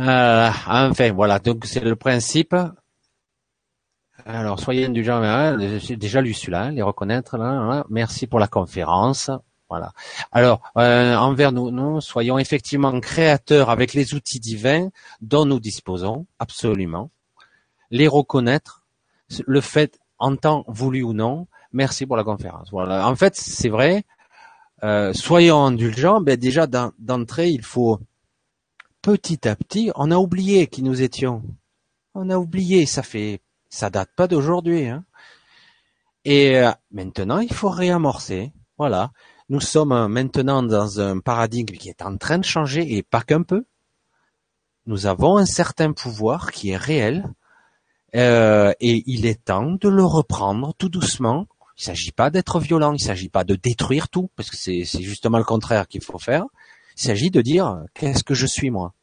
[0.00, 1.38] Euh, enfin, voilà.
[1.38, 2.54] Donc c'est le principe.
[4.26, 5.58] Alors, soyez indulgents.
[5.78, 7.38] J'ai déjà lu celui-là, les reconnaître.
[7.38, 9.30] Là, Merci pour la conférence.
[9.70, 9.92] Voilà.
[10.32, 14.88] Alors, euh, envers nous, nous, soyons effectivement créateurs avec les outils divins
[15.20, 17.10] dont nous disposons, absolument.
[17.90, 18.84] Les reconnaître,
[19.46, 21.46] le fait en temps voulu ou non.
[21.72, 22.70] Merci pour la conférence.
[22.70, 23.08] Voilà.
[23.08, 24.04] En fait, c'est vrai.
[24.84, 26.20] Euh, soyons indulgents.
[26.20, 28.00] Ben déjà d'entrée, il faut
[29.02, 31.42] petit à petit, on a oublié qui nous étions.
[32.14, 32.86] On a oublié.
[32.86, 34.86] Ça fait, ça date pas d'aujourd'hui.
[34.86, 35.04] Hein.
[36.24, 38.52] Et euh, maintenant, il faut réamorcer.
[38.76, 39.12] Voilà.
[39.48, 43.42] Nous sommes maintenant dans un paradigme qui est en train de changer et pas qu'un
[43.42, 43.64] peu.
[44.86, 47.24] Nous avons un certain pouvoir qui est réel
[48.14, 51.46] euh, et il est temps de le reprendre tout doucement.
[51.76, 54.56] Il ne s'agit pas d'être violent, il ne s'agit pas de détruire tout, parce que
[54.56, 56.44] c'est justement le contraire qu'il faut faire.
[56.96, 58.94] Il s'agit de dire qu'est-ce que je suis moi?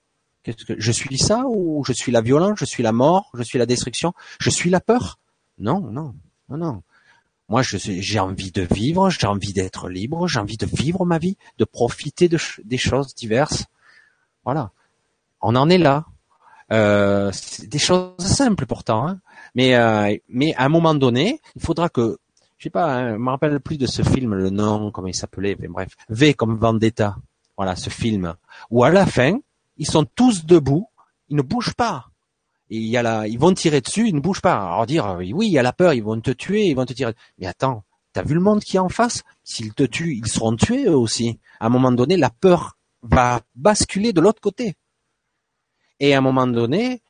[0.44, 3.44] Qu'est-ce que je suis ça ou je suis la violence, je suis la mort, je
[3.44, 5.19] suis la destruction, je suis la peur?
[5.57, 6.14] Non, non,
[6.49, 6.84] non, non.
[7.48, 11.38] Moi, j'ai envie de vivre, j'ai envie d'être libre, j'ai envie de vivre ma vie,
[11.60, 13.65] de profiter de, des choses diverses.
[14.44, 14.72] Voilà.
[15.41, 16.06] On en est là.
[16.72, 17.32] Euh,
[17.68, 19.20] des choses simples pourtant, hein.
[19.54, 22.18] mais euh, mais à un moment donné, il faudra que,
[22.58, 25.16] je sais pas, hein, je me rappelle plus de ce film, le nom, comment il
[25.16, 27.18] s'appelait, mais bref, V comme Vendetta.
[27.56, 28.36] Voilà, ce film
[28.72, 29.38] où à la fin,
[29.78, 30.90] ils sont tous debout,
[31.30, 32.08] ils ne bougent pas
[32.70, 34.56] il y a la, ils vont tirer dessus, ils ne bougent pas.
[34.56, 36.86] Alors dire, euh, oui, il y a la peur, ils vont te tuer, ils vont
[36.86, 37.14] te tirer.
[37.38, 37.84] Mais attends,
[38.14, 39.24] t'as vu le monde qui est en face?
[39.44, 41.40] S'ils te tuent, ils seront tués eux aussi.
[41.60, 44.76] À un moment donné, la peur va basculer de l'autre côté.
[46.00, 47.02] Et à un moment donné,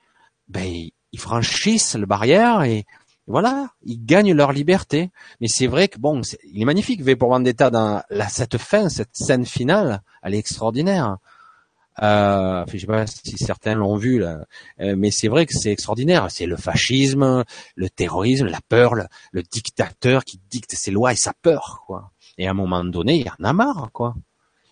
[0.48, 2.86] ben, ils franchissent le barrière et
[3.28, 5.10] voilà, ils gagnent leur liberté.
[5.42, 6.22] Mais c'est vrai que bon,
[6.52, 10.40] il est magnifique V pour Vendetta dans la, cette fin, cette scène finale, elle est
[10.40, 11.18] extraordinaire.
[12.04, 14.46] Euh, je sais pas si certains l'ont vu là,
[14.82, 16.28] euh, mais c'est vrai que c'est extraordinaire.
[16.30, 17.46] C'est le fascisme,
[17.76, 22.12] le terrorisme, la peur, le, dictateur qui dicte ses lois et sa peur, quoi.
[22.38, 24.16] Et à un moment donné, il y en a marre, quoi.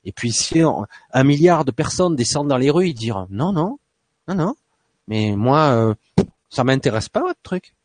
[0.04, 3.80] Et puis si un milliard de personnes descendent dans les rues, ils diront non, non,
[4.28, 4.56] non, non.
[5.08, 5.94] Mais moi, euh,
[6.50, 7.76] ça m'intéresse pas votre truc.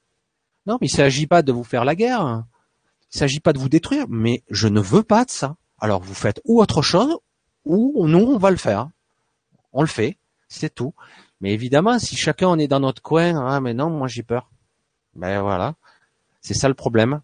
[0.67, 2.45] Non, mais il s'agit pas de vous faire la guerre.
[3.13, 5.57] Il s'agit pas de vous détruire, mais je ne veux pas de ça.
[5.81, 7.17] Alors vous faites ou autre chose,
[7.65, 8.89] ou nous on va le faire
[9.73, 10.95] on le fait, c'est tout.
[11.41, 14.51] Mais évidemment, si chacun on est dans notre coin, ah mais non, moi j'ai peur.
[15.15, 15.75] Ben voilà,
[16.41, 17.21] c'est ça le problème.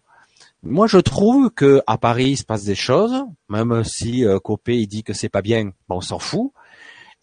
[0.63, 4.77] Moi, je trouve que à Paris, il se passe des choses, même si euh, Copé
[4.77, 6.53] il dit que c'est pas bien, bon, on s'en fout.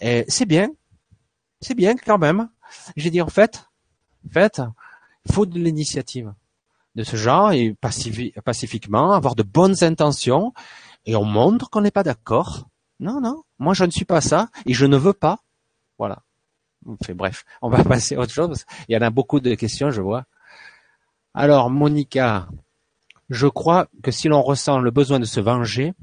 [0.00, 0.68] Et c'est bien,
[1.62, 2.48] c'est bien quand même.
[2.96, 3.70] J'ai dit en fait,
[4.30, 4.60] fait,
[5.30, 6.34] faut de l'initiative
[6.94, 7.74] de ce genre et
[8.44, 10.52] pacifiquement avoir de bonnes intentions
[11.06, 12.68] et on montre qu'on n'est pas d'accord
[13.02, 15.40] non, non, moi je ne suis pas ça et je ne veux pas.
[15.98, 16.22] Voilà.
[16.84, 18.64] Bref, on va passer à autre chose.
[18.88, 20.24] Il y en a beaucoup de questions, je vois.
[21.34, 22.48] Alors, Monica,
[23.28, 25.94] je crois que si l'on ressent le besoin de se venger,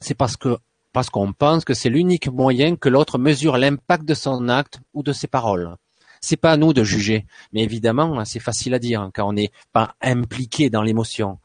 [0.00, 0.58] c'est parce que
[0.96, 5.02] parce qu'on pense que c'est l'unique moyen que l'autre mesure l'impact de son acte ou
[5.02, 5.76] de ses paroles.
[6.22, 9.50] C'est pas à nous de juger, mais évidemment, c'est facile à dire quand on n'est
[9.74, 11.38] pas impliqué dans l'émotion.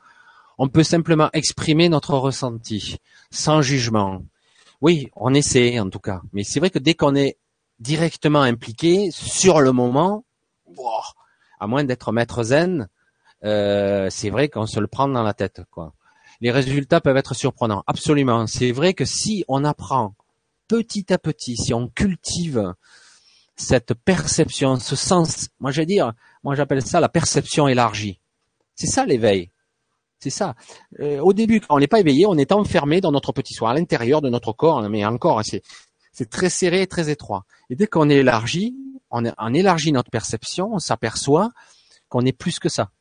[0.57, 2.95] On peut simplement exprimer notre ressenti,
[3.29, 4.21] sans jugement,
[4.79, 6.21] oui, on essaie en tout cas.
[6.31, 7.35] Mais c'est vrai que dès qu'on est
[7.81, 10.23] directement impliqué sur le moment,
[11.59, 12.87] à moins d'être maître zen,
[13.43, 15.63] euh, c'est vrai qu'on se le prend dans la tête.
[15.69, 15.91] Quoi.
[16.41, 18.47] Les résultats peuvent être surprenants, absolument.
[18.47, 20.15] C'est vrai que si on apprend
[20.67, 22.73] petit à petit, si on cultive
[23.55, 26.13] cette perception, ce sens, moi je dire,
[26.43, 28.19] moi j'appelle ça la perception élargie.
[28.75, 29.51] C'est ça l'éveil.
[30.17, 30.55] C'est ça.
[30.99, 33.71] Euh, au début, quand on n'est pas éveillé, on est enfermé dans notre petit soi,
[33.71, 35.61] à l'intérieur de notre corps, mais encore, c'est,
[36.29, 37.45] très serré, très étroit.
[37.69, 38.75] Et dès qu'on élargit,
[39.09, 41.51] on élargit notre perception, on s'aperçoit
[42.07, 42.91] qu'on est plus que ça,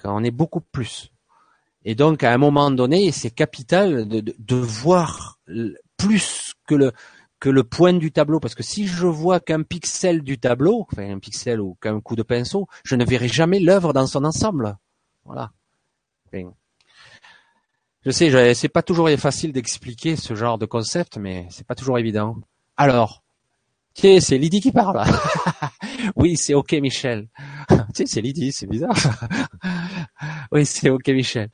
[0.00, 1.10] qu'on est beaucoup plus.
[1.88, 5.38] Et donc, à un moment donné, c'est capital de, de, de voir
[5.96, 6.92] plus que le,
[7.38, 11.08] que le point du tableau, parce que si je vois qu'un pixel du tableau, enfin
[11.08, 14.76] un pixel ou qu'un coup de pinceau, je ne verrai jamais l'œuvre dans son ensemble.
[15.24, 15.52] Voilà.
[18.04, 22.00] je sais, c'est pas toujours facile d'expliquer ce genre de concept, mais c'est pas toujours
[22.00, 22.36] évident.
[22.76, 23.22] Alors,
[23.94, 25.04] c'est Lydie qui parle.
[26.16, 27.28] oui, c'est OK, Michel.
[27.94, 28.96] tiens, c'est Lydie, c'est bizarre.
[30.52, 31.50] oui, c'est OK, Michel.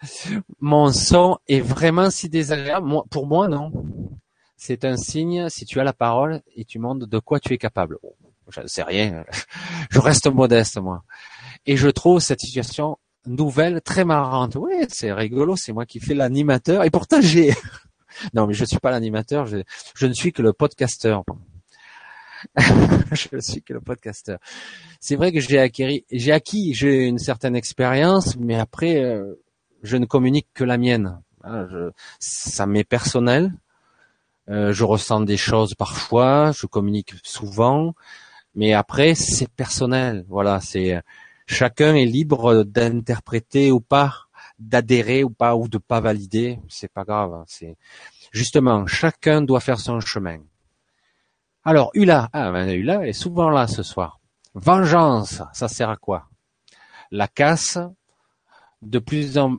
[0.61, 2.89] Mon son est vraiment si désagréable.
[3.11, 3.73] Pour moi, non
[4.65, 7.59] c'est un signe si tu as la parole et tu montres de quoi tu es
[7.59, 7.99] capable.
[8.49, 9.25] je ne sais rien,
[9.91, 11.03] je reste modeste moi.
[11.67, 12.97] Et je trouve cette situation
[13.27, 14.55] nouvelle très marrante.
[14.55, 17.53] Oui, c'est rigolo, c'est moi qui fais l'animateur et pourtant j'ai
[18.35, 21.25] non mais je suis pas l'animateur, je, ne suis que le podcasteur.
[23.13, 24.39] je suis que le podcasteur.
[25.01, 29.35] C'est vrai que j'ai acquis, j'ai acquis, j'ai une certaine expérience, mais après, euh,
[29.83, 31.21] je ne communique que la mienne.
[32.19, 33.53] ça m'est personnel.
[34.49, 37.95] Euh, je ressens des choses parfois, je communique souvent,
[38.55, 40.25] mais après c'est personnel.
[40.29, 41.01] Voilà, c'est
[41.47, 44.27] chacun est libre d'interpréter ou pas,
[44.59, 46.59] d'adhérer ou pas ou de pas valider.
[46.69, 47.35] C'est pas grave.
[47.35, 47.77] Hein, c'est
[48.33, 50.41] justement chacun doit faire son chemin.
[51.65, 54.21] Alors Ula, ah ben Ula est souvent là ce soir.
[54.55, 56.29] Vengeance, ça sert à quoi?
[57.11, 57.79] La casse
[58.83, 59.59] de plus en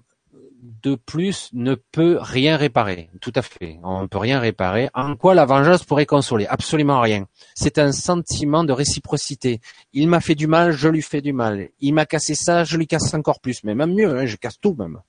[0.84, 3.10] de plus ne peut rien réparer.
[3.22, 3.80] Tout à fait.
[3.84, 4.90] On ne peut rien réparer.
[4.94, 6.46] En quoi la vengeance pourrait consoler?
[6.48, 7.26] Absolument rien.
[7.54, 9.60] C'est un sentiment de réciprocité.
[9.92, 11.70] Il m'a fait du mal, je lui fais du mal.
[11.80, 13.64] Il m'a cassé ça, je lui casse encore plus.
[13.64, 15.02] Mais même mieux, hein, je casse tout même.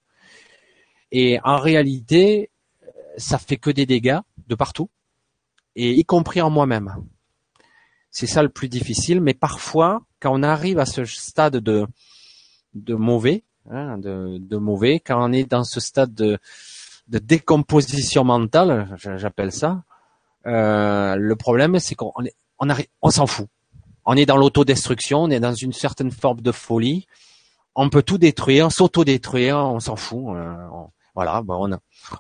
[1.12, 2.50] Et en réalité,
[3.16, 4.90] ça fait que des dégâts de partout,
[5.76, 6.94] et y compris en moi-même.
[8.10, 9.20] C'est ça le plus difficile.
[9.20, 11.86] Mais parfois, quand on arrive à ce stade de,
[12.74, 15.01] de mauvais, Hein, de, mauvais.
[15.01, 16.38] Quand on est dans ce stade de,
[17.09, 19.82] décomposition mentale, j'appelle ça,
[20.46, 22.12] euh, le problème c'est qu'on
[22.59, 22.68] on,
[23.01, 23.48] on s'en fout.
[24.05, 27.06] On est dans l'autodestruction, on est dans une certaine forme de folie.
[27.74, 30.36] On peut tout détruire, s'auto-détruire, on s'en fout.
[30.36, 30.55] Euh,
[31.14, 31.42] voilà,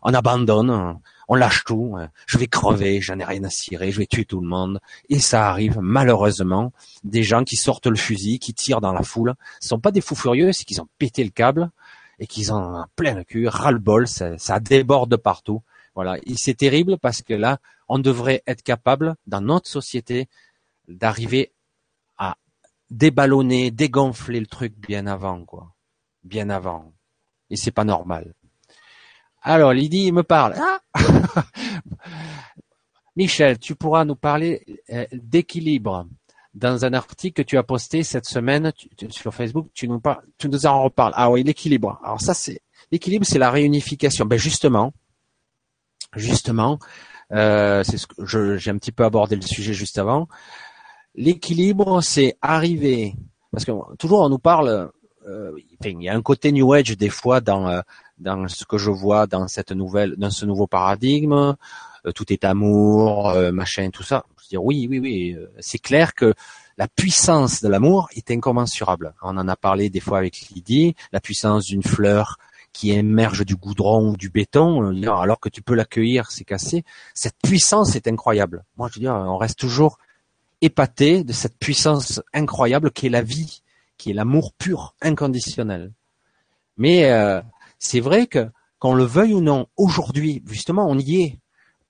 [0.02, 0.98] on abandonne,
[1.28, 1.96] on lâche tout.
[1.98, 2.08] Hein.
[2.26, 4.80] Je vais crever, j'en ai rien à cirer, je vais tuer tout le monde.
[5.08, 6.72] Et ça arrive malheureusement
[7.02, 9.34] des gens qui sortent le fusil, qui tirent dans la foule.
[9.60, 11.70] Ce sont pas des fous furieux, c'est qu'ils ont pété le câble
[12.18, 15.62] et qu'ils ont plein le cul, ras-le-bol, ça, ça déborde partout.
[15.94, 20.28] Voilà, et c'est terrible parce que là, on devrait être capable dans notre société
[20.88, 21.52] d'arriver
[22.18, 22.36] à
[22.90, 25.72] déballonner, dégonfler le truc bien avant, quoi,
[26.22, 26.92] bien avant.
[27.50, 28.34] Et c'est pas normal.
[29.46, 30.54] Alors, Lydie me parle.
[30.56, 30.80] Ah
[33.16, 36.06] Michel, tu pourras nous parler euh, d'équilibre.
[36.54, 38.72] Dans un article que tu as posté cette semaine
[39.10, 41.12] sur Facebook, tu nous, parles, tu nous en reparles.
[41.16, 42.00] Ah oui, l'équilibre.
[42.04, 42.62] Alors ça, c'est
[42.92, 44.24] l'équilibre, c'est la réunification.
[44.24, 44.92] Ben justement,
[46.14, 46.78] justement,
[47.32, 50.28] euh, c'est ce que j'ai un petit peu abordé le sujet juste avant.
[51.16, 53.16] L'équilibre, c'est arriver,
[53.50, 54.92] parce que toujours on nous parle,
[55.26, 55.52] euh,
[55.84, 57.82] il y a un côté New Age des fois dans
[58.18, 61.56] dans ce que je vois dans cette nouvelle, dans ce nouveau paradigme,
[62.06, 64.24] euh, tout est amour, euh, machin, tout ça.
[64.38, 66.34] Je veux dire, oui, oui, oui, euh, c'est clair que
[66.76, 69.14] la puissance de l'amour est incommensurable.
[69.22, 72.38] On en a parlé des fois avec Lydie, la puissance d'une fleur
[72.72, 76.84] qui émerge du goudron ou du béton, alors que tu peux l'accueillir, c'est cassé.
[77.14, 78.64] Cette puissance est incroyable.
[78.76, 79.98] Moi, je veux dire, on reste toujours
[80.60, 83.62] épaté de cette puissance incroyable qui est la vie,
[83.96, 85.92] qui est l'amour pur, inconditionnel.
[86.76, 87.04] Mais
[87.84, 91.38] c'est vrai que, qu'on le veuille ou non, aujourd'hui, justement, on y est.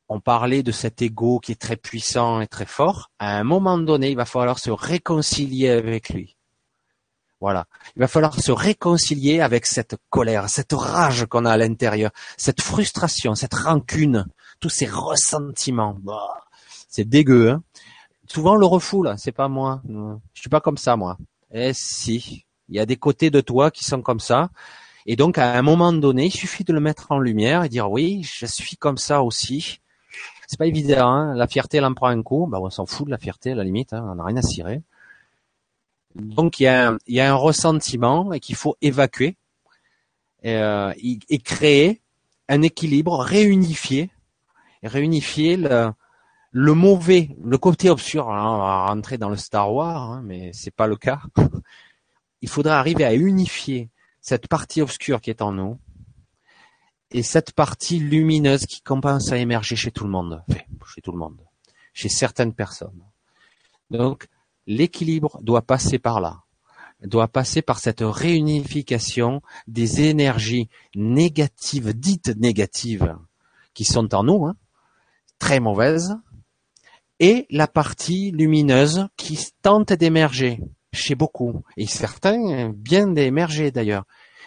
[0.09, 3.13] On parlait de cet ego qui est très puissant et très fort.
[3.21, 6.37] À un moment donné, il va falloir se réconcilier avec lui.
[7.41, 7.67] Voilà.
[7.95, 12.61] Il va falloir se réconcilier avec cette colère, cette rage qu'on a à l'intérieur, cette
[12.61, 14.27] frustration, cette rancune,
[14.59, 15.97] tous ces ressentiments.
[16.03, 16.45] Bah,
[16.89, 17.51] c'est dégueu.
[17.51, 17.63] Hein
[18.27, 19.15] Souvent on le refoule.
[19.17, 19.81] C'est pas moi.
[20.33, 21.19] Je suis pas comme ça moi.
[21.53, 22.47] Eh si.
[22.69, 24.51] Il y a des côtés de toi qui sont comme ça.
[25.07, 27.91] Et donc, à un moment donné, il suffit de le mettre en lumière et dire
[27.91, 29.81] oui, je suis comme ça aussi.
[30.47, 31.09] C'est pas évident.
[31.09, 32.47] Hein la fierté, elle en prend un coup.
[32.47, 33.93] Bah, on s'en fout de la fierté, à la limite.
[33.93, 34.83] Hein on n'a rien à cirer.
[36.15, 39.37] Donc, il y a un, il y a un ressentiment et qu'il faut évacuer
[40.43, 42.01] et, euh, et, créer
[42.49, 44.11] un équilibre, réunifier,
[44.83, 45.91] réunifier le,
[46.53, 48.29] le mauvais, le côté obscur.
[48.29, 51.21] on va rentrer dans le Star Wars, hein, mais c'est pas le cas.
[52.43, 53.89] Il faudra arriver à unifier
[54.25, 55.79] cette partie obscure qui est en nous
[57.11, 60.43] et cette partie lumineuse qui commence à émerger chez tout le monde,
[60.95, 61.37] chez tout le monde,
[61.93, 63.05] chez certaines personnes.
[63.91, 64.29] Donc,
[64.67, 66.41] l'équilibre doit passer par là,
[67.03, 73.19] doit passer par cette réunification des énergies négatives, dites négatives,
[73.75, 74.57] qui sont en nous, hein,
[75.39, 76.17] très mauvaises,
[77.21, 80.63] et la partie lumineuse qui tente d'émerger
[80.95, 84.05] chez beaucoup, et certains bien d'émerger d'ailleurs.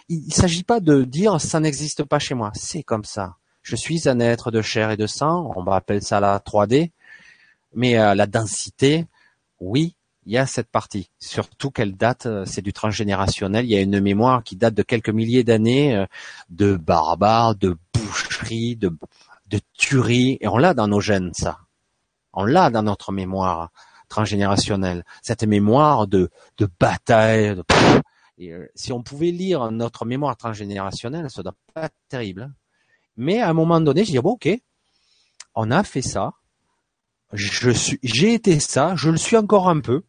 [0.09, 3.35] Il ne s'agit pas de dire ça n'existe pas chez moi, c'est comme ça.
[3.61, 6.91] Je suis un être de chair et de sang, on va appeler ça la 3D,
[7.75, 9.05] mais euh, la densité,
[9.59, 9.95] oui,
[10.25, 11.09] il y a cette partie.
[11.19, 13.65] Surtout qu'elle date, euh, c'est du transgénérationnel.
[13.65, 16.05] Il y a une mémoire qui date de quelques milliers d'années euh,
[16.49, 18.95] de barbares, de boucheries, de,
[19.47, 20.37] de tueries.
[20.41, 21.59] Et on l'a dans nos gènes, ça.
[22.33, 23.71] On l'a dans notre mémoire
[24.09, 25.03] transgénérationnelle.
[25.21, 27.61] Cette mémoire de, de bataille.
[28.39, 32.43] Euh, si on pouvait lire notre mémoire transgénérationnelle, ça doit pas terrible.
[32.43, 32.53] Hein.
[33.15, 34.49] Mais à un moment donné, je dis bon, ok,
[35.55, 36.33] on a fait ça.
[37.33, 40.03] Je suis, j'ai été ça, je le suis encore un peu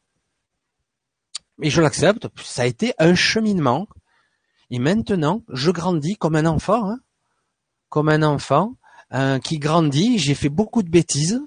[1.59, 2.29] mais je l'accepte.
[2.43, 3.87] Ça a été un cheminement.
[4.71, 7.01] Et maintenant, je grandis comme un enfant, hein.
[7.89, 8.77] comme un enfant
[9.13, 10.19] euh, qui grandit.
[10.19, 11.41] J'ai fait beaucoup de bêtises.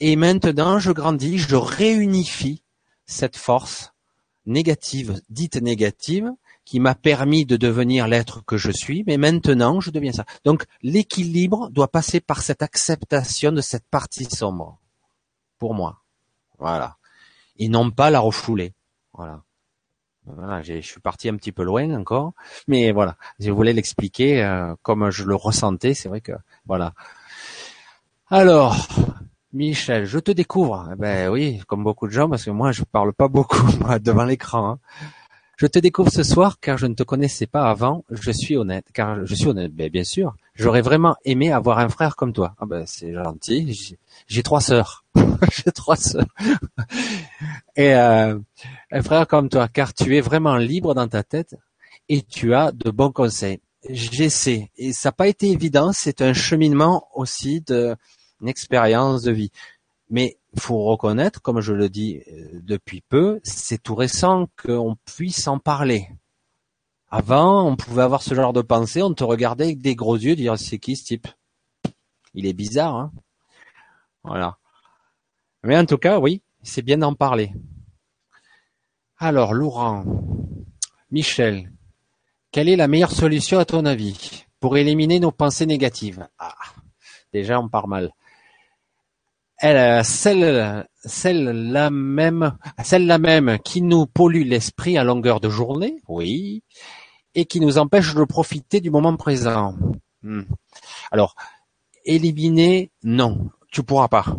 [0.00, 2.62] Et maintenant, je grandis, je réunifie
[3.06, 3.92] cette force
[4.46, 6.30] négative, dite négative,
[6.64, 10.26] qui m'a permis de devenir l'être que je suis, mais maintenant, je deviens ça.
[10.44, 14.78] Donc, l'équilibre doit passer par cette acceptation de cette partie sombre.
[15.58, 16.02] Pour moi.
[16.58, 16.98] Voilà
[17.58, 18.72] et non pas la refouler.
[19.12, 19.42] Voilà.
[20.26, 22.34] Voilà, je suis parti un petit peu loin encore,
[22.66, 25.94] mais voilà, je voulais l'expliquer euh, comme je le ressentais.
[25.94, 26.32] C'est vrai que
[26.66, 26.92] voilà.
[28.28, 28.76] Alors,
[29.52, 30.90] Michel, je te découvre.
[30.92, 33.98] Eh ben oui, comme beaucoup de gens, parce que moi je parle pas beaucoup moi,
[33.98, 34.72] devant l'écran.
[34.72, 34.78] Hein.
[35.56, 38.04] Je te découvre ce soir car je ne te connaissais pas avant.
[38.10, 39.74] Je suis honnête, car je suis honnête.
[39.74, 42.54] Ben, bien sûr, j'aurais vraiment aimé avoir un frère comme toi.
[42.58, 43.96] Ah ben c'est gentil.
[44.26, 45.04] J'ai trois sœurs.
[45.50, 46.26] J'ai trois sœurs.
[47.74, 48.38] Et euh,
[48.92, 51.56] un frère comme toi, car tu es vraiment libre dans ta tête
[52.08, 53.60] et tu as de bons conseils.
[53.88, 54.70] J'essaie.
[54.76, 55.92] Et ça n'a pas été évident.
[55.92, 57.96] C'est un cheminement aussi de
[58.40, 59.50] une expérience de vie.
[60.10, 65.46] Mais faut reconnaître, comme je le dis euh, depuis peu, c'est tout récent qu'on puisse
[65.46, 66.08] en parler.
[67.10, 70.36] Avant, on pouvait avoir ce genre de pensée, on te regardait avec des gros yeux,
[70.36, 71.28] dire c'est qui ce type?
[72.34, 73.12] Il est bizarre, hein?
[74.24, 74.58] Voilà.
[75.62, 77.52] Mais en tout cas, oui, c'est bien d'en parler.
[79.18, 80.04] Alors, Laurent,
[81.10, 81.72] Michel,
[82.52, 86.28] quelle est la meilleure solution à ton avis pour éliminer nos pensées négatives?
[86.38, 86.54] Ah,
[87.32, 88.12] déjà on part mal.
[89.60, 95.48] Elle, celle, celle la même, celle la même qui nous pollue l'esprit à longueur de
[95.48, 96.62] journée, oui,
[97.34, 99.74] et qui nous empêche de profiter du moment présent.
[100.22, 100.42] Hmm.
[101.10, 101.34] Alors,
[102.04, 104.36] éliminer, non, tu pourras pas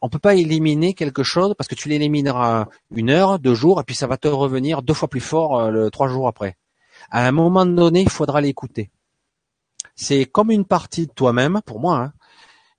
[0.00, 3.84] on peut pas éliminer quelque chose parce que tu l'élimineras une heure, deux jours, et
[3.84, 6.56] puis ça va te revenir deux fois plus fort euh, trois jours après.
[7.10, 8.90] À un moment donné, il faudra l'écouter.
[9.96, 11.98] C'est comme une partie de toi-même, pour moi.
[11.98, 12.12] Hein.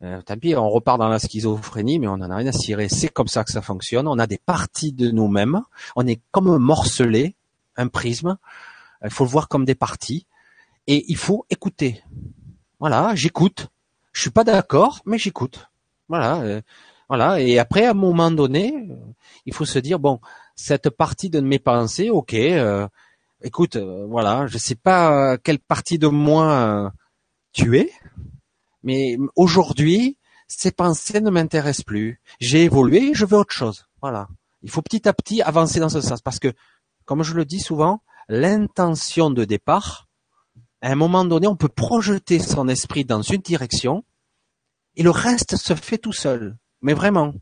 [0.02, 2.88] Euh, tant pis, on repart dans la schizophrénie, mais on en a rien à cirer.
[2.90, 4.08] C'est comme ça que ça fonctionne.
[4.08, 5.62] On a des parties de nous-mêmes.
[5.96, 7.36] On est comme morcelé,
[7.76, 8.38] un prisme.
[9.04, 10.26] Il faut le voir comme des parties.
[10.88, 12.04] Et il faut écouter.
[12.80, 13.68] Voilà, j'écoute.
[14.14, 15.70] Je suis pas d'accord, mais j'écoute.
[16.08, 16.42] Voilà.
[16.42, 16.62] Euh,
[17.10, 17.42] voilà.
[17.42, 18.88] Et après, à un moment donné,
[19.46, 20.20] il faut se dire bon,
[20.56, 22.34] cette partie de mes pensées, ok.
[22.34, 22.88] Euh,
[23.42, 26.90] écoute, euh, voilà, je sais pas quelle partie de moi euh,
[27.54, 27.92] tu es,
[28.84, 32.22] mais aujourd'hui, ces pensées ne m'intéressent plus.
[32.40, 33.86] J'ai évolué, je veux autre chose.
[34.02, 34.28] Voilà.
[34.62, 36.54] Il faut petit à petit avancer dans ce sens parce que,
[37.06, 40.08] comme je le dis souvent, l'intention de départ,
[40.82, 44.04] à un moment donné, on peut projeter son esprit dans une direction
[44.96, 46.58] et le reste se fait tout seul.
[46.82, 47.34] Mais vraiment,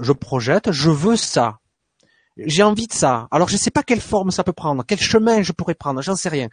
[0.00, 1.58] je projette, je veux ça.
[2.36, 3.26] J'ai envie de ça.
[3.30, 6.02] Alors je ne sais pas quelle forme ça peut prendre, quel chemin je pourrais prendre,
[6.02, 6.48] j'en sais rien.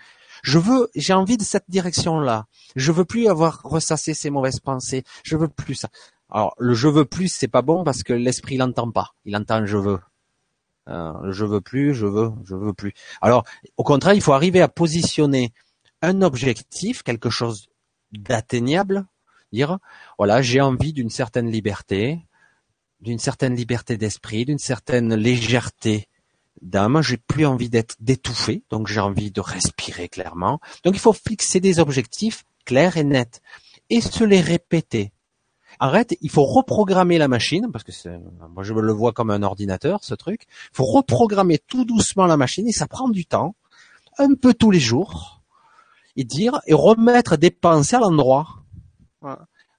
[0.45, 2.45] Je veux, j'ai envie de cette direction-là.
[2.75, 5.03] Je veux plus avoir ressassé ces mauvaises pensées.
[5.23, 5.89] Je veux plus ça.
[6.29, 9.15] Alors le je veux plus, c'est pas bon parce que l'esprit l'entend pas.
[9.25, 9.99] Il entend je veux.
[10.87, 12.93] Euh, je veux plus, je veux, je veux plus.
[13.21, 13.43] Alors
[13.77, 15.51] au contraire, il faut arriver à positionner
[16.03, 17.69] un objectif, quelque chose
[18.11, 19.07] d'atteignable,
[19.51, 19.79] dire,
[20.19, 22.19] voilà, j'ai envie d'une certaine liberté,
[23.01, 26.07] d'une certaine liberté d'esprit, d'une certaine légèreté
[26.61, 27.01] d'âme.
[27.01, 30.59] J'ai plus envie d'être d'étouffer, donc j'ai envie de respirer clairement.
[30.83, 33.41] Donc il faut fixer des objectifs clairs et nets
[33.89, 35.11] et se les répéter.
[35.79, 37.91] Arrête, il faut reprogrammer la machine parce que
[38.53, 40.43] moi je le vois comme un ordinateur ce truc.
[40.71, 43.55] Il faut reprogrammer tout doucement la machine et ça prend du temps.
[44.17, 45.41] un peu tous les jours
[46.15, 48.63] et dire et remettre des pensées à l'endroit.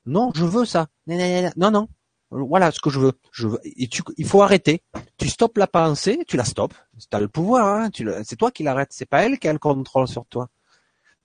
[0.04, 0.86] Non, je veux ça.
[1.06, 1.88] Non, non.
[2.30, 3.12] Voilà ce que je veux.
[3.30, 3.60] Je veux.
[3.64, 4.82] Et tu, il faut arrêter.
[5.16, 6.74] Tu stoppes la pensée, tu la stoppes.
[6.98, 7.66] Tu as le pouvoir.
[7.66, 7.90] Hein.
[8.24, 8.90] c'est toi qui l'arrêtes.
[8.92, 10.48] C'est pas elle qui a le contrôle sur toi.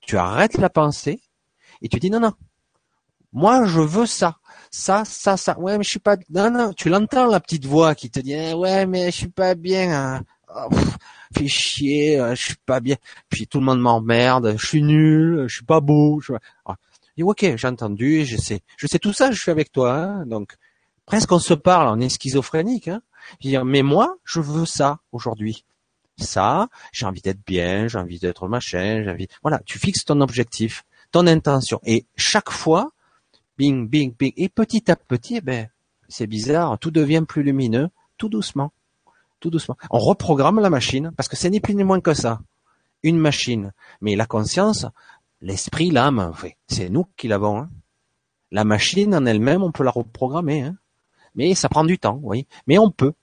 [0.02, 1.22] Tu arrêtes la pensée
[1.82, 2.34] et tu dis non, non.
[3.34, 4.38] Moi, je veux ça.
[4.70, 5.58] Ça, ça, ça.
[5.60, 6.18] Ouais, mais je suis pas.
[6.30, 6.74] Non, non.
[6.74, 9.92] Tu l'entends la petite voix qui te dit eh, ouais, mais je suis pas bien.
[9.92, 10.24] Hein.
[10.54, 10.70] Oh,
[11.36, 12.98] fais chier, euh, je suis pas bien.
[13.30, 14.56] Puis tout le monde m'emmerde.
[14.58, 15.46] Je suis nul.
[15.48, 16.20] Je suis pas beau.
[16.22, 16.34] Je...
[16.66, 16.76] Ah.
[17.20, 18.26] ok, j'ai entendu.
[18.26, 18.62] Je sais.
[18.78, 19.32] Je sais tout ça.
[19.32, 19.94] Je suis avec toi.
[19.94, 20.26] Hein.
[20.26, 20.56] Donc
[21.12, 21.90] presque on se parle.
[21.90, 22.88] On est schizophrénique.
[22.88, 23.02] Hein.
[23.66, 25.66] mais moi, je veux ça aujourd'hui
[26.18, 29.28] ça, j'ai envie d'être bien, j'ai envie d'être machin, j'ai envie.
[29.42, 32.92] Voilà, tu fixes ton objectif, ton intention, et chaque fois,
[33.58, 35.68] bing, bing, bing, et petit à petit, eh ben,
[36.10, 37.90] c'est bizarre, tout devient plus lumineux,
[38.20, 38.72] tout doucement,
[39.40, 39.78] tout doucement.
[39.90, 42.40] On reprogramme la machine parce que c'est ni plus ni moins que ça,
[43.02, 43.72] une machine.
[44.00, 44.86] Mais la conscience,
[45.42, 46.34] l'esprit, l'âme,
[46.68, 47.62] c'est nous qui l'avons.
[47.62, 47.70] Hein.
[48.52, 50.78] La machine en elle-même, on peut la reprogrammer, hein.
[51.36, 52.48] Mais ça prend du temps, oui.
[52.68, 53.14] Mais on peut.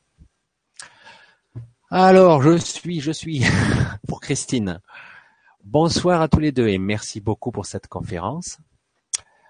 [1.91, 3.43] Alors, je suis, je suis
[4.09, 4.81] pour Christine.
[5.65, 8.59] Bonsoir à tous les deux et merci beaucoup pour cette conférence.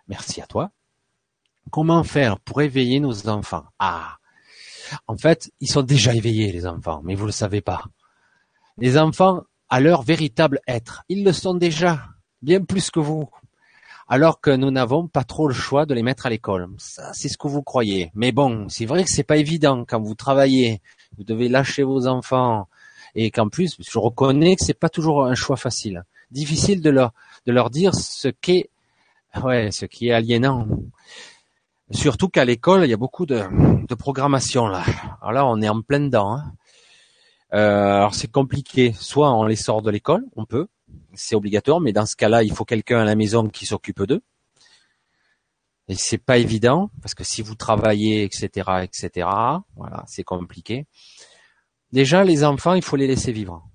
[0.08, 0.70] Merci à toi.
[1.70, 3.64] Comment faire pour éveiller nos enfants?
[3.78, 4.18] Ah,
[5.06, 7.84] en fait, ils sont déjà éveillés, les enfants, mais vous le savez pas.
[8.78, 12.06] Les enfants, à leur véritable être, ils le sont déjà,
[12.40, 13.28] bien plus que vous.
[14.08, 16.68] Alors que nous n'avons pas trop le choix de les mettre à l'école.
[16.78, 18.10] Ça, c'est ce que vous croyez.
[18.14, 20.80] Mais bon, c'est vrai que c'est pas évident quand vous travaillez,
[21.18, 22.68] vous devez lâcher vos enfants
[23.14, 26.04] et qu'en plus, je reconnais que c'est pas toujours un choix facile.
[26.30, 27.12] Difficile de leur
[27.46, 28.70] de leur dire ce qu'est
[29.42, 30.66] ouais, ce qui est aliénant.
[31.90, 33.42] Surtout qu'à l'école, il y a beaucoup de,
[33.86, 34.84] de programmation là.
[35.20, 36.32] Alors là, on est en plein dedans.
[36.32, 36.52] Hein.
[37.54, 38.94] Euh, alors c'est compliqué.
[38.98, 40.68] Soit on les sort de l'école, on peut,
[41.14, 44.22] c'est obligatoire, mais dans ce cas-là, il faut quelqu'un à la maison qui s'occupe d'eux.
[45.88, 49.28] Et c'est pas évident parce que si vous travaillez, etc., etc.,
[49.74, 50.86] voilà, c'est compliqué.
[51.92, 53.66] Déjà, les enfants, il faut les laisser vivre.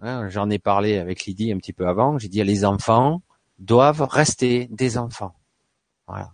[0.00, 2.18] Hein, j'en ai parlé avec Lydie un petit peu avant.
[2.18, 3.22] J'ai dit les enfants
[3.58, 5.34] doivent rester des enfants.
[6.06, 6.32] Voilà.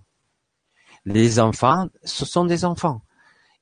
[1.05, 3.03] Les enfants, ce sont des enfants.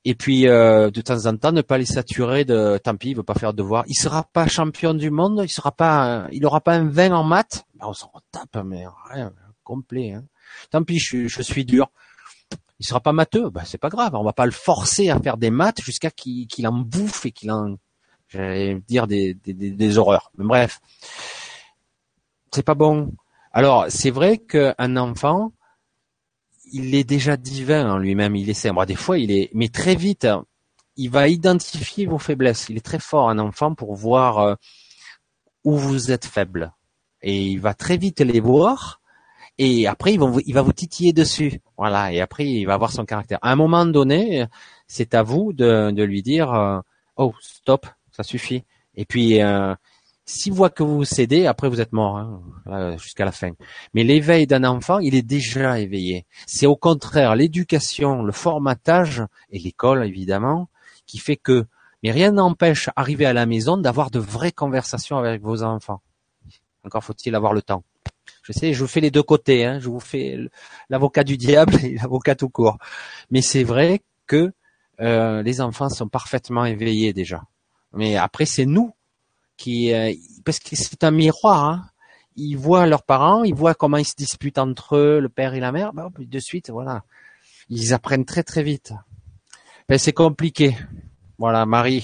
[0.05, 3.17] Et puis euh, de temps en temps, ne pas les saturer de tant pis, il
[3.17, 3.83] veut pas faire de devoir.
[3.87, 7.23] Il sera pas champion du monde, il sera pas, il aura pas un 20 en
[7.23, 7.65] maths.
[7.75, 10.13] Ben, on s'en tape, mais rien, complet.
[10.13, 10.23] Hein.
[10.71, 11.91] Tant pis, je, suis dur.
[12.79, 14.15] Il sera pas matheux, ben c'est pas grave.
[14.15, 17.51] On va pas le forcer à faire des maths jusqu'à qu'il en bouffe et qu'il
[17.51, 17.75] en,
[18.29, 20.31] j'allais dire des, des, des, horreurs.
[20.37, 20.79] Mais bref,
[22.51, 23.11] c'est pas bon.
[23.51, 25.51] Alors c'est vrai qu'un enfant,
[26.71, 28.35] il est déjà divin en lui-même.
[28.35, 28.71] Il essaie.
[28.71, 30.27] Moi, des fois, il est, mais très vite,
[30.95, 32.67] il va identifier vos faiblesses.
[32.69, 34.55] Il est très fort un enfant pour voir euh,
[35.63, 36.73] où vous êtes faible
[37.21, 39.01] et il va très vite les voir
[39.57, 40.19] et après il
[40.53, 41.59] va, vous, titiller dessus.
[41.77, 43.39] Voilà, et après il va avoir son caractère.
[43.41, 44.45] À un moment donné,
[44.87, 46.79] c'est à vous de, de lui dire euh,
[47.17, 48.63] oh stop, ça suffit.
[48.95, 49.75] Et puis euh,
[50.29, 53.51] s'il voit que vous cédez, après vous êtes mort hein, jusqu'à la fin.
[53.95, 56.27] Mais l'éveil d'un enfant, il est déjà éveillé.
[56.45, 60.69] C'est au contraire l'éducation, le formatage et l'école évidemment
[61.07, 61.65] qui fait que.
[62.03, 66.01] Mais rien n'empêche, arriver à la maison, d'avoir de vraies conversations avec vos enfants.
[66.85, 67.83] Encore faut-il avoir le temps.
[68.43, 69.65] Je sais, je vous fais les deux côtés.
[69.65, 69.79] Hein.
[69.79, 70.37] Je vous fais
[70.89, 72.77] l'avocat du diable et l'avocat tout court.
[73.31, 74.53] Mais c'est vrai que
[75.01, 77.41] euh, les enfants sont parfaitement éveillés déjà.
[77.93, 78.93] Mais après, c'est nous
[79.67, 80.13] euh,
[80.45, 81.63] parce que c'est un miroir.
[81.65, 81.85] Hein.
[82.35, 85.59] Ils voient leurs parents, ils voient comment ils se disputent entre eux, le père et
[85.59, 85.93] la mère.
[85.93, 87.03] Bah, de suite, voilà,
[87.69, 88.93] ils apprennent très très vite.
[89.87, 90.77] Ben, c'est compliqué.
[91.37, 92.01] Voilà, Marie.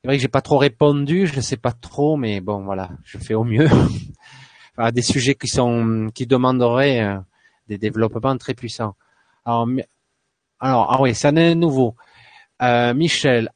[0.00, 2.90] C'est vrai que j'ai pas trop répondu, je ne sais pas trop, mais bon, voilà,
[3.04, 3.68] je fais au mieux.
[4.92, 7.18] des sujets qui sont qui demanderaient euh,
[7.66, 8.94] des développements très puissants.
[9.44, 9.66] Alors,
[10.60, 11.96] alors ah oui, ça n'est nouveau.
[12.62, 13.50] Euh, Michel,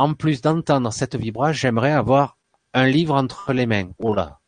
[0.00, 2.38] en plus d'entendre cette vibrage, j'aimerais avoir
[2.72, 3.90] un livre entre les mains.
[4.00, 4.40] Là.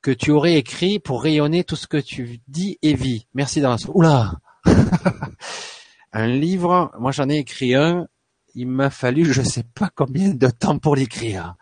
[0.00, 3.26] Que tu aurais écrit pour rayonner tout ce que tu dis et vis.
[3.34, 3.86] Merci d'avance.
[3.92, 4.32] Oula.
[6.14, 8.06] un livre, moi j'en ai écrit un.
[8.54, 11.56] Il m'a fallu je sais pas combien de temps pour l'écrire.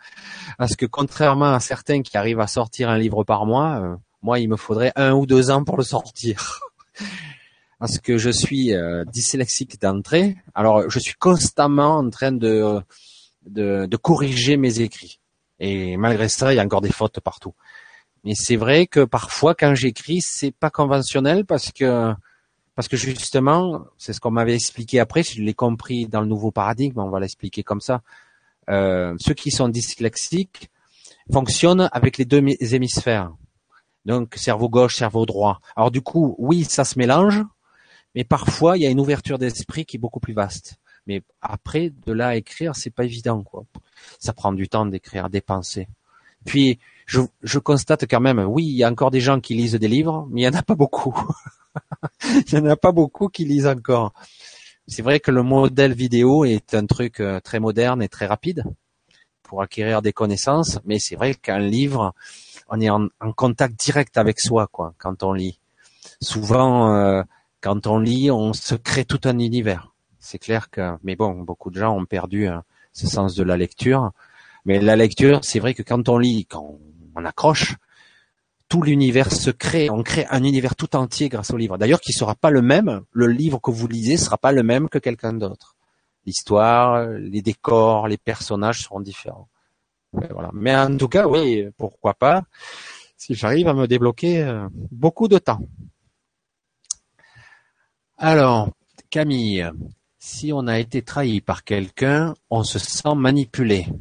[0.56, 4.38] Parce que contrairement à certains qui arrivent à sortir un livre par mois, euh, moi,
[4.38, 6.60] il me faudrait un ou deux ans pour le sortir.
[7.78, 10.36] Parce que je suis euh, dyslexique d'entrée.
[10.54, 12.80] Alors, je suis constamment en train de,
[13.46, 15.20] de, de corriger mes écrits.
[15.60, 17.54] Et malgré ça, il y a encore des fautes partout.
[18.24, 22.12] Mais c'est vrai que parfois, quand j'écris, c'est pas conventionnel parce que
[22.74, 25.22] parce que justement, c'est ce qu'on m'avait expliqué après.
[25.22, 26.98] Je l'ai compris dans le nouveau paradigme.
[26.98, 28.02] On va l'expliquer comme ça.
[28.68, 30.70] Euh, ceux qui sont dyslexiques,
[31.32, 33.32] fonctionne avec les deux hémisphères.
[34.04, 35.60] Donc cerveau gauche, cerveau droit.
[35.76, 37.42] Alors du coup, oui, ça se mélange,
[38.14, 40.78] mais parfois il y a une ouverture d'esprit qui est beaucoup plus vaste.
[41.06, 43.64] Mais après, de là à écrire, c'est pas évident, quoi.
[44.18, 45.88] Ça prend du temps d'écrire, des pensées.
[46.46, 49.74] Puis je, je, constate quand même, oui, il y a encore des gens qui lisent
[49.74, 51.14] des livres, mais il y en a pas beaucoup.
[52.24, 54.12] il y en a pas beaucoup qui lisent encore.
[54.86, 58.64] C'est vrai que le modèle vidéo est un truc euh, très moderne et très rapide
[59.42, 62.14] pour acquérir des connaissances, mais c'est vrai qu'un livre,
[62.68, 65.58] on est en, contact direct avec soi, quoi, quand on lit.
[66.20, 67.22] Souvent, euh,
[67.64, 69.94] quand on lit, on se crée tout un univers.
[70.18, 72.58] C'est clair que, mais bon, beaucoup de gens ont perdu euh,
[72.92, 74.10] ce sens de la lecture.
[74.66, 76.78] Mais la lecture, c'est vrai que quand on lit, quand
[77.16, 77.76] on accroche,
[78.68, 81.78] tout l'univers se crée, on crée un univers tout entier grâce au livre.
[81.78, 84.90] D'ailleurs, qui sera pas le même, le livre que vous lisez sera pas le même
[84.90, 85.74] que quelqu'un d'autre.
[86.26, 89.48] L'histoire, les décors, les personnages seront différents.
[90.12, 90.50] voilà.
[90.52, 92.42] Mais en tout cas, oui, pourquoi pas,
[93.16, 95.60] si j'arrive à me débloquer euh, beaucoup de temps.
[98.16, 98.70] Alors,
[99.10, 99.68] Camille,
[100.18, 103.86] si on a été trahi par quelqu'un, on se sent manipulé.
[103.86, 103.92] De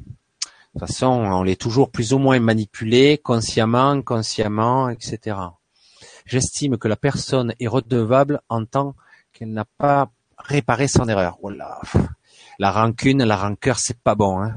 [0.79, 5.37] toute façon, on est toujours plus ou moins manipulé, consciemment, inconsciemment, etc.
[6.25, 8.95] J'estime que la personne est redevable en tant
[9.33, 11.37] qu'elle n'a pas réparé son erreur.
[11.41, 11.51] Oh
[12.59, 14.41] la rancune, la rancœur, c'est pas bon.
[14.41, 14.55] Hein.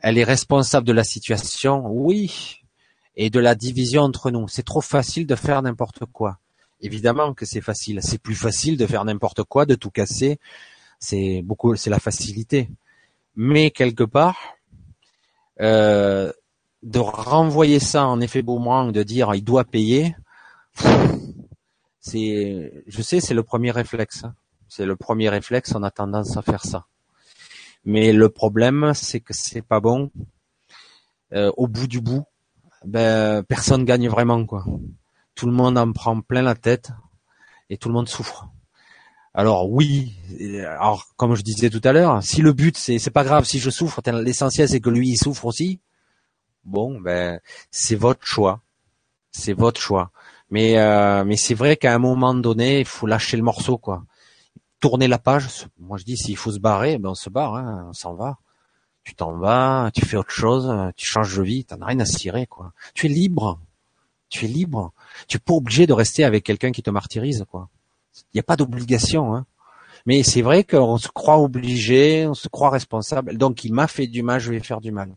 [0.00, 2.62] Elle est responsable de la situation, oui,
[3.14, 4.48] et de la division entre nous.
[4.48, 6.38] C'est trop facile de faire n'importe quoi.
[6.80, 8.00] Évidemment que c'est facile.
[8.02, 10.38] C'est plus facile de faire n'importe quoi, de tout casser.
[10.98, 12.68] C'est beaucoup, c'est la facilité.
[13.36, 14.56] Mais quelque part,
[15.60, 16.32] euh,
[16.82, 20.16] de renvoyer ça en effet boomerang, de dire il doit payer,
[22.00, 24.24] c'est, je sais, c'est le premier réflexe.
[24.24, 24.34] Hein.
[24.68, 26.86] C'est le premier réflexe, on a tendance à faire ça.
[27.84, 30.10] Mais le problème, c'est que c'est pas bon.
[31.32, 32.24] Euh, au bout du bout,
[32.84, 34.64] ben personne gagne vraiment quoi.
[35.34, 36.90] Tout le monde en prend plein la tête
[37.70, 38.48] et tout le monde souffre.
[39.32, 40.16] Alors oui,
[40.66, 43.60] alors comme je disais tout à l'heure, si le but c'est c'est pas grave si
[43.60, 45.80] je souffre, l'essentiel c'est que lui il souffre aussi.
[46.64, 47.40] Bon ben
[47.70, 48.60] c'est votre choix,
[49.30, 50.10] c'est votre choix.
[50.50, 54.04] Mais euh, mais c'est vrai qu'à un moment donné il faut lâcher le morceau quoi,
[54.80, 55.68] tourner la page.
[55.78, 58.38] Moi je dis s'il faut se barrer, ben on se barre, hein, on s'en va.
[59.04, 62.04] Tu t'en vas, tu fais autre chose, tu changes de vie, t'en as rien à
[62.04, 62.72] cirer quoi.
[62.94, 63.60] Tu es libre,
[64.30, 64.92] tu es libre.
[65.28, 67.68] Tu es pas obligé de rester avec quelqu'un qui te martyrise quoi.
[68.32, 69.34] Il n'y a pas d'obligation.
[69.34, 69.46] Hein.
[70.06, 73.36] Mais c'est vrai qu'on se croit obligé, on se croit responsable.
[73.36, 75.14] Donc il m'a fait du mal, je vais faire du mal.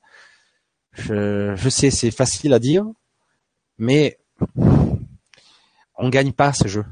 [0.92, 2.86] Je, je sais, c'est facile à dire,
[3.78, 4.20] mais
[5.96, 6.86] on gagne pas ce jeu.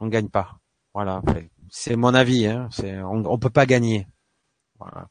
[0.00, 0.58] On gagne pas.
[0.94, 1.22] Voilà.
[1.70, 2.46] C'est mon avis.
[2.46, 2.68] Hein.
[2.82, 4.06] on, on peut pas gagner.
[4.78, 5.08] Voilà.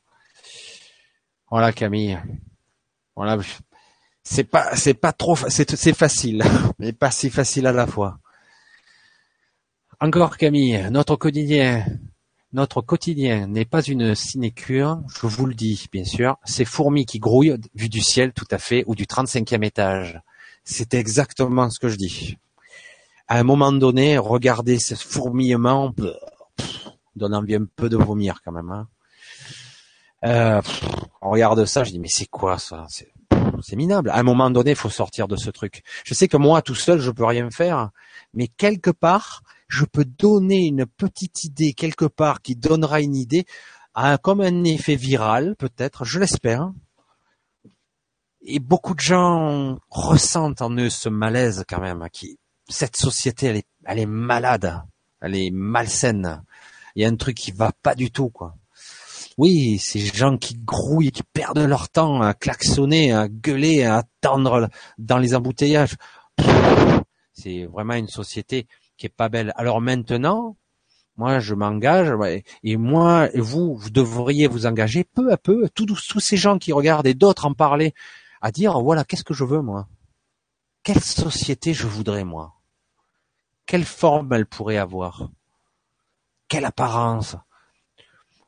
[1.49, 2.19] Voilà Camille.
[3.15, 3.37] Voilà.
[4.23, 6.43] C'est pas, c'est pas trop, c'est, c'est facile,
[6.79, 8.19] mais pas si facile à la fois.
[10.01, 11.85] Encore Camille, notre quotidien,
[12.53, 17.19] notre quotidien n'est pas une sinécure, je vous le dis bien sûr, ces fourmis qui
[17.19, 20.19] grouillent vu du ciel tout à fait ou du 35e étage.
[20.63, 22.37] C'est exactement ce que je dis.
[23.27, 25.93] À un moment donné, regardez ce fourmillement,
[27.15, 28.71] donne envie un peu de vomir quand même.
[28.71, 28.87] Hein.
[30.25, 30.61] Euh,
[31.21, 32.87] on regarde ça, je dis mais c'est quoi ça?
[33.61, 34.09] C'est minable.
[34.09, 35.83] À un moment donné, il faut sortir de ce truc.
[36.03, 37.89] Je sais que moi, tout seul, je peux rien faire,
[38.33, 43.45] mais quelque part, je peux donner une petite idée quelque part qui donnera une idée,
[44.21, 46.71] comme un effet viral peut-être, je l'espère.
[48.41, 52.07] Et beaucoup de gens ressentent en eux ce malaise quand même.
[52.11, 54.81] Qui, cette société, elle est, elle est malade,
[55.21, 56.41] elle est malsaine.
[56.95, 58.55] Il y a un truc qui va pas du tout, quoi.
[59.39, 64.67] Oui, ces gens qui grouillent, qui perdent leur temps à klaxonner, à gueuler, à attendre
[64.97, 65.95] dans les embouteillages.
[67.31, 68.67] C'est vraiment une société
[68.97, 69.53] qui est pas belle.
[69.55, 70.57] Alors maintenant,
[71.15, 72.11] moi je m'engage
[72.63, 76.57] et moi et vous, vous devriez vous engager peu à peu, tous, tous ces gens
[76.57, 77.93] qui regardent et d'autres en parler,
[78.41, 79.87] à dire voilà qu'est-ce que je veux moi,
[80.83, 82.55] quelle société je voudrais moi,
[83.65, 85.29] quelle forme elle pourrait avoir,
[86.49, 87.37] quelle apparence?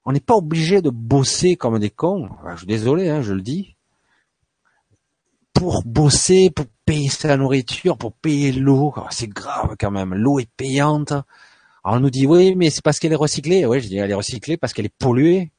[0.05, 2.29] On n'est pas obligé de bosser comme des cons.
[2.51, 3.75] je suis désolé, hein, je le dis.
[5.53, 8.93] Pour bosser, pour payer sa nourriture, pour payer l'eau.
[9.11, 10.15] C'est grave quand même.
[10.15, 11.13] L'eau est payante.
[11.83, 13.65] On nous dit oui, mais c'est parce qu'elle est recyclée.
[13.65, 15.51] Oui, je dis elle est recyclée parce qu'elle est polluée.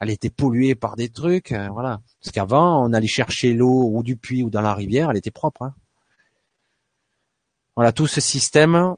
[0.00, 2.00] Elle était polluée par des trucs, euh, voilà.
[2.22, 5.30] Parce qu'avant, on allait chercher l'eau ou du puits ou dans la rivière, elle était
[5.30, 5.62] propre.
[5.62, 5.74] Hein.
[7.76, 8.96] Voilà, tout ce système,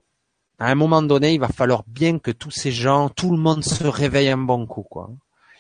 [0.63, 3.65] à un moment donné, il va falloir bien que tous ces gens, tout le monde
[3.65, 5.11] se réveille un bon coup, quoi.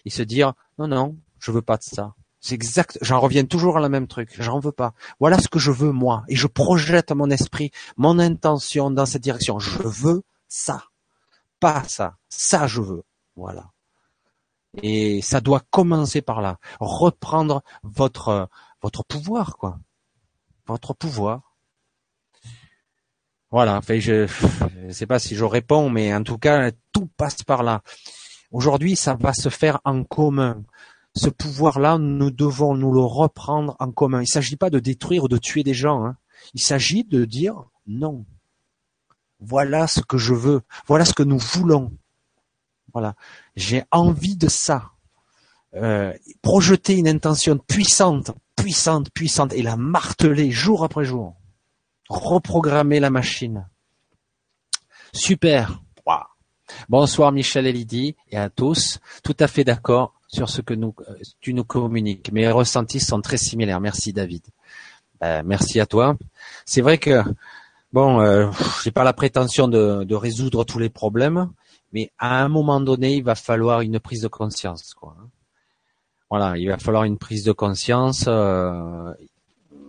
[0.04, 2.14] Et se dire, non, non, je veux pas de ça.
[2.38, 2.98] C'est exact.
[3.02, 4.30] J'en reviens toujours à la même truc.
[4.38, 4.94] J'en veux pas.
[5.18, 9.22] Voilà ce que je veux moi, et je projette mon esprit, mon intention dans cette
[9.22, 9.58] direction.
[9.58, 10.84] Je veux ça,
[11.58, 12.16] pas ça.
[12.28, 13.02] Ça je veux.
[13.34, 13.72] Voilà.
[14.82, 16.58] Et ça doit commencer par là.
[16.78, 18.48] Reprendre votre
[18.82, 19.80] votre pouvoir, quoi.
[20.68, 21.51] Votre pouvoir.
[23.52, 23.76] Voilà.
[23.76, 24.26] Enfin, je
[24.84, 27.82] ne sais pas si je réponds, mais en tout cas, tout passe par là.
[28.50, 30.62] Aujourd'hui, ça va se faire en commun
[31.14, 34.18] ce pouvoir-là, nous devons nous le reprendre en commun.
[34.18, 36.04] Il ne s'agit pas de détruire ou de tuer des gens.
[36.04, 36.16] Hein.
[36.54, 38.24] Il s'agit de dire non.
[39.40, 40.62] Voilà ce que je veux.
[40.86, 41.92] Voilà ce que nous voulons.
[42.92, 43.14] Voilà.
[43.56, 44.90] J'ai envie de ça.
[45.74, 46.12] Euh,
[46.42, 51.34] projeter une intention puissante, puissante, puissante et la marteler jour après jour.
[52.12, 53.66] Reprogrammer la machine.
[55.14, 55.80] Super.
[56.90, 58.98] Bonsoir Michel et Lydie et à tous.
[59.22, 62.30] Tout à fait d'accord sur ce que nous, euh, tu nous communiques.
[62.32, 63.80] Mes ressentis sont très similaires.
[63.80, 64.42] Merci David.
[65.20, 66.16] Ben, merci à toi.
[66.66, 67.22] C'est vrai que
[67.94, 68.50] bon, euh,
[68.84, 71.50] j'ai pas la prétention de, de, résoudre tous les problèmes,
[71.92, 74.94] mais à un moment donné, il va falloir une prise de conscience.
[74.94, 75.16] Quoi.
[76.30, 78.24] Voilà, il va falloir une prise de conscience.
[78.28, 79.12] Euh,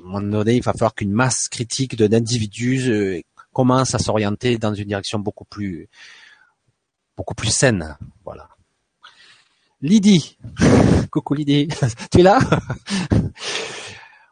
[0.03, 3.21] donné, il va falloir qu'une masse critique d'individus euh,
[3.51, 5.87] commence à s'orienter dans une direction beaucoup plus
[7.15, 7.97] beaucoup plus saine.
[8.23, 8.49] Voilà.
[9.81, 10.37] Lydie.
[11.11, 11.67] Coucou Lydie.
[12.11, 12.39] tu es là?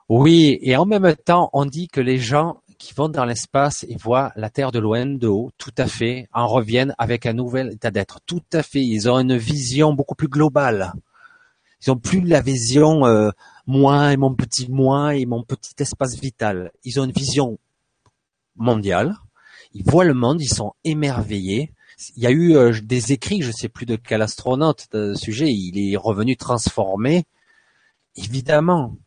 [0.10, 3.95] Oui, et en même temps, on dit que les gens qui vont dans l'espace et
[3.95, 7.73] voient la Terre de loin, de haut, tout à fait, en reviennent avec un nouvel
[7.73, 8.19] état d'être.
[8.26, 8.81] Tout à fait.
[8.81, 10.93] Ils ont une vision beaucoup plus globale.
[11.81, 13.30] Ils ont plus la vision euh,
[13.68, 16.72] moi et mon petit moi et mon petit espace vital.
[16.84, 17.60] Ils ont une vision
[18.56, 19.16] mondiale.
[19.74, 21.72] Ils voient le monde, ils sont émerveillés
[22.16, 25.22] il y a eu euh, des écrits, je sais plus de quel astronaute de ce
[25.22, 27.26] sujet, il est revenu transformé,
[28.16, 28.98] évidemment.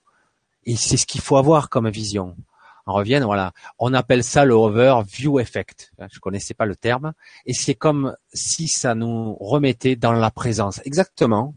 [0.64, 2.36] Et c'est ce qu'il faut avoir comme vision.
[2.86, 3.52] On revient, voilà.
[3.78, 5.93] On appelle ça le overview effect.
[6.12, 7.14] Je connaissais pas le terme.
[7.47, 10.81] Et c'est comme si ça nous remettait dans la présence.
[10.85, 11.55] Exactement.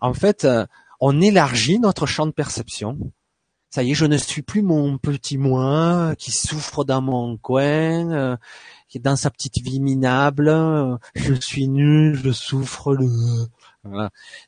[0.00, 0.66] En fait, euh,
[1.00, 2.98] on élargit notre champ de perception.
[3.70, 8.10] Ça y est, je ne suis plus mon petit moi qui souffre dans mon coin,
[8.12, 8.36] euh,
[8.88, 12.94] qui est dans sa petite vie minable, je suis nul, je souffre.
[12.94, 13.46] Le...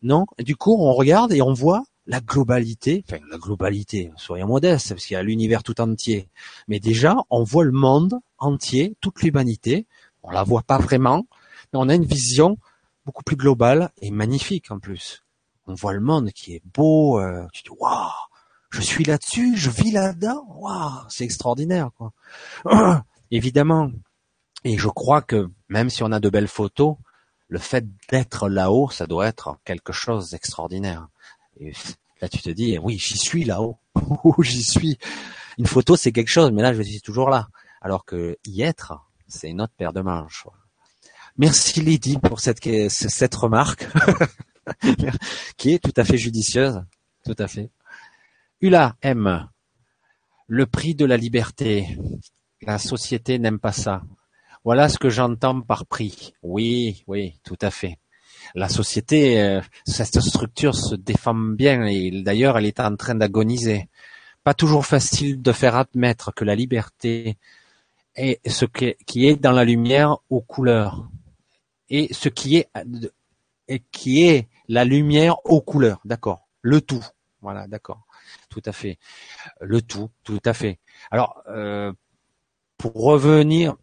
[0.03, 4.89] Non, du coup, on regarde et on voit la globalité, enfin la globalité, soyons modestes,
[4.89, 6.29] parce qu'il y a l'univers tout entier.
[6.67, 9.87] Mais déjà, on voit le monde entier, toute l'humanité.
[10.23, 11.27] On la voit pas vraiment,
[11.73, 12.57] mais on a une vision
[13.05, 15.23] beaucoup plus globale et magnifique en plus.
[15.67, 17.21] On voit le monde qui est beau.
[17.21, 18.11] Euh, tu dis waouh,
[18.71, 20.45] je suis là-dessus, je vis là-dedans.
[20.57, 22.13] Waouh, c'est extraordinaire quoi.
[23.31, 23.91] Évidemment,
[24.65, 26.97] et je crois que même si on a de belles photos,
[27.49, 31.09] le fait d'être là-haut, ça doit être quelque chose d'extraordinaire.
[32.21, 33.79] Là, tu te dis, oui, j'y suis là-haut.
[34.43, 34.99] j'y suis?
[35.59, 37.49] Une photo, c'est quelque chose, mais là, je suis toujours là.
[37.81, 38.95] Alors que y être,
[39.27, 40.47] c'est une autre paire de manches.
[41.39, 43.89] Merci Lydie pour cette remarque,
[45.57, 46.83] qui est tout à fait judicieuse.
[47.25, 47.71] Tout à fait.
[48.61, 49.49] Ula M.
[50.47, 51.99] Le prix de la liberté.
[52.63, 54.03] La société n'aime pas ça.
[54.65, 56.35] Voilà ce que j'entends par prix.
[56.43, 57.99] Oui, oui, tout à fait.
[58.55, 63.89] La société, euh, cette structure se défend bien et d'ailleurs elle est en train d'agoniser.
[64.45, 67.37] Pas toujours facile de faire admettre que la liberté
[68.15, 71.09] est ce qui est dans la lumière aux couleurs
[71.89, 72.69] et ce qui est
[73.71, 76.01] et qui est la lumière aux couleurs.
[76.05, 76.49] D'accord.
[76.61, 77.05] Le tout.
[77.41, 78.03] Voilà, d'accord.
[78.51, 78.99] Tout à fait.
[79.61, 80.79] Le tout, tout à fait.
[81.11, 81.93] Alors, euh,
[82.77, 83.77] pour revenir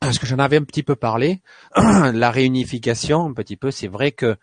[0.00, 1.42] parce que j'en avais un petit peu parlé,
[1.76, 4.36] la réunification, un petit peu, c'est vrai que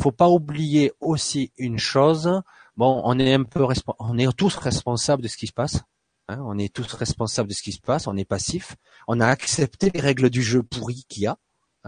[0.00, 2.42] faut pas oublier aussi une chose.
[2.76, 3.66] Bon, on est un peu,
[3.98, 5.82] on est tous responsables de ce qui se passe.
[6.28, 8.06] Hein, on est tous responsables de ce qui se passe.
[8.06, 8.76] On est passif.
[9.08, 11.38] On a accepté les règles du jeu pourri qu'il y a.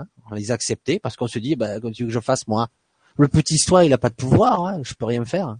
[0.00, 2.20] Hein, on les a acceptées parce qu'on se dit, bah, comme tu veux que je
[2.20, 2.68] fasse moi,
[3.16, 4.66] le petit soi, il a pas de pouvoir.
[4.66, 5.56] Hein, je peux rien faire.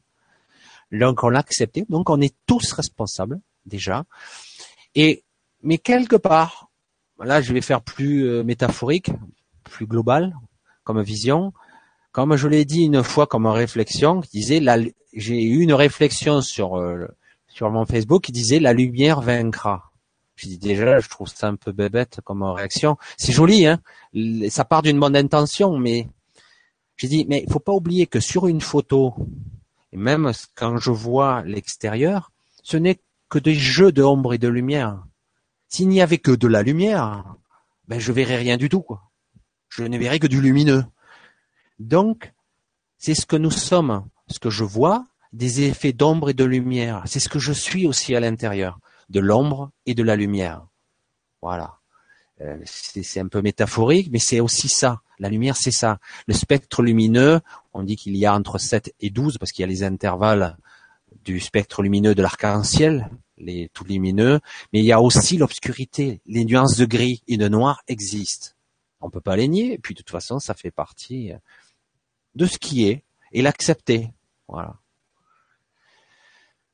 [0.93, 1.85] Donc on l'a accepté.
[1.89, 4.05] Donc on est tous responsables déjà.
[4.95, 5.23] Et
[5.63, 6.71] mais quelque part,
[7.23, 9.11] là je vais faire plus euh, métaphorique,
[9.65, 10.35] plus global
[10.85, 11.53] comme vision.
[12.13, 14.61] Comme je l'ai dit une fois comme réflexion, disait
[15.13, 17.07] j'ai eu une réflexion sur euh,
[17.49, 19.90] sur mon Facebook qui disait la lumière vaincra.
[20.41, 22.97] Je dis déjà, je trouve ça un peu bébête comme réaction.
[23.19, 23.79] C'est joli, hein.
[24.49, 26.09] Ça part d'une bonne intention, mais
[26.97, 29.15] j'ai dit, mais il faut pas oublier que sur une photo,
[29.93, 34.49] et même quand je vois l'extérieur, ce n'est que des jeux de ombre et de
[34.49, 35.05] lumière.
[35.69, 37.35] S'il n'y avait que de la lumière,
[37.87, 38.87] ben je verrais rien du tout.
[39.69, 40.87] Je ne verrais que du lumineux.
[41.79, 42.33] Donc,
[42.97, 44.07] c'est ce que nous sommes.
[44.29, 45.05] ce que je vois,
[45.35, 47.03] des effets d'ombre et de lumière.
[47.05, 48.79] C'est ce que je suis aussi à l'intérieur,
[49.11, 50.67] de l'ombre et de la lumière.
[51.43, 51.77] Voilà.
[52.41, 55.03] Euh, c'est un peu métaphorique, mais c'est aussi ça.
[55.19, 55.99] La lumière, c'est ça.
[56.27, 57.41] Le spectre lumineux,
[57.75, 60.57] on dit qu'il y a entre 7 et 12, parce qu'il y a les intervalles
[61.25, 64.41] du spectre lumineux de l'arc-en-ciel, les tout lumineux,
[64.73, 66.23] mais il y a aussi l'obscurité.
[66.25, 68.51] Les nuances de gris et de noir existent.
[69.03, 71.33] On peut pas les nier, et puis de toute façon, ça fait partie
[72.35, 74.11] de ce qui est, et l'accepter.
[74.49, 74.80] Voilà.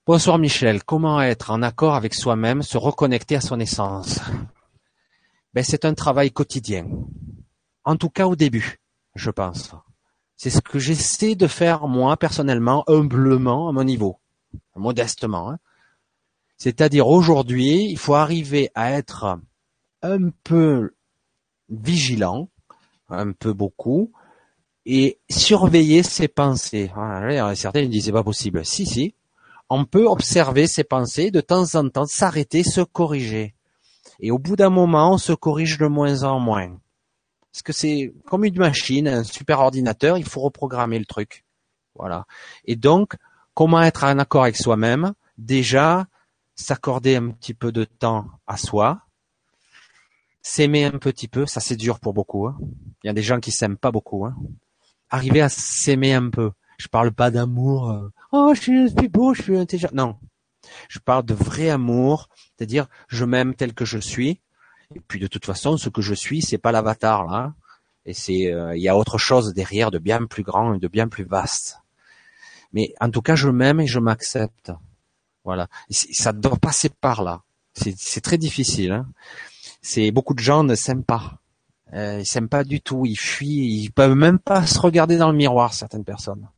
[0.06, 4.20] Bonsoir Michel, comment être en accord avec soi-même, se reconnecter à son essence?
[5.52, 6.86] Ben, C'est un travail quotidien.
[7.82, 8.78] En tout cas au début,
[9.16, 9.72] je pense.
[10.36, 14.20] C'est ce que j'essaie de faire moi personnellement, humblement, à mon niveau,
[14.76, 15.50] modestement.
[15.50, 15.58] Hein.
[16.56, 19.40] C'est-à-dire aujourd'hui, il faut arriver à être
[20.02, 20.94] un peu
[21.68, 22.48] vigilant,
[23.08, 24.12] un peu beaucoup,
[24.84, 26.92] et surveiller ses pensées.
[26.94, 28.64] Ah, certains me disent c'est pas possible.
[28.64, 29.15] Si, si.
[29.68, 33.54] On peut observer ses pensées, de temps en temps s'arrêter, se corriger.
[34.20, 36.78] Et au bout d'un moment, on se corrige de moins en moins.
[37.52, 41.44] Parce que c'est comme une machine, un super ordinateur, il faut reprogrammer le truc.
[41.94, 42.26] Voilà.
[42.64, 43.16] Et donc,
[43.54, 45.14] comment être en accord avec soi-même?
[45.38, 46.06] Déjà,
[46.54, 49.02] s'accorder un petit peu de temps à soi,
[50.42, 52.46] s'aimer un petit peu, ça c'est dur pour beaucoup.
[52.46, 52.56] Hein.
[53.02, 54.24] Il y a des gens qui s'aiment pas beaucoup.
[54.24, 54.36] Hein.
[55.10, 56.52] Arriver à s'aimer un peu.
[56.78, 57.90] Je parle pas d'amour.
[57.90, 59.90] Euh, oh, je suis beau, je suis intelligent.
[59.92, 60.16] Non,
[60.88, 64.40] je parle de vrai amour, c'est-à-dire je m'aime tel que je suis.
[64.94, 67.54] Et puis de toute façon, ce que je suis, c'est pas l'avatar là.
[68.04, 70.88] Et c'est, euh, il y a autre chose derrière de bien plus grand et de
[70.88, 71.80] bien plus vaste.
[72.72, 74.72] Mais en tout cas, je m'aime et je m'accepte.
[75.44, 75.68] Voilà.
[75.90, 77.42] ça doit passer par là.
[77.74, 78.92] C'est très difficile.
[78.92, 79.06] Hein.
[79.82, 81.40] C'est beaucoup de gens ne s'aiment pas.
[81.92, 83.06] Euh, ils s'aiment pas du tout.
[83.06, 83.82] Ils fuient.
[83.82, 85.72] Ils peuvent même pas se regarder dans le miroir.
[85.74, 86.48] Certaines personnes.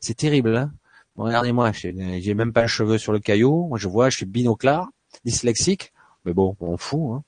[0.00, 0.56] C'est terrible.
[0.56, 0.72] Hein
[1.16, 1.72] regardez-moi.
[1.72, 3.66] J'ai même pas un cheveu sur le caillou.
[3.68, 4.10] Moi, je vois.
[4.10, 4.88] Je suis binoclard,
[5.24, 5.92] dyslexique.
[6.24, 7.16] Mais bon, on fout.
[7.16, 7.22] Hein.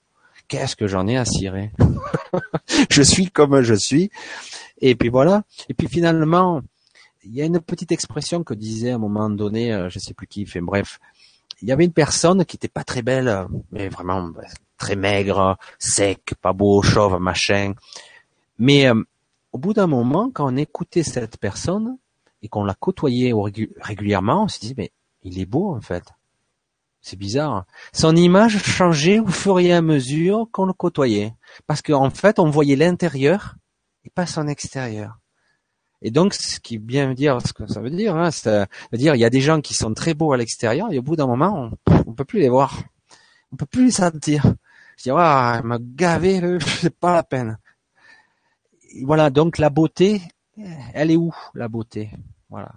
[0.48, 1.72] Qu'est-ce que j'en ai à cirer?
[2.90, 4.10] Je suis comme je suis.
[4.80, 5.42] Et puis voilà.
[5.68, 6.60] Et puis finalement,
[7.24, 10.14] il y a une petite expression que disait à un moment donné, euh, je sais
[10.14, 10.98] plus qui, fait bref,
[11.62, 14.42] il y avait une personne qui était pas très belle, mais vraiment bah,
[14.78, 17.74] très maigre, sec, pas beau, chauve, machin.
[18.58, 19.02] Mais euh,
[19.52, 21.96] au bout d'un moment, quand on écoutait cette personne
[22.42, 23.32] et qu'on la côtoyait
[23.80, 24.92] régulièrement, on se disait mais
[25.22, 26.04] il est beau en fait.
[27.02, 27.64] C'est bizarre.
[27.92, 31.34] Son image changeait au fur et à mesure qu'on le côtoyait,
[31.66, 33.56] parce qu'en fait, on voyait l'intérieur
[34.04, 35.18] et pas son extérieur.
[36.02, 39.14] Et donc, ce qui vient dire ce que ça veut dire, hein, ça veut dire
[39.14, 41.26] il y a des gens qui sont très beaux à l'extérieur et au bout d'un
[41.26, 42.82] moment, on, on peut plus les voir,
[43.52, 44.42] on peut plus les sentir.
[44.96, 47.58] Je dis ah, elle m'a gavé, c'est pas la peine.
[49.02, 50.22] voilà, donc la beauté,
[50.94, 52.10] elle est où la beauté?
[52.48, 52.72] Voilà.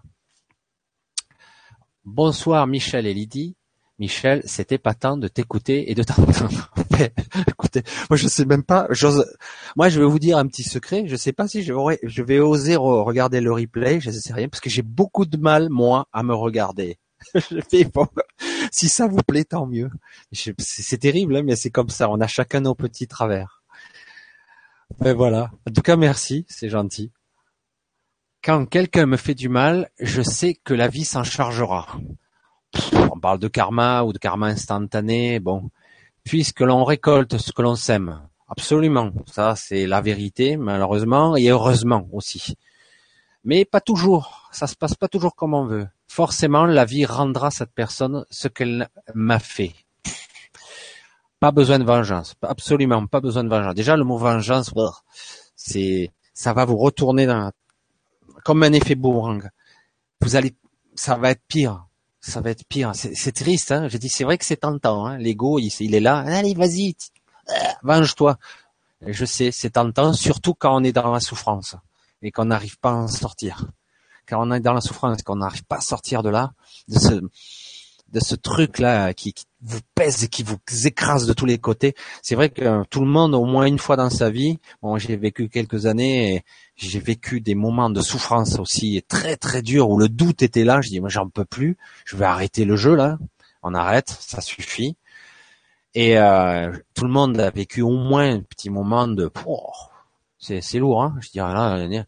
[2.06, 3.56] Bonsoir Michel et Lydie.
[4.00, 6.74] Michel, c'était pas temps de t'écouter et de t'entendre.
[7.48, 8.88] Écoutez, moi je sais même pas.
[9.76, 11.04] Moi je vais vous dire un petit secret.
[11.08, 14.00] Je sais pas si je, vais oser regarder le replay.
[14.02, 16.98] Je sais rien parce que j'ai beaucoup de mal moi à me regarder.
[18.72, 19.90] Si ça vous plaît, tant mieux.
[20.32, 22.10] C'est terrible, hein, mais c'est comme ça.
[22.10, 23.64] On a chacun nos petits travers.
[25.00, 25.52] Mais voilà.
[25.68, 26.46] En tout cas, merci.
[26.50, 27.12] C'est gentil.
[28.44, 31.88] Quand quelqu'un me fait du mal, je sais que la vie s'en chargera
[33.12, 35.70] on parle de karma ou de karma instantané, bon,
[36.24, 38.22] puisque l'on récolte ce que l'on sème.
[38.48, 42.56] Absolument, ça c'est la vérité, malheureusement, et heureusement aussi.
[43.44, 45.88] Mais pas toujours, ça se passe pas toujours comme on veut.
[46.08, 49.74] Forcément, la vie rendra cette personne ce qu'elle m'a fait.
[51.40, 53.76] Pas besoin de vengeance, absolument pas besoin de vengeance.
[53.76, 54.72] Déjà, le mot vengeance,
[55.56, 57.52] c'est, ça va vous retourner dans,
[58.44, 59.50] comme un effet boomerang.
[60.22, 60.56] Vous allez,
[60.96, 61.86] ça va être pire
[62.24, 62.94] ça va être pire.
[62.96, 63.72] C'est triste.
[63.72, 65.06] Hein Je dis, c'est vrai que c'est tentant.
[65.06, 66.20] Hein L'ego, il, est là.
[66.20, 66.96] Allez, vas-y,
[67.50, 67.54] euh,
[67.84, 68.38] venge-toi.
[69.06, 71.76] Je sais, c'est tentant, surtout quand on est dans la souffrance
[72.22, 73.66] et qu'on n'arrive pas à en sortir.
[74.26, 76.54] Quand on est dans la souffrance, qu'on n'arrive pas à sortir de là,
[76.88, 81.58] de ce, de ce truc-là qui, vous pèse et qui vous écrase de tous les
[81.58, 81.96] côtés.
[82.22, 85.16] C'est vrai que tout le monde, au moins une fois dans sa vie, bon, j'ai
[85.16, 86.44] vécu quelques années et
[86.76, 90.82] j'ai vécu des moments de souffrance aussi très très durs où le doute était là.
[90.82, 91.78] Je dis, moi, j'en peux plus.
[92.06, 93.18] Je vais arrêter le jeu là.
[93.64, 94.98] On arrête, ça suffit.
[95.96, 99.72] Et euh, tout le monde a vécu au moins un petit moment de, oh,
[100.40, 101.16] c'est c'est lourd, hein.
[101.22, 102.06] Je dirais là.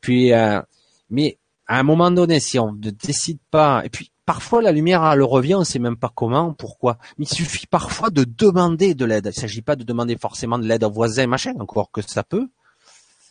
[0.00, 0.60] Puis, euh,
[1.08, 5.04] mais à un moment donné, si on ne décide pas, et puis Parfois, la lumière,
[5.06, 6.98] elle revient, on sait même pas comment, pourquoi.
[7.18, 9.24] Mais il suffit parfois de demander de l'aide.
[9.24, 12.22] Il ne s'agit pas de demander forcément de l'aide aux voisins, machin, encore que ça
[12.22, 12.48] peut.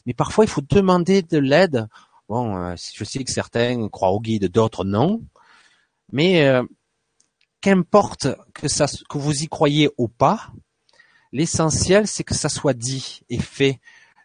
[0.05, 1.87] Mais parfois, il faut demander de l'aide
[2.27, 5.21] Bon, euh, je sais que certains croient au guide, d'autres non.
[6.11, 6.63] Mais euh,
[7.61, 10.51] qu'importe que vous y croyez ou pas,
[11.31, 13.79] l'essentiel c'est que ça soit dit et fait.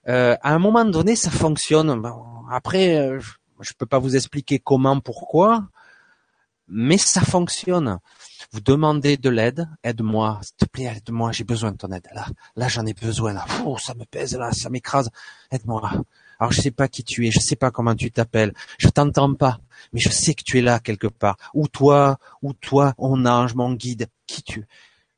[0.09, 2.03] Euh, à un moment donné, ça fonctionne.
[2.51, 3.17] après,
[3.61, 5.69] je peux pas vous expliquer comment, pourquoi,
[6.69, 7.99] mais ça fonctionne.
[8.53, 12.09] Vous demandez de l'aide, aide-moi, s'il te plaît, aide-moi, j'ai besoin de ton aide.
[12.15, 12.27] Là,
[12.57, 13.33] là, j'en ai besoin.
[13.33, 13.45] Là,
[13.79, 15.11] ça me pèse, là, ça m'écrase.
[15.51, 15.91] Aide-moi.
[16.39, 19.35] Alors, je sais pas qui tu es, je sais pas comment tu t'appelles, je t'entends
[19.35, 19.61] pas,
[19.93, 21.37] mais je sais que tu es là quelque part.
[21.55, 24.67] Ou toi, ou toi, mon ange, mon guide, qui tu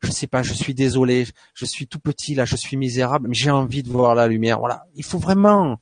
[0.03, 3.35] Je sais pas, je suis désolé, je suis tout petit là, je suis misérable, mais
[3.35, 4.59] j'ai envie de voir la lumière.
[4.59, 5.81] Voilà, il faut vraiment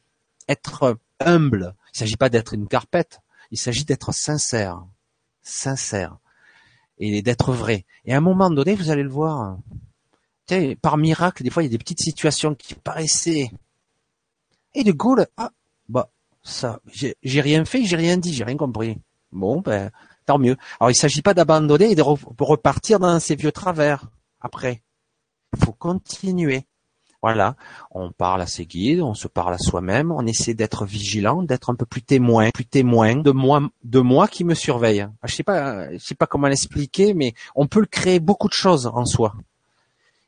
[0.49, 1.74] être humble.
[1.95, 3.20] Il s'agit pas d'être une carpette,
[3.51, 4.85] il s'agit d'être sincère,
[5.44, 6.18] sincère
[6.98, 7.84] et d'être vrai.
[8.04, 9.58] Et à un moment donné, vous allez le voir.
[10.82, 13.50] par miracle, des fois, il y a des petites situations qui paraissaient.
[14.74, 15.50] Et de Gaulle, ah,
[15.88, 16.10] bah,
[16.42, 16.80] ça,
[17.22, 18.98] j'ai rien fait, j'ai rien dit, j'ai rien compris.
[19.32, 19.90] Bon, ben,
[20.26, 20.56] tant mieux.
[20.80, 24.10] Alors, il s'agit pas d'abandonner et de repartir dans ses vieux travers.
[24.40, 24.82] Après,
[25.56, 26.66] il faut continuer.
[27.24, 27.56] Voilà,
[27.90, 31.70] on parle à ses guides, on se parle à soi-même, on essaie d'être vigilant, d'être
[31.70, 35.01] un peu plus témoin, plus témoin de moi, de moi qui me surveille.
[35.22, 38.52] Ah, je sais pas, je sais pas comment l'expliquer, mais on peut créer beaucoup de
[38.52, 39.32] choses en soi.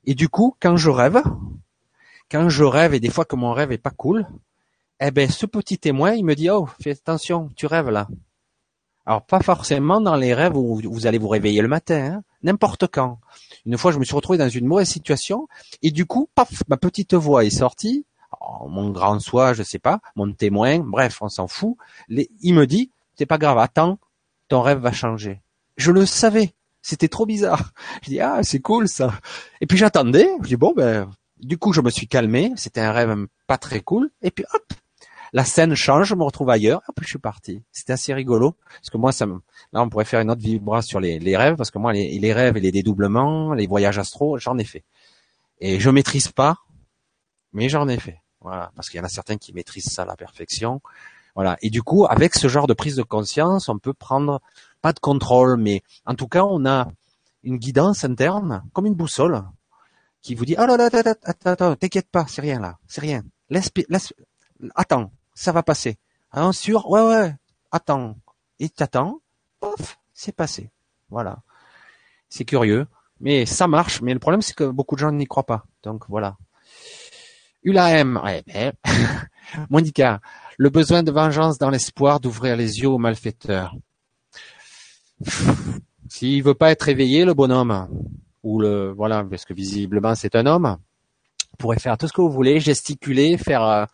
[0.06, 1.22] Et du coup, quand je rêve,
[2.30, 4.26] quand je rêve et des fois que mon rêve est pas cool,
[4.98, 8.08] eh ben ce petit témoin, il me dit oh fais attention, tu rêves là.
[9.04, 12.86] Alors pas forcément dans les rêves où vous allez vous réveiller le matin, hein, n'importe
[12.86, 13.18] quand.
[13.66, 15.48] Une fois, je me suis retrouvé dans une mauvaise situation
[15.82, 18.06] et du coup, paf, ma petite voix est sortie.
[18.68, 21.76] mon grand soi, je sais pas, mon témoin, bref, on s'en fout.
[22.08, 23.98] il me dit, c'est pas grave, attends,
[24.48, 25.42] ton rêve va changer.
[25.76, 26.54] Je le savais.
[26.82, 27.72] C'était trop bizarre.
[28.02, 29.12] Je dis ah c'est cool ça.
[29.60, 30.28] Et puis j'attendais.
[30.42, 31.10] Je dis bon ben
[31.40, 32.52] du coup je me suis calmé.
[32.54, 34.10] C'était un rêve pas très cool.
[34.22, 34.72] Et puis hop
[35.32, 37.62] la scène change, je me retrouve ailleurs, et puis je suis parti.
[37.72, 41.00] C'était assez rigolo, parce que moi, ça là, on pourrait faire une autre vibra sur
[41.00, 44.38] les, les rêves, parce que moi, les, les, rêves et les dédoublements, les voyages astro,
[44.38, 44.84] j'en ai fait.
[45.60, 46.58] Et je maîtrise pas,
[47.52, 48.20] mais j'en ai fait.
[48.40, 50.80] Voilà, parce qu'il y en a certains qui maîtrisent ça à la perfection.
[51.34, 51.56] Voilà.
[51.62, 54.40] Et du coup, avec ce genre de prise de conscience, on peut prendre
[54.82, 56.88] pas de contrôle, mais en tout cas, on a
[57.42, 59.42] une guidance interne, comme une boussole,
[60.22, 63.00] qui vous dit, ah là là, attends, attends, attends, t'inquiète pas, c'est rien là, c'est
[63.00, 63.22] rien.
[63.48, 64.12] Laisse, laisse,
[64.74, 65.98] attends, ça va passer.
[66.32, 67.34] Hein, sûr, ouais, ouais,
[67.70, 68.16] attends.
[68.58, 69.20] Et t'attends,
[69.60, 70.70] pof, c'est passé.
[71.10, 71.38] Voilà.
[72.28, 72.86] C'est curieux,
[73.20, 74.02] mais ça marche.
[74.02, 75.64] Mais le problème, c'est que beaucoup de gens n'y croient pas.
[75.82, 76.36] Donc voilà.
[77.62, 78.72] ULAM, ouais, ben,
[79.70, 80.20] Monica,
[80.56, 83.74] le besoin de vengeance dans l'espoir d'ouvrir les yeux aux malfaiteurs.
[86.08, 87.88] S'il veut pas être éveillé, le bonhomme,
[88.42, 90.76] ou le, voilà, parce que visiblement c'est un homme,
[91.58, 93.88] pourrait faire tout ce que vous voulez, gesticuler, faire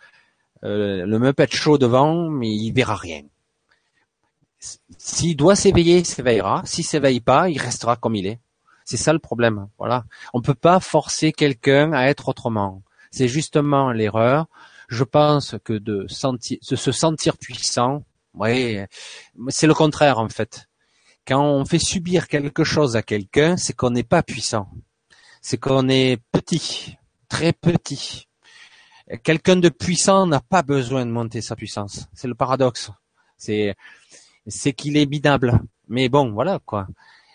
[0.65, 3.23] euh, le Muppet chaud devant, mais il verra rien.
[4.97, 6.63] S'il doit s'éveiller, il s'éveillera.
[6.65, 8.39] S'il s'éveille pas, il restera comme il est.
[8.85, 9.69] C'est ça le problème.
[9.79, 10.05] Voilà.
[10.33, 12.83] On peut pas forcer quelqu'un à être autrement.
[13.11, 14.47] C'est justement l'erreur.
[14.89, 18.79] Je pense que de sentir, de se sentir puissant, oui,
[19.49, 20.69] c'est le contraire en fait.
[21.27, 24.69] Quand on fait subir quelque chose à quelqu'un, c'est qu'on n'est pas puissant.
[25.41, 26.97] C'est qu'on est petit,
[27.29, 28.29] très petit.
[29.23, 32.09] Quelqu'un de puissant n'a pas besoin de monter sa puissance.
[32.15, 32.91] C'est le paradoxe.
[33.37, 33.75] C'est
[34.47, 35.61] c'est qu'il est minable.
[35.89, 36.87] Mais bon, voilà quoi.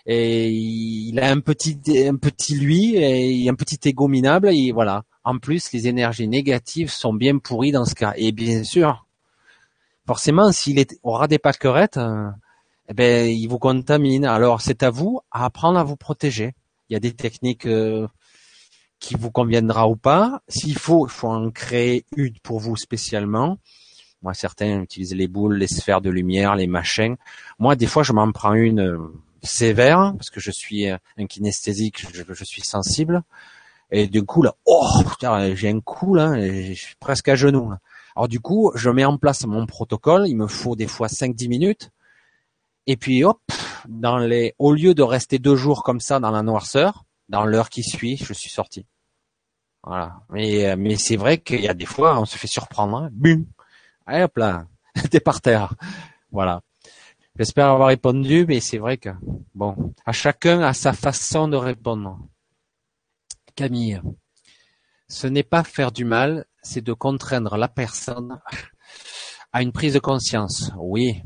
[0.06, 5.04] Et il a un petit un petit lui et un petit égo minable et voilà.
[5.24, 8.14] En plus, les énergies négatives sont bien pourries dans ce cas.
[8.16, 9.06] Et bien sûr,
[10.06, 11.99] forcément, s'il aura des pâquerettes,
[12.90, 14.26] eh ben, il vous contamine.
[14.26, 16.56] Alors, c'est à vous à apprendre à vous protéger.
[16.90, 18.08] Il y a des techniques euh,
[18.99, 20.41] qui vous conviendra ou pas.
[20.48, 23.57] S'il faut, il faut en créer une pour vous spécialement.
[24.22, 27.15] Moi, certains utilisent les boules, les sphères de lumière, les machins.
[27.60, 28.98] Moi, des fois, je m'en prends une euh,
[29.44, 33.24] sévère parce que je suis un kinesthésique, je, suis sensible.
[33.91, 35.02] Et du coup, là, oh,
[35.53, 37.72] j'ai un coup là, je suis presque à genoux.
[38.15, 40.28] Alors du coup, je mets en place mon protocole.
[40.28, 41.91] Il me faut des fois 5-10 minutes.
[42.88, 43.40] Et puis hop,
[43.88, 47.70] dans les, au lieu de rester deux jours comme ça dans la noirceur, dans l'heure
[47.70, 48.86] qui suit, je suis sorti.
[49.84, 50.22] Voilà.
[50.30, 52.98] Mais, euh, mais c'est vrai qu'il y a des fois, on se fait surprendre.
[52.98, 53.10] Hein.
[53.12, 53.45] Bum.
[54.06, 54.66] Allez, hop là.
[55.12, 55.74] T'es par terre.
[56.32, 56.62] Voilà.
[57.38, 59.10] J'espère avoir répondu, mais c'est vrai que,
[59.54, 62.20] bon, à chacun a sa façon de répondre.
[63.56, 64.02] Camille.
[65.08, 68.41] Ce n'est pas faire du mal, c'est de contraindre la personne
[69.54, 70.72] à une prise de conscience.
[70.78, 71.22] Oui.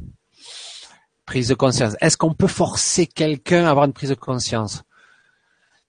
[1.25, 1.95] Prise de conscience.
[2.01, 4.83] Est-ce qu'on peut forcer quelqu'un à avoir une prise de conscience?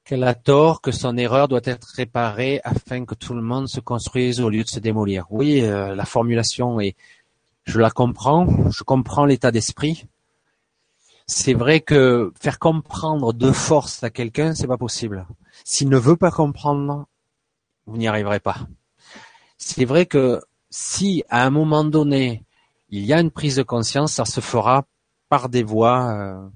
[0.04, 3.80] Qu'elle a tort, que son erreur doit être réparée afin que tout le monde se
[3.80, 5.26] construise au lieu de se démolir.
[5.30, 6.96] Oui, euh, la formulation est
[7.64, 10.06] Je la comprends, je comprends l'état d'esprit.
[11.26, 15.26] C'est vrai que faire comprendre de force à quelqu'un, c'est pas possible.
[15.64, 17.06] S'il ne veut pas comprendre,
[17.86, 18.58] vous n'y arriverez pas.
[19.58, 22.44] C'est vrai que si à un moment donné
[22.90, 24.84] il y a une prise de conscience, ça se fera
[25.28, 26.48] par des voies, euh,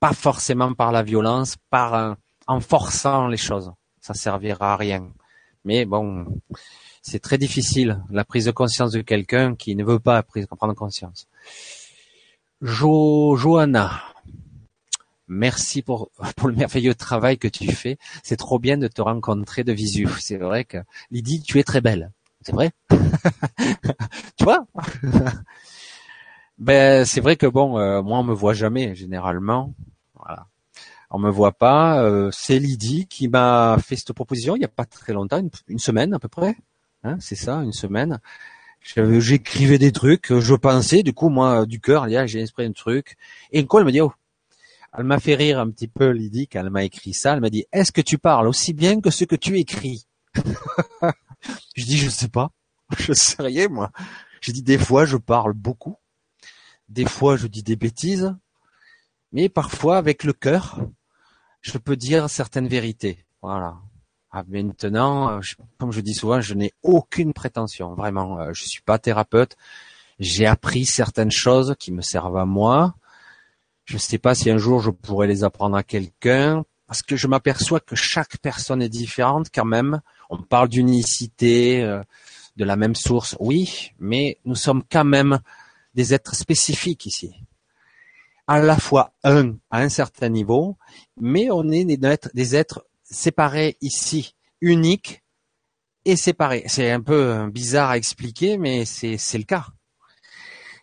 [0.00, 2.16] pas forcément par la violence, par
[2.52, 3.72] en forçant les choses.
[4.00, 5.12] Ça servira à rien.
[5.64, 6.26] Mais bon,
[7.02, 11.28] c'est très difficile la prise de conscience de quelqu'un qui ne veut pas prendre conscience.
[12.60, 14.02] Jo, Johanna,
[15.28, 16.10] merci pour,
[16.44, 17.98] le merveilleux travail que tu fais.
[18.22, 20.08] C'est trop bien de te rencontrer de visu.
[20.20, 20.78] C'est vrai que
[21.10, 22.12] Lydie, tu es très belle.
[22.42, 22.72] C'est vrai?
[24.36, 24.66] Tu vois?
[26.58, 29.74] Ben c'est vrai que bon, euh, moi on me voit jamais généralement.
[30.14, 30.46] Voilà.
[31.14, 32.02] On me voit pas.
[32.02, 35.78] Euh, c'est Lydie qui m'a fait cette proposition il y a pas très longtemps, une,
[35.78, 36.56] semaine à peu près.
[37.04, 38.18] Hein, c'est ça, une semaine.
[38.80, 43.16] J'écrivais des trucs, je pensais, du coup moi du cœur, j'ai inspiré un truc.
[43.52, 44.12] Et quoi elle me dit oh,
[44.96, 47.34] elle m'a fait rire un petit peu Lydie quand elle m'a écrit ça.
[47.34, 50.06] Elle m'a dit est-ce que tu parles aussi bien que ce que tu écris?
[51.76, 52.52] Je dis je sais pas,
[52.98, 53.92] je sais rien moi.
[54.40, 55.96] J'ai dit des fois je parle beaucoup,
[56.88, 58.34] des fois je dis des bêtises,
[59.32, 60.80] mais parfois avec le cœur,
[61.62, 63.24] je peux dire certaines vérités.
[63.40, 63.76] Voilà.
[64.30, 65.40] Ah, maintenant,
[65.78, 67.94] comme je dis souvent, je n'ai aucune prétention.
[67.94, 69.56] Vraiment, euh, je suis pas thérapeute.
[70.18, 72.94] J'ai appris certaines choses qui me servent à moi.
[73.84, 77.16] Je ne sais pas si un jour je pourrais les apprendre à quelqu'un, parce que
[77.16, 80.00] je m'aperçois que chaque personne est différente quand même.
[80.30, 82.02] On parle d'unicité, euh,
[82.56, 85.40] de la même source, oui, mais nous sommes quand même
[85.94, 87.34] des êtres spécifiques ici.
[88.46, 90.76] À la fois un à un certain niveau,
[91.20, 95.22] mais on est des êtres, séparés ici, uniques
[96.04, 96.64] et séparés.
[96.66, 99.66] C'est un peu bizarre à expliquer, mais c'est le cas.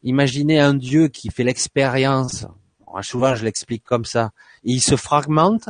[0.04, 2.48] Imaginez un Dieu qui fait l'expérience,
[3.02, 4.32] souvent je l'explique comme ça,
[4.64, 5.70] il se fragmente,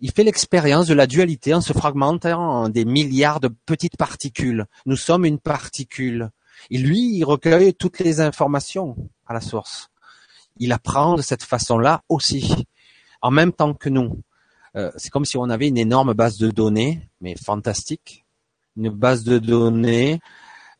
[0.00, 4.66] il fait l'expérience de la dualité en se fragmentant en des milliards de petites particules.
[4.86, 6.30] Nous sommes une particule.
[6.70, 8.96] Et lui, il recueille toutes les informations
[9.26, 9.90] à la source.
[10.56, 12.66] Il apprend de cette façon-là aussi,
[13.22, 14.20] en même temps que nous.
[14.76, 18.24] Euh, c'est comme si on avait une énorme base de données, mais fantastique,
[18.76, 20.20] une base de données.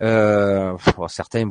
[0.02, 0.76] Euh,
[1.09, 1.48] certains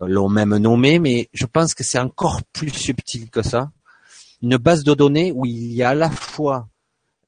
[0.00, 3.70] l'ont même nommé, mais je pense que c'est encore plus subtil que ça.
[4.42, 6.68] Une base de données où il y a à la fois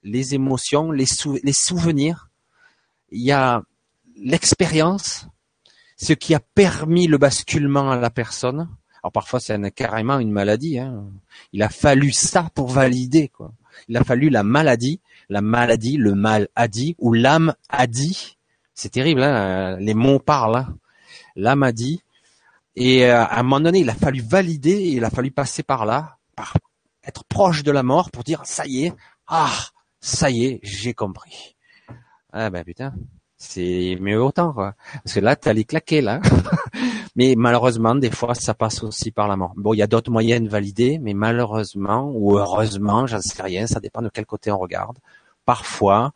[0.02, 2.30] les émotions, les souvenirs,
[3.10, 3.62] il y a
[4.16, 5.26] l'expérience,
[5.96, 8.68] ce qui a permis le basculement à la personne.
[9.06, 10.80] Alors parfois c'est carrément une maladie.
[10.80, 11.04] Hein.
[11.52, 13.28] Il a fallu ça pour valider.
[13.28, 13.52] Quoi
[13.86, 18.36] il a fallu la maladie, la maladie, le mal a dit, ou l'âme a dit.
[18.74, 20.56] C'est terrible, hein les mots parlent.
[20.56, 20.76] Hein
[21.36, 22.02] l'âme a dit.
[22.74, 25.86] Et euh, à un moment donné, il a fallu valider, il a fallu passer par
[25.86, 26.56] là, par
[27.04, 28.92] être proche de la mort pour dire ça y est,
[29.28, 29.56] ah,
[30.00, 31.54] ça y est, j'ai compris.
[32.32, 32.92] Ah ben putain,
[33.36, 34.74] c'est mieux autant quoi.
[35.04, 36.20] Parce que là, t'allais claquer là.
[37.16, 39.54] Mais malheureusement, des fois, ça passe aussi par la mort.
[39.56, 43.66] Bon, il y a d'autres moyens de valider, mais malheureusement ou heureusement, j'en sais rien,
[43.66, 44.98] ça dépend de quel côté on regarde.
[45.46, 46.12] Parfois,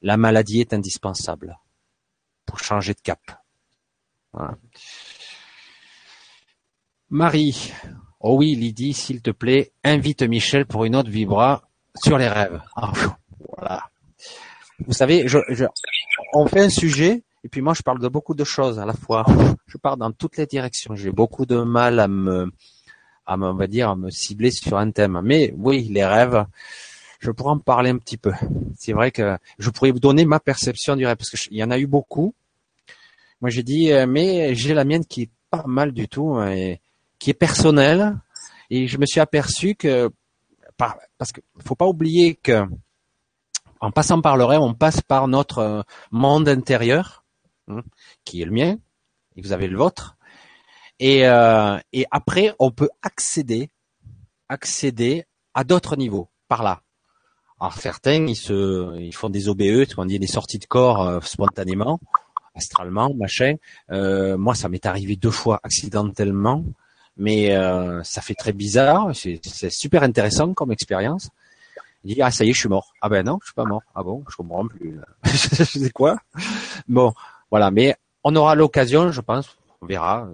[0.00, 1.58] la maladie est indispensable
[2.46, 3.20] pour changer de cap.
[7.10, 7.72] Marie,
[8.20, 11.62] oh oui, Lydie, s'il te plaît, invite Michel pour une autre vibra
[11.96, 12.62] sur les rêves.
[12.76, 12.92] Ah,
[13.56, 13.90] voilà.
[14.86, 15.26] Vous savez,
[16.32, 18.94] on fait un sujet et puis moi, je parle de beaucoup de choses à la
[18.94, 19.26] fois.
[19.66, 20.96] Je pars dans toutes les directions.
[20.96, 22.50] J'ai beaucoup de mal à me,
[23.26, 25.20] à me, on va dire, à me cibler sur un thème.
[25.22, 26.46] Mais oui, les rêves,
[27.20, 28.32] je pourrais en parler un petit peu.
[28.78, 31.70] C'est vrai que je pourrais vous donner ma perception du rêve parce qu'il y en
[31.70, 32.34] a eu beaucoup.
[33.42, 36.50] Moi, j'ai dit, euh, mais j'ai la mienne qui est pas mal du tout hein,
[36.50, 36.80] et
[37.18, 38.18] qui est personnelle.
[38.70, 40.08] Et je me suis aperçu que,
[40.78, 42.64] parce qu'il faut pas oublier que
[43.80, 47.23] en passant par le rêve, on passe par notre euh, monde intérieur
[47.68, 47.80] Hein,
[48.24, 48.76] qui est le mien,
[49.36, 50.16] et vous avez le vôtre.
[50.98, 53.70] Et, euh, et après, on peut accéder,
[54.48, 55.24] accéder
[55.54, 56.82] à d'autres niveaux par là.
[57.60, 61.20] Alors certains, ils se, ils font des OBE, on dit des sorties de corps euh,
[61.22, 62.00] spontanément,
[62.54, 63.54] astralement, machin.
[63.90, 66.64] Euh, moi, ça m'est arrivé deux fois accidentellement,
[67.16, 69.12] mais euh, ça fait très bizarre.
[69.14, 71.30] C'est super intéressant comme expérience.
[72.04, 72.92] Il dit ah ça y est, je suis mort.
[73.00, 73.82] Ah ben non, je suis pas mort.
[73.94, 75.00] Ah bon, je comprends plus.
[75.24, 76.18] sais quoi.
[76.86, 77.14] Bon,
[77.54, 77.94] voilà, mais
[78.24, 80.28] on aura l'occasion, je pense, on verra.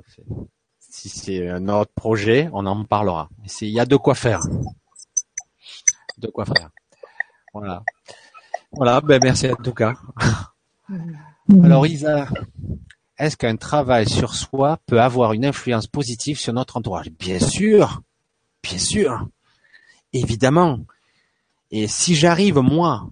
[0.78, 3.28] Si c'est un autre projet, on en parlera.
[3.60, 4.40] Il y a de quoi faire.
[6.16, 6.70] De quoi faire.
[7.52, 7.82] Voilà.
[8.72, 9.92] Voilà, ben merci en tout cas.
[11.62, 12.26] Alors Isa,
[13.18, 17.10] est-ce qu'un travail sur soi peut avoir une influence positive sur notre entourage?
[17.10, 18.00] Bien sûr,
[18.62, 19.28] bien sûr,
[20.14, 20.78] évidemment.
[21.70, 23.10] Et si j'arrive, moi,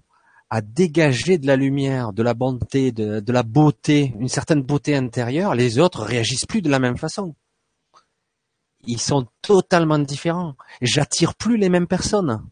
[0.50, 5.54] à dégager de la lumière, de la bonté, de, la beauté, une certaine beauté intérieure,
[5.54, 7.34] les autres réagissent plus de la même façon.
[8.86, 10.54] Ils sont totalement différents.
[10.80, 12.42] J'attire plus les mêmes personnes.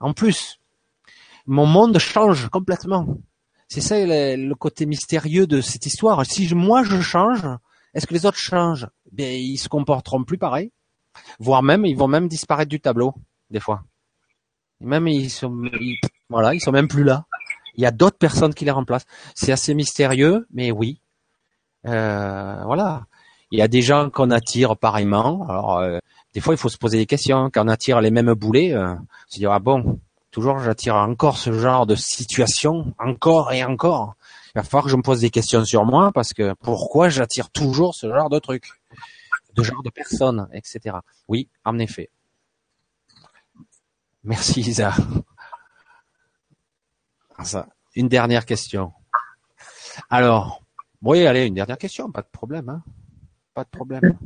[0.00, 0.58] En plus,
[1.46, 3.06] mon monde change complètement.
[3.68, 6.26] C'est ça le, côté mystérieux de cette histoire.
[6.26, 7.46] Si moi je change,
[7.94, 8.88] est-ce que les autres changent?
[9.12, 10.72] Bien, ils se comporteront plus pareil,
[11.38, 13.14] voire même ils vont même disparaître du tableau
[13.50, 13.84] des fois.
[14.80, 15.56] même ils sont,
[16.32, 17.26] voilà, ils sont même plus là.
[17.76, 19.06] Il y a d'autres personnes qui les remplacent.
[19.34, 21.00] C'est assez mystérieux, mais oui.
[21.86, 23.06] Euh, voilà.
[23.50, 25.46] Il y a des gens qu'on attire pareillement.
[25.48, 25.98] Alors, euh,
[26.34, 27.50] des fois, il faut se poser des questions.
[27.52, 28.94] Quand on attire les mêmes boulets, euh,
[29.28, 30.00] se dire ah bon,
[30.30, 34.14] toujours j'attire encore ce genre de situation, encore et encore.
[34.54, 37.50] Il va falloir que je me pose des questions sur moi parce que pourquoi j'attire
[37.50, 38.68] toujours ce genre de trucs,
[39.54, 40.96] de genre de personnes, etc.
[41.28, 42.10] Oui, en effet.
[44.24, 44.94] Merci Isa.
[47.54, 48.92] Ah, une dernière question.
[50.08, 50.62] Alors,
[51.02, 52.82] oui, allez, une dernière question, pas de problème, hein.
[53.54, 54.18] Pas de problème.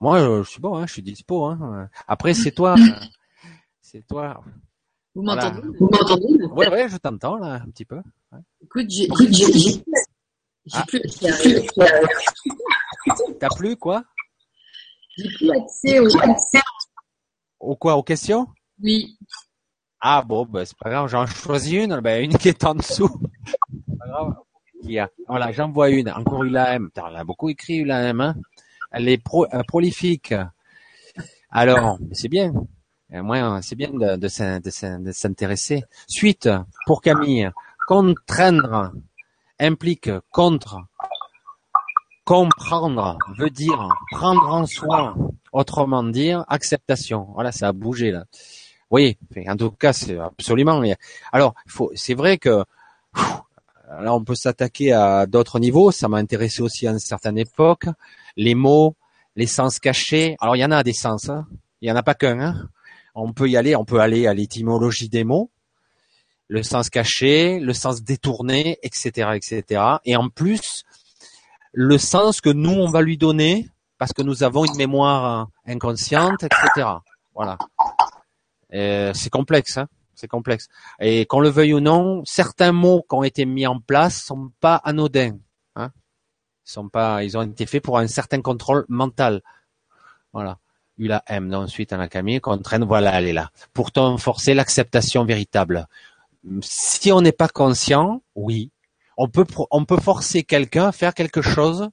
[0.00, 1.46] Moi, je suis bon, hein, je suis dispo.
[1.46, 1.88] Hein.
[2.06, 2.74] Après, c'est toi,
[3.80, 4.42] c'est toi.
[5.14, 8.00] Vous m'entendez Vous m'entendez Oui, ouais, je t'entends là, un petit peu.
[8.60, 9.84] Écoute, j'ai, j'ai,
[10.72, 10.84] ah.
[10.86, 11.00] plus.
[13.38, 14.04] T'as plus quoi?
[15.16, 16.08] J'ai plus accès au.
[17.60, 18.48] Au quoi Aux questions?
[18.82, 19.16] Oui.
[20.06, 23.08] Ah bon, ben, c'est pas grave, j'en choisis une, ben, une qui est en dessous.
[23.98, 24.34] pas grave.
[25.26, 26.10] Voilà, j'en vois une.
[26.10, 26.88] Encore ULAM.
[26.88, 28.20] Putain, elle a beaucoup écrit ULAM.
[28.20, 28.34] Hein
[28.90, 30.34] elle est pro, euh, prolifique.
[31.50, 32.52] Alors, c'est bien.
[33.10, 35.84] Moi, c'est bien de, de, s'intéresser.
[36.06, 36.50] Suite,
[36.84, 37.50] pour Camille,
[37.86, 38.92] contraindre
[39.58, 40.80] implique contre.
[42.26, 45.14] Comprendre veut dire prendre en soi.
[45.52, 47.28] Autrement dire, acceptation.
[47.32, 48.24] Voilà, ça a bougé là.
[48.94, 49.18] Oui,
[49.48, 50.80] en tout cas, c'est absolument.
[51.32, 51.56] Alors,
[51.96, 52.62] c'est vrai que
[53.88, 55.90] là, on peut s'attaquer à d'autres niveaux.
[55.90, 57.86] Ça m'a intéressé aussi à une certaine époque.
[58.36, 58.94] Les mots,
[59.34, 60.36] les sens cachés.
[60.38, 61.28] Alors, il y en a des sens.
[61.28, 61.44] Hein.
[61.80, 62.38] Il y en a pas qu'un.
[62.38, 62.68] Hein.
[63.16, 63.74] On peut y aller.
[63.74, 65.50] On peut aller à l'étymologie des mots,
[66.46, 69.82] le sens caché, le sens détourné, etc., etc.
[70.04, 70.84] Et en plus,
[71.72, 73.68] le sens que nous on va lui donner
[73.98, 76.86] parce que nous avons une mémoire inconsciente, etc.
[77.34, 77.58] Voilà.
[79.14, 79.78] C'est complexe.
[79.78, 80.68] Hein c'est complexe.
[81.00, 84.50] Et qu'on le veuille ou non, certains mots qui ont été mis en place sont
[84.60, 85.38] pas anodins.
[85.76, 85.90] Hein
[86.66, 89.42] ils sont pas, ils ont été faits pour un certain contrôle mental.
[90.32, 90.58] Voilà.
[90.96, 93.50] Eu la M, ensuite en a Camille, contrainte, voilà, elle est là.
[93.72, 95.88] Pourtant, forcer l'acceptation véritable.
[96.60, 98.70] Si on n'est pas conscient, oui,
[99.16, 101.90] on peut, on peut forcer quelqu'un à faire quelque chose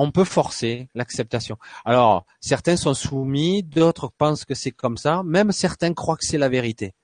[0.00, 1.58] on peut forcer l'acceptation.
[1.84, 6.38] Alors, certains sont soumis, d'autres pensent que c'est comme ça, même certains croient que c'est
[6.38, 6.94] la vérité.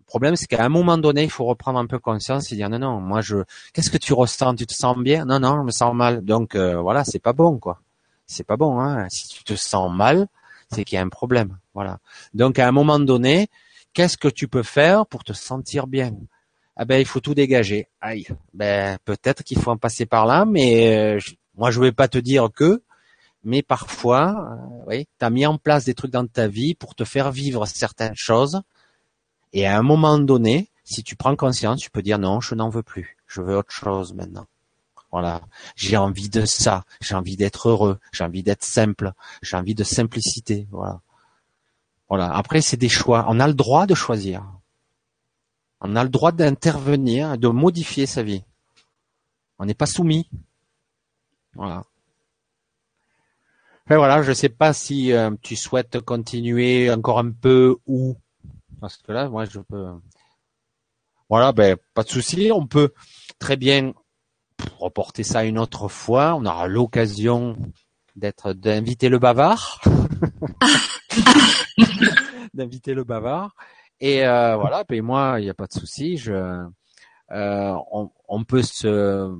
[0.00, 2.70] Le problème, c'est qu'à un moment donné, il faut reprendre un peu conscience et dire
[2.70, 3.36] non, non, moi je,
[3.74, 4.54] qu'est-ce que tu ressens?
[4.54, 5.26] Tu te sens bien?
[5.26, 6.24] Non, non, je me sens mal.
[6.24, 7.82] Donc euh, voilà, c'est pas bon, quoi.
[8.26, 8.80] C'est pas bon.
[8.80, 10.26] Hein si tu te sens mal,
[10.72, 11.58] c'est qu'il y a un problème.
[11.74, 11.98] Voilà.
[12.32, 13.48] Donc à un moment donné,
[13.92, 16.14] qu'est-ce que tu peux faire pour te sentir bien?
[16.76, 17.88] Ah ben, il faut tout dégager.
[18.00, 18.26] Aïe.
[18.54, 21.18] Ben peut-être qu'il faut en passer par là, mais euh,
[21.56, 22.82] moi je vais pas te dire que,
[23.44, 26.94] mais parfois, euh, oui, tu as mis en place des trucs dans ta vie pour
[26.94, 28.62] te faire vivre certaines choses
[29.52, 32.68] et à un moment donné, si tu prends conscience, tu peux dire non, je n'en
[32.68, 33.16] veux plus.
[33.26, 34.46] Je veux autre chose maintenant.
[35.10, 35.40] Voilà.
[35.76, 36.84] J'ai envie de ça.
[37.00, 37.98] J'ai envie d'être heureux.
[38.12, 39.12] J'ai envie d'être simple.
[39.42, 40.68] J'ai envie de simplicité.
[40.70, 41.00] Voilà.
[42.08, 42.30] Voilà.
[42.36, 43.24] Après, c'est des choix.
[43.28, 44.44] On a le droit de choisir.
[45.80, 48.44] On a le droit d'intervenir, de modifier sa vie.
[49.58, 50.28] On n'est pas soumis.
[51.56, 51.84] Voilà.
[53.88, 58.16] Et voilà, je ne sais pas si euh, tu souhaites continuer encore un peu ou
[58.80, 59.88] parce que là, moi, je peux.
[61.28, 62.50] Voilà, ben pas de souci.
[62.52, 62.92] On peut
[63.38, 63.92] très bien
[64.78, 66.34] reporter ça une autre fois.
[66.34, 67.56] On aura l'occasion
[68.14, 69.80] d'être d'inviter le bavard,
[72.54, 73.54] d'inviter le bavard.
[73.98, 76.22] Et euh, voilà, ben moi, il n'y a pas de souci.
[76.28, 76.66] Euh,
[77.30, 79.34] on, on, peut se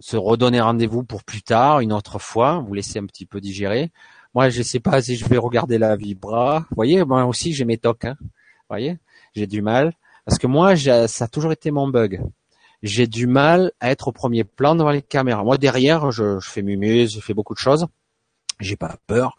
[0.00, 2.58] se redonner rendez-vous pour plus tard, une autre fois.
[2.66, 3.90] Vous laissez un petit peu digérer.
[4.34, 6.60] Moi, je sais pas si je vais regarder la vibra.
[6.70, 8.04] Vous voyez, moi aussi, j'ai mes tocs.
[8.04, 8.16] Hein
[8.68, 8.98] voyez
[9.34, 9.92] J'ai du mal.
[10.24, 12.20] Parce que moi, ça a toujours été mon bug.
[12.82, 15.42] J'ai du mal à être au premier plan devant les caméras.
[15.42, 17.86] Moi, derrière, je, je fais mumuse, je fais beaucoup de choses.
[18.60, 19.36] J'ai pas peur.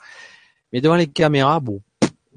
[0.73, 1.81] Mais devant les caméras, bon,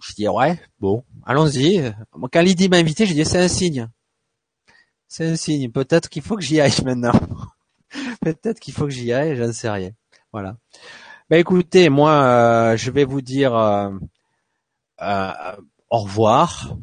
[0.01, 1.93] je dis ouais, bon, allons-y.
[2.32, 3.89] Quand Lydie m'a invité, j'ai dit c'est un signe.
[5.09, 5.70] C'est un signe.
[5.70, 7.12] Peut-être qu'il faut que j'y aille maintenant.
[8.20, 9.90] Peut-être qu'il faut que j'y aille, je ne sais rien.
[10.32, 10.56] Voilà.
[11.32, 13.90] Ben écoutez, moi, euh, je vais vous dire euh,
[15.01, 15.32] euh,
[15.89, 16.77] au revoir.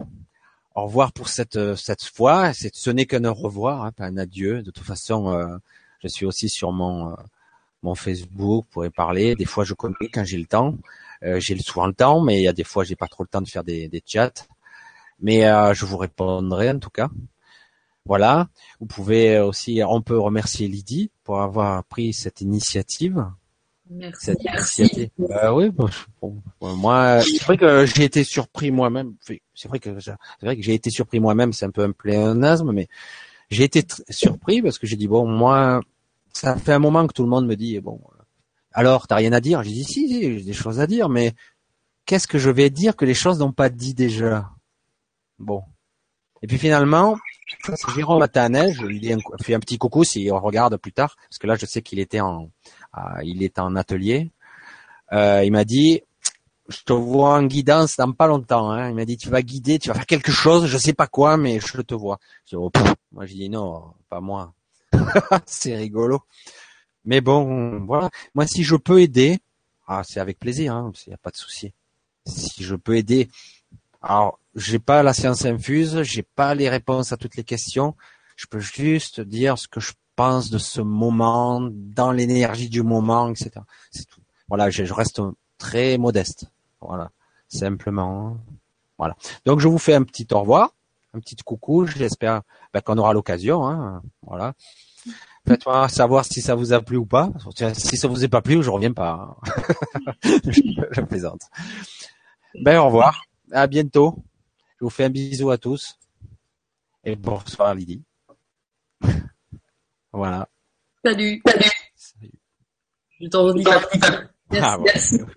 [0.76, 2.54] Au revoir pour cette cette fois.
[2.54, 4.64] Ce n'est qu'un au revoir, hein, pas un adieu.
[4.64, 5.60] De toute façon,
[6.02, 7.16] je suis aussi sur mon
[7.84, 9.36] mon Facebook pour y parler.
[9.36, 10.78] Des fois, je communique quand j'ai le temps.
[11.22, 13.42] j'ai souvent le temps, mais il y a des fois, j'ai pas trop le temps
[13.42, 14.48] de faire des, des chats.
[15.20, 15.42] Mais
[15.74, 17.10] je vous répondrai en tout cas.
[18.10, 18.50] Voilà.
[18.80, 23.24] Vous pouvez aussi, on peut remercier Lydie pour avoir pris cette initiative.
[23.88, 24.26] Merci.
[24.26, 25.10] Cette initiative.
[25.20, 26.42] Euh, oui, bon,
[26.76, 29.14] moi, c'est vrai que j'ai été surpris moi-même.
[29.22, 31.54] C'est vrai que c'est vrai que j'ai été surpris moi-même.
[31.54, 32.88] C'est un peu un pléonasme, mais
[33.52, 35.80] j'ai été surpris parce que j'ai dit bon, moi,
[36.34, 38.02] ça fait un moment que tout le monde me dit bon,
[38.74, 39.62] alors t'as rien à dire?
[39.62, 41.34] J'ai dit si, j'ai des choses à dire, mais
[42.08, 44.50] qu'est-ce que je vais dire que les choses n'ont pas dit déjà?
[45.38, 45.62] Bon.
[46.42, 47.18] Et puis finalement,
[47.96, 51.48] Jérôme Matanel, je lui ai fait un petit coucou s'il regarde plus tard, parce que
[51.48, 52.50] là je sais qu'il était en,
[53.24, 54.32] il est en atelier.
[55.12, 56.02] Euh, il m'a dit,
[56.68, 58.72] je te vois en guidance dans pas longtemps.
[58.72, 58.90] Hein.
[58.90, 61.38] Il m'a dit, tu vas guider, tu vas faire quelque chose, je sais pas quoi,
[61.38, 62.20] mais je te vois.
[62.46, 62.72] Je oh,
[63.12, 64.54] moi j'ai dit non, pas moi.
[65.46, 66.22] c'est rigolo.
[67.06, 68.10] Mais bon, voilà.
[68.36, 69.40] Moi, si je peux aider,
[69.88, 71.74] ah, c'est avec plaisir, hein, il n'y a pas de souci.
[72.26, 73.30] Si je peux aider,
[74.02, 77.96] alors j'ai pas la science infuse, j'ai pas les réponses à toutes les questions.
[78.36, 83.30] Je peux juste dire ce que je pense de ce moment, dans l'énergie du moment,
[83.30, 83.52] etc.
[84.48, 85.22] Voilà, je, reste
[85.58, 86.46] très modeste.
[86.82, 87.12] Voilà,
[87.48, 88.38] simplement.
[88.98, 89.16] Voilà.
[89.46, 90.74] Donc je vous fais un petit au revoir,
[91.14, 91.86] un petit coucou.
[91.86, 92.42] J'espère
[92.74, 93.68] ben, qu'on aura l'occasion.
[93.68, 94.02] Hein.
[94.26, 94.54] Voilà.
[95.48, 97.32] Faites-moi savoir si ça vous a plu ou pas.
[97.74, 99.38] Si ça vous est pas plu, je reviens pas.
[100.44, 101.42] je plaisante.
[102.62, 103.29] Ben au revoir.
[103.52, 104.16] À bientôt.
[104.80, 105.98] Je vous fais un bisou à tous.
[107.04, 108.04] Et bonsoir Lydie.
[110.12, 110.48] voilà.
[111.04, 111.42] Salut.
[111.96, 112.32] Salut.
[113.20, 113.64] Je t'en dis.
[114.62, 115.20] Ah, merci.